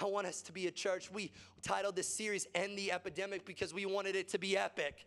I 0.02 0.06
want 0.06 0.28
us 0.28 0.42
to 0.44 0.54
be 0.54 0.68
a 0.68 0.72
church. 0.72 1.12
We 1.12 1.32
titled 1.62 1.98
this 1.98 2.08
series 2.08 2.48
End 2.56 2.78
the 2.78 2.92
Epidemic 2.92 3.46
because 3.46 3.74
we 3.74 3.86
wanted 3.86 4.16
it 4.16 4.30
to 4.30 4.38
be 4.38 4.58
epic. 4.58 5.06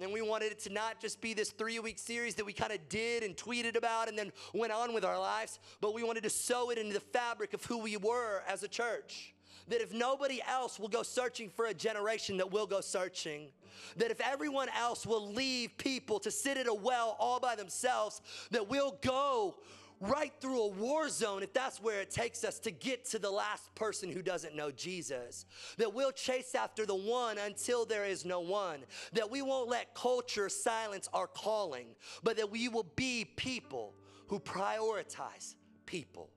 And 0.00 0.12
we 0.12 0.22
wanted 0.22 0.52
it 0.52 0.60
to 0.60 0.72
not 0.72 1.00
just 1.00 1.20
be 1.20 1.34
this 1.34 1.50
three 1.50 1.80
week 1.80 1.98
series 1.98 2.36
that 2.36 2.46
we 2.46 2.52
kind 2.52 2.70
of 2.70 2.88
did 2.88 3.24
and 3.24 3.36
tweeted 3.36 3.76
about 3.76 4.08
and 4.08 4.16
then 4.16 4.30
went 4.54 4.72
on 4.72 4.94
with 4.94 5.04
our 5.04 5.18
lives, 5.18 5.58
but 5.80 5.92
we 5.92 6.04
wanted 6.04 6.22
to 6.22 6.30
sew 6.30 6.70
it 6.70 6.78
into 6.78 6.94
the 6.94 7.00
fabric 7.00 7.52
of 7.52 7.64
who 7.64 7.78
we 7.78 7.96
were 7.96 8.44
as 8.46 8.62
a 8.62 8.68
church. 8.68 9.34
That 9.68 9.80
if 9.80 9.92
nobody 9.92 10.40
else 10.48 10.78
will 10.78 10.88
go 10.88 11.02
searching 11.02 11.50
for 11.50 11.66
a 11.66 11.74
generation, 11.74 12.36
that 12.38 12.50
we'll 12.50 12.66
go 12.66 12.80
searching. 12.80 13.48
That 13.96 14.10
if 14.10 14.20
everyone 14.20 14.68
else 14.76 15.06
will 15.06 15.32
leave 15.32 15.76
people 15.78 16.18
to 16.20 16.30
sit 16.30 16.56
at 16.56 16.66
a 16.66 16.74
well 16.74 17.16
all 17.18 17.40
by 17.40 17.54
themselves, 17.54 18.20
that 18.50 18.68
we'll 18.68 18.98
go 19.02 19.56
right 20.00 20.32
through 20.40 20.62
a 20.62 20.68
war 20.68 21.08
zone 21.08 21.42
if 21.42 21.52
that's 21.52 21.82
where 21.82 22.00
it 22.00 22.10
takes 22.10 22.44
us 22.44 22.58
to 22.60 22.70
get 22.70 23.04
to 23.06 23.18
the 23.18 23.30
last 23.30 23.74
person 23.74 24.10
who 24.10 24.22
doesn't 24.22 24.54
know 24.54 24.70
Jesus. 24.70 25.46
That 25.76 25.92
we'll 25.92 26.12
chase 26.12 26.54
after 26.54 26.86
the 26.86 26.94
one 26.94 27.38
until 27.38 27.84
there 27.84 28.04
is 28.04 28.24
no 28.24 28.40
one. 28.40 28.80
That 29.12 29.30
we 29.30 29.42
won't 29.42 29.68
let 29.68 29.94
culture 29.94 30.48
silence 30.48 31.08
our 31.12 31.26
calling, 31.26 31.88
but 32.22 32.36
that 32.36 32.50
we 32.50 32.68
will 32.68 32.86
be 32.96 33.24
people 33.24 33.94
who 34.28 34.38
prioritize 34.38 35.54
people, 35.86 36.30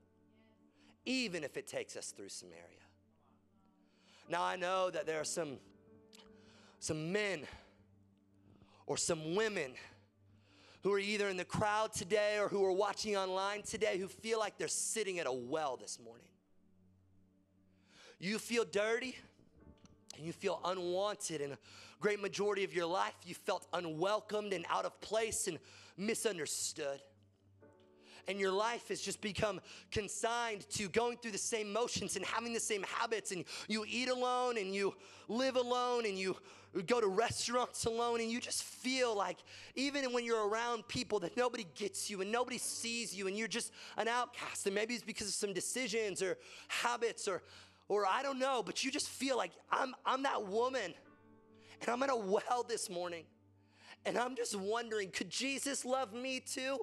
even 1.06 1.44
if 1.44 1.58
it 1.58 1.68
takes 1.68 1.96
us 1.96 2.12
through 2.12 2.30
Samaria. 2.30 2.81
Now 4.30 4.44
I 4.44 4.56
know 4.56 4.90
that 4.90 5.06
there 5.06 5.20
are 5.20 5.26
some 5.26 5.58
some 6.80 7.12
men 7.12 7.42
or 8.88 8.98
some 8.98 9.36
women 9.36 9.74
who 10.84 10.92
are 10.94 11.00
either 11.00 11.30
in 11.30 11.38
the 11.38 11.46
crowd 11.46 11.94
today 11.94 12.40
or 12.40 12.48
who 12.48 12.66
are 12.66 12.72
watching 12.72 13.16
online 13.16 13.62
today 13.62 14.00
who 14.00 14.08
feel 14.08 14.40
like 14.40 14.58
they're 14.58 14.68
sitting 14.68 15.20
at 15.20 15.28
a 15.28 15.32
well 15.32 15.78
this 15.78 16.00
morning. 16.04 16.28
You 18.20 18.40
feel 18.40 18.66
dirty 18.66 19.16
and 20.18 20.26
you 20.26 20.34
feel 20.34 20.60
unwanted, 20.66 21.42
and 21.42 21.54
a 21.54 21.58
great 22.00 22.22
majority 22.22 22.64
of 22.64 22.74
your 22.74 22.86
life 22.86 23.14
you 23.26 23.36
felt 23.36 23.68
unwelcomed 23.74 24.54
and 24.54 24.66
out 24.70 24.86
of 24.86 25.00
place 25.02 25.48
and 25.48 25.58
misunderstood. 25.98 27.00
And 28.28 28.40
your 28.40 28.52
life 28.52 28.88
has 28.90 29.02
just 29.02 29.22
become 29.22 29.60
consigned 29.92 30.70
to 30.72 30.90
going 30.90 31.18
through 31.18 31.32
the 31.32 31.38
same 31.38 31.72
motions 31.72 32.16
and 32.16 32.26
having 32.26 32.54
the 32.54 32.60
same 32.60 32.84
habits, 32.84 33.32
and 33.32 33.46
you 33.68 33.86
eat 33.88 34.10
alone 34.10 34.58
and 34.58 34.74
you 34.74 34.94
live 35.28 35.56
alone 35.56 36.06
and 36.06 36.18
you 36.18 36.36
go 36.86 37.02
to 37.02 37.08
restaurants 37.08 37.86
alone 37.86 38.22
and 38.22 38.32
you 38.32 38.40
just 38.40 38.64
feel 38.64 39.16
like 39.16 39.38
even 39.76 40.14
when 40.14 40.24
you're 40.24 40.48
around 40.48 40.88
people 40.88 41.20
that 41.20 41.36
nobody 41.36 41.66
gets 41.76 42.10
you 42.10 42.22
and 42.22 42.32
nobody 42.32 42.58
sees 42.58 43.14
you 43.14 43.28
and 43.28 43.38
you're 43.38 43.48
just 43.48 43.74
an 43.98 44.08
outcast 44.08 44.66
and 44.66 44.76
maybe 44.76 44.94
it's 44.94 45.04
because 45.04 45.28
of 45.28 45.34
some 45.34 45.54
decisions 45.54 46.22
or 46.22 46.38
habits 46.70 47.28
or 47.28 47.42
or 47.90 48.06
I 48.06 48.24
don't 48.24 48.40
know 48.40 48.64
but 48.66 48.86
you 48.86 48.92
just 48.92 49.10
feel 49.10 49.36
like 49.36 49.52
I'm 49.70 49.94
I'm 50.06 50.24
that 50.24 50.48
woman 50.48 50.94
and 51.82 51.90
I'm 51.90 52.02
in 52.04 52.10
a 52.10 52.16
well 52.16 52.66
this 52.68 52.90
morning 52.90 53.26
and 54.06 54.18
I'm 54.18 54.36
just 54.36 54.56
wondering 54.56 55.12
could 55.12 55.30
Jesus 55.30 55.84
love 55.84 56.14
me 56.14 56.40
too? 56.40 56.80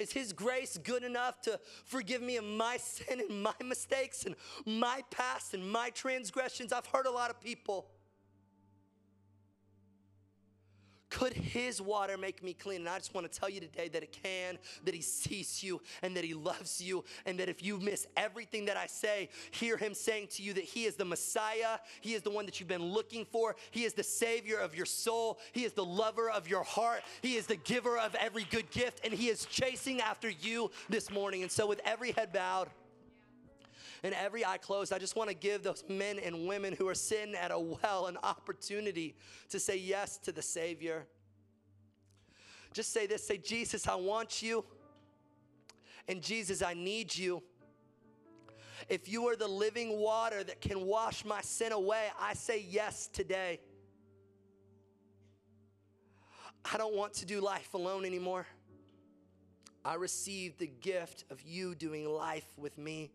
Is 0.00 0.12
His 0.12 0.32
grace 0.32 0.78
good 0.82 1.04
enough 1.04 1.42
to 1.42 1.60
forgive 1.84 2.22
me 2.22 2.38
of 2.38 2.44
my 2.44 2.78
sin 2.78 3.20
and 3.28 3.42
my 3.42 3.52
mistakes 3.62 4.24
and 4.24 4.34
my 4.64 5.04
past 5.10 5.52
and 5.52 5.70
my 5.70 5.90
transgressions? 5.90 6.72
I've 6.72 6.86
heard 6.86 7.06
a 7.06 7.10
lot 7.10 7.28
of 7.28 7.38
people 7.40 7.86
Could 11.10 11.32
his 11.32 11.82
water 11.82 12.16
make 12.16 12.42
me 12.42 12.54
clean? 12.54 12.80
And 12.82 12.88
I 12.88 12.98
just 12.98 13.14
want 13.14 13.30
to 13.30 13.38
tell 13.38 13.48
you 13.48 13.60
today 13.60 13.88
that 13.88 14.02
it 14.02 14.16
can, 14.22 14.58
that 14.84 14.94
he 14.94 15.02
sees 15.02 15.62
you 15.62 15.80
and 16.02 16.16
that 16.16 16.24
he 16.24 16.34
loves 16.34 16.80
you, 16.80 17.04
and 17.26 17.38
that 17.40 17.48
if 17.48 17.62
you 17.64 17.78
miss 17.78 18.06
everything 18.16 18.64
that 18.66 18.76
I 18.76 18.86
say, 18.86 19.28
hear 19.50 19.76
him 19.76 19.92
saying 19.92 20.28
to 20.32 20.42
you 20.42 20.52
that 20.54 20.64
he 20.64 20.84
is 20.84 20.94
the 20.94 21.04
Messiah, 21.04 21.78
he 22.00 22.14
is 22.14 22.22
the 22.22 22.30
one 22.30 22.46
that 22.46 22.60
you've 22.60 22.68
been 22.68 22.92
looking 22.92 23.24
for, 23.24 23.56
he 23.72 23.84
is 23.84 23.92
the 23.92 24.04
Savior 24.04 24.58
of 24.58 24.74
your 24.74 24.86
soul, 24.86 25.38
he 25.52 25.64
is 25.64 25.72
the 25.72 25.84
lover 25.84 26.30
of 26.30 26.48
your 26.48 26.62
heart, 26.62 27.02
he 27.22 27.34
is 27.34 27.46
the 27.46 27.56
giver 27.56 27.98
of 27.98 28.14
every 28.14 28.44
good 28.44 28.70
gift, 28.70 29.00
and 29.04 29.12
he 29.12 29.28
is 29.28 29.44
chasing 29.46 30.00
after 30.00 30.30
you 30.30 30.70
this 30.88 31.10
morning. 31.10 31.42
And 31.42 31.50
so, 31.50 31.66
with 31.66 31.80
every 31.84 32.12
head 32.12 32.32
bowed, 32.32 32.68
and 34.02 34.14
every 34.14 34.44
eye 34.44 34.58
closed, 34.58 34.92
I 34.92 34.98
just 34.98 35.16
want 35.16 35.28
to 35.28 35.34
give 35.34 35.62
those 35.62 35.84
men 35.88 36.18
and 36.18 36.46
women 36.46 36.74
who 36.76 36.88
are 36.88 36.94
sitting 36.94 37.34
at 37.34 37.50
a 37.50 37.58
well 37.58 38.06
an 38.06 38.16
opportunity 38.22 39.14
to 39.50 39.60
say 39.60 39.76
yes 39.76 40.18
to 40.18 40.32
the 40.32 40.42
Savior. 40.42 41.06
Just 42.72 42.92
say 42.92 43.06
this 43.06 43.26
say, 43.26 43.36
Jesus, 43.36 43.88
I 43.88 43.96
want 43.96 44.42
you. 44.42 44.64
And 46.08 46.22
Jesus, 46.22 46.62
I 46.62 46.74
need 46.74 47.16
you. 47.16 47.42
If 48.88 49.08
you 49.08 49.28
are 49.28 49.36
the 49.36 49.48
living 49.48 49.98
water 49.98 50.42
that 50.42 50.60
can 50.60 50.86
wash 50.86 51.24
my 51.24 51.40
sin 51.42 51.72
away, 51.72 52.08
I 52.18 52.34
say 52.34 52.64
yes 52.68 53.08
today. 53.12 53.60
I 56.64 56.76
don't 56.76 56.94
want 56.94 57.14
to 57.14 57.26
do 57.26 57.40
life 57.40 57.74
alone 57.74 58.04
anymore. 58.04 58.46
I 59.84 59.94
receive 59.94 60.58
the 60.58 60.66
gift 60.66 61.24
of 61.30 61.40
you 61.42 61.74
doing 61.74 62.08
life 62.08 62.46
with 62.56 62.76
me 62.76 63.10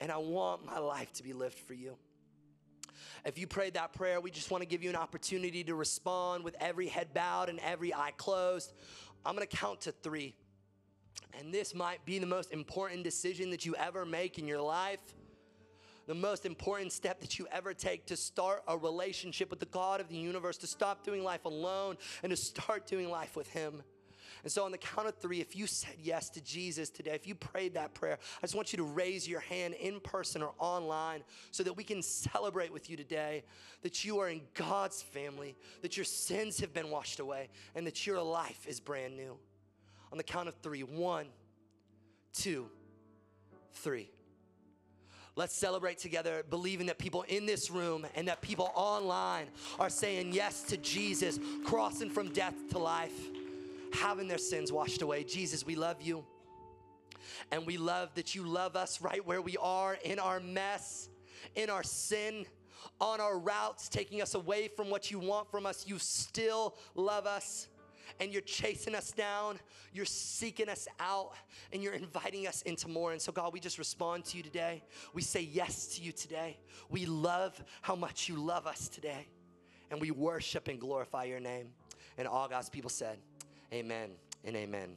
and 0.00 0.12
I 0.12 0.18
want 0.18 0.64
my 0.64 0.78
life 0.78 1.12
to 1.14 1.22
be 1.22 1.32
lived 1.32 1.58
for 1.58 1.74
you. 1.74 1.96
If 3.24 3.38
you 3.38 3.46
prayed 3.46 3.74
that 3.74 3.92
prayer, 3.92 4.20
we 4.20 4.30
just 4.30 4.50
want 4.50 4.62
to 4.62 4.66
give 4.66 4.82
you 4.82 4.90
an 4.90 4.96
opportunity 4.96 5.64
to 5.64 5.74
respond 5.74 6.44
with 6.44 6.54
every 6.60 6.86
head 6.86 7.12
bowed 7.12 7.48
and 7.48 7.58
every 7.60 7.92
eye 7.92 8.12
closed. 8.16 8.72
I'm 9.24 9.34
going 9.34 9.46
to 9.46 9.56
count 9.56 9.82
to 9.82 9.92
three. 9.92 10.34
And 11.38 11.52
this 11.52 11.74
might 11.74 12.04
be 12.04 12.18
the 12.18 12.26
most 12.26 12.52
important 12.52 13.02
decision 13.04 13.50
that 13.50 13.66
you 13.66 13.74
ever 13.76 14.04
make 14.04 14.38
in 14.38 14.46
your 14.46 14.60
life, 14.60 15.00
the 16.06 16.14
most 16.14 16.46
important 16.46 16.92
step 16.92 17.20
that 17.20 17.38
you 17.38 17.48
ever 17.50 17.74
take 17.74 18.06
to 18.06 18.16
start 18.16 18.62
a 18.68 18.76
relationship 18.76 19.50
with 19.50 19.58
the 19.58 19.66
God 19.66 20.00
of 20.00 20.08
the 20.08 20.16
universe, 20.16 20.56
to 20.58 20.66
stop 20.66 21.04
doing 21.04 21.24
life 21.24 21.44
alone 21.44 21.96
and 22.22 22.30
to 22.30 22.36
start 22.36 22.86
doing 22.86 23.10
life 23.10 23.36
with 23.36 23.48
Him. 23.50 23.82
And 24.42 24.52
so, 24.52 24.64
on 24.64 24.70
the 24.70 24.78
count 24.78 25.08
of 25.08 25.16
three, 25.16 25.40
if 25.40 25.56
you 25.56 25.66
said 25.66 25.96
yes 26.00 26.30
to 26.30 26.40
Jesus 26.40 26.90
today, 26.90 27.12
if 27.12 27.26
you 27.26 27.34
prayed 27.34 27.74
that 27.74 27.94
prayer, 27.94 28.18
I 28.38 28.40
just 28.42 28.54
want 28.54 28.72
you 28.72 28.76
to 28.78 28.84
raise 28.84 29.28
your 29.28 29.40
hand 29.40 29.74
in 29.74 30.00
person 30.00 30.42
or 30.42 30.52
online 30.58 31.22
so 31.50 31.62
that 31.62 31.72
we 31.72 31.84
can 31.84 32.02
celebrate 32.02 32.72
with 32.72 32.90
you 32.90 32.96
today 32.96 33.44
that 33.82 34.04
you 34.04 34.18
are 34.18 34.28
in 34.28 34.42
God's 34.54 35.02
family, 35.02 35.56
that 35.82 35.96
your 35.96 36.04
sins 36.04 36.60
have 36.60 36.72
been 36.72 36.90
washed 36.90 37.20
away, 37.20 37.48
and 37.74 37.86
that 37.86 38.06
your 38.06 38.22
life 38.22 38.66
is 38.66 38.80
brand 38.80 39.16
new. 39.16 39.36
On 40.12 40.18
the 40.18 40.24
count 40.24 40.48
of 40.48 40.54
three 40.62 40.82
one, 40.82 41.26
two, 42.32 42.68
three. 43.72 44.10
Let's 45.34 45.54
celebrate 45.54 45.98
together, 45.98 46.44
believing 46.48 46.86
that 46.86 46.96
people 46.96 47.22
in 47.28 47.44
this 47.44 47.70
room 47.70 48.06
and 48.14 48.26
that 48.28 48.40
people 48.40 48.70
online 48.74 49.48
are 49.78 49.90
saying 49.90 50.32
yes 50.32 50.62
to 50.64 50.78
Jesus, 50.78 51.38
crossing 51.66 52.08
from 52.08 52.32
death 52.32 52.54
to 52.70 52.78
life 52.78 53.12
having 53.92 54.28
their 54.28 54.38
sins 54.38 54.72
washed 54.72 55.02
away. 55.02 55.24
Jesus, 55.24 55.64
we 55.64 55.74
love 55.74 56.02
you. 56.02 56.24
And 57.50 57.66
we 57.66 57.76
love 57.76 58.14
that 58.14 58.34
you 58.34 58.44
love 58.44 58.76
us 58.76 59.00
right 59.00 59.24
where 59.26 59.42
we 59.42 59.56
are 59.56 59.98
in 60.04 60.18
our 60.18 60.40
mess, 60.40 61.08
in 61.54 61.70
our 61.70 61.82
sin, 61.82 62.46
on 63.00 63.20
our 63.20 63.38
routes, 63.38 63.88
taking 63.88 64.22
us 64.22 64.34
away 64.34 64.68
from 64.68 64.90
what 64.90 65.10
you 65.10 65.18
want 65.18 65.50
from 65.50 65.66
us. 65.66 65.86
You 65.86 65.98
still 65.98 66.76
love 66.94 67.26
us 67.26 67.68
and 68.20 68.32
you're 68.32 68.42
chasing 68.42 68.94
us 68.94 69.10
down, 69.10 69.58
you're 69.92 70.06
seeking 70.06 70.68
us 70.68 70.86
out, 71.00 71.32
and 71.72 71.82
you're 71.82 71.92
inviting 71.92 72.46
us 72.46 72.62
into 72.62 72.88
more. 72.88 73.12
And 73.12 73.20
so, 73.20 73.32
God, 73.32 73.52
we 73.52 73.60
just 73.60 73.78
respond 73.78 74.24
to 74.26 74.36
you 74.36 74.42
today. 74.44 74.82
We 75.12 75.22
say 75.22 75.42
yes 75.42 75.88
to 75.96 76.02
you 76.02 76.12
today. 76.12 76.56
We 76.88 77.04
love 77.04 77.62
how 77.82 77.96
much 77.96 78.28
you 78.28 78.36
love 78.36 78.66
us 78.66 78.88
today. 78.88 79.26
and 79.90 80.00
we 80.00 80.10
worship 80.10 80.68
and 80.68 80.80
glorify 80.80 81.24
your 81.24 81.40
name. 81.40 81.68
And 82.18 82.26
all 82.26 82.48
God's 82.48 82.68
people 82.68 82.90
said, 82.90 83.18
Amen 83.72 84.10
and 84.44 84.56
amen. 84.56 84.90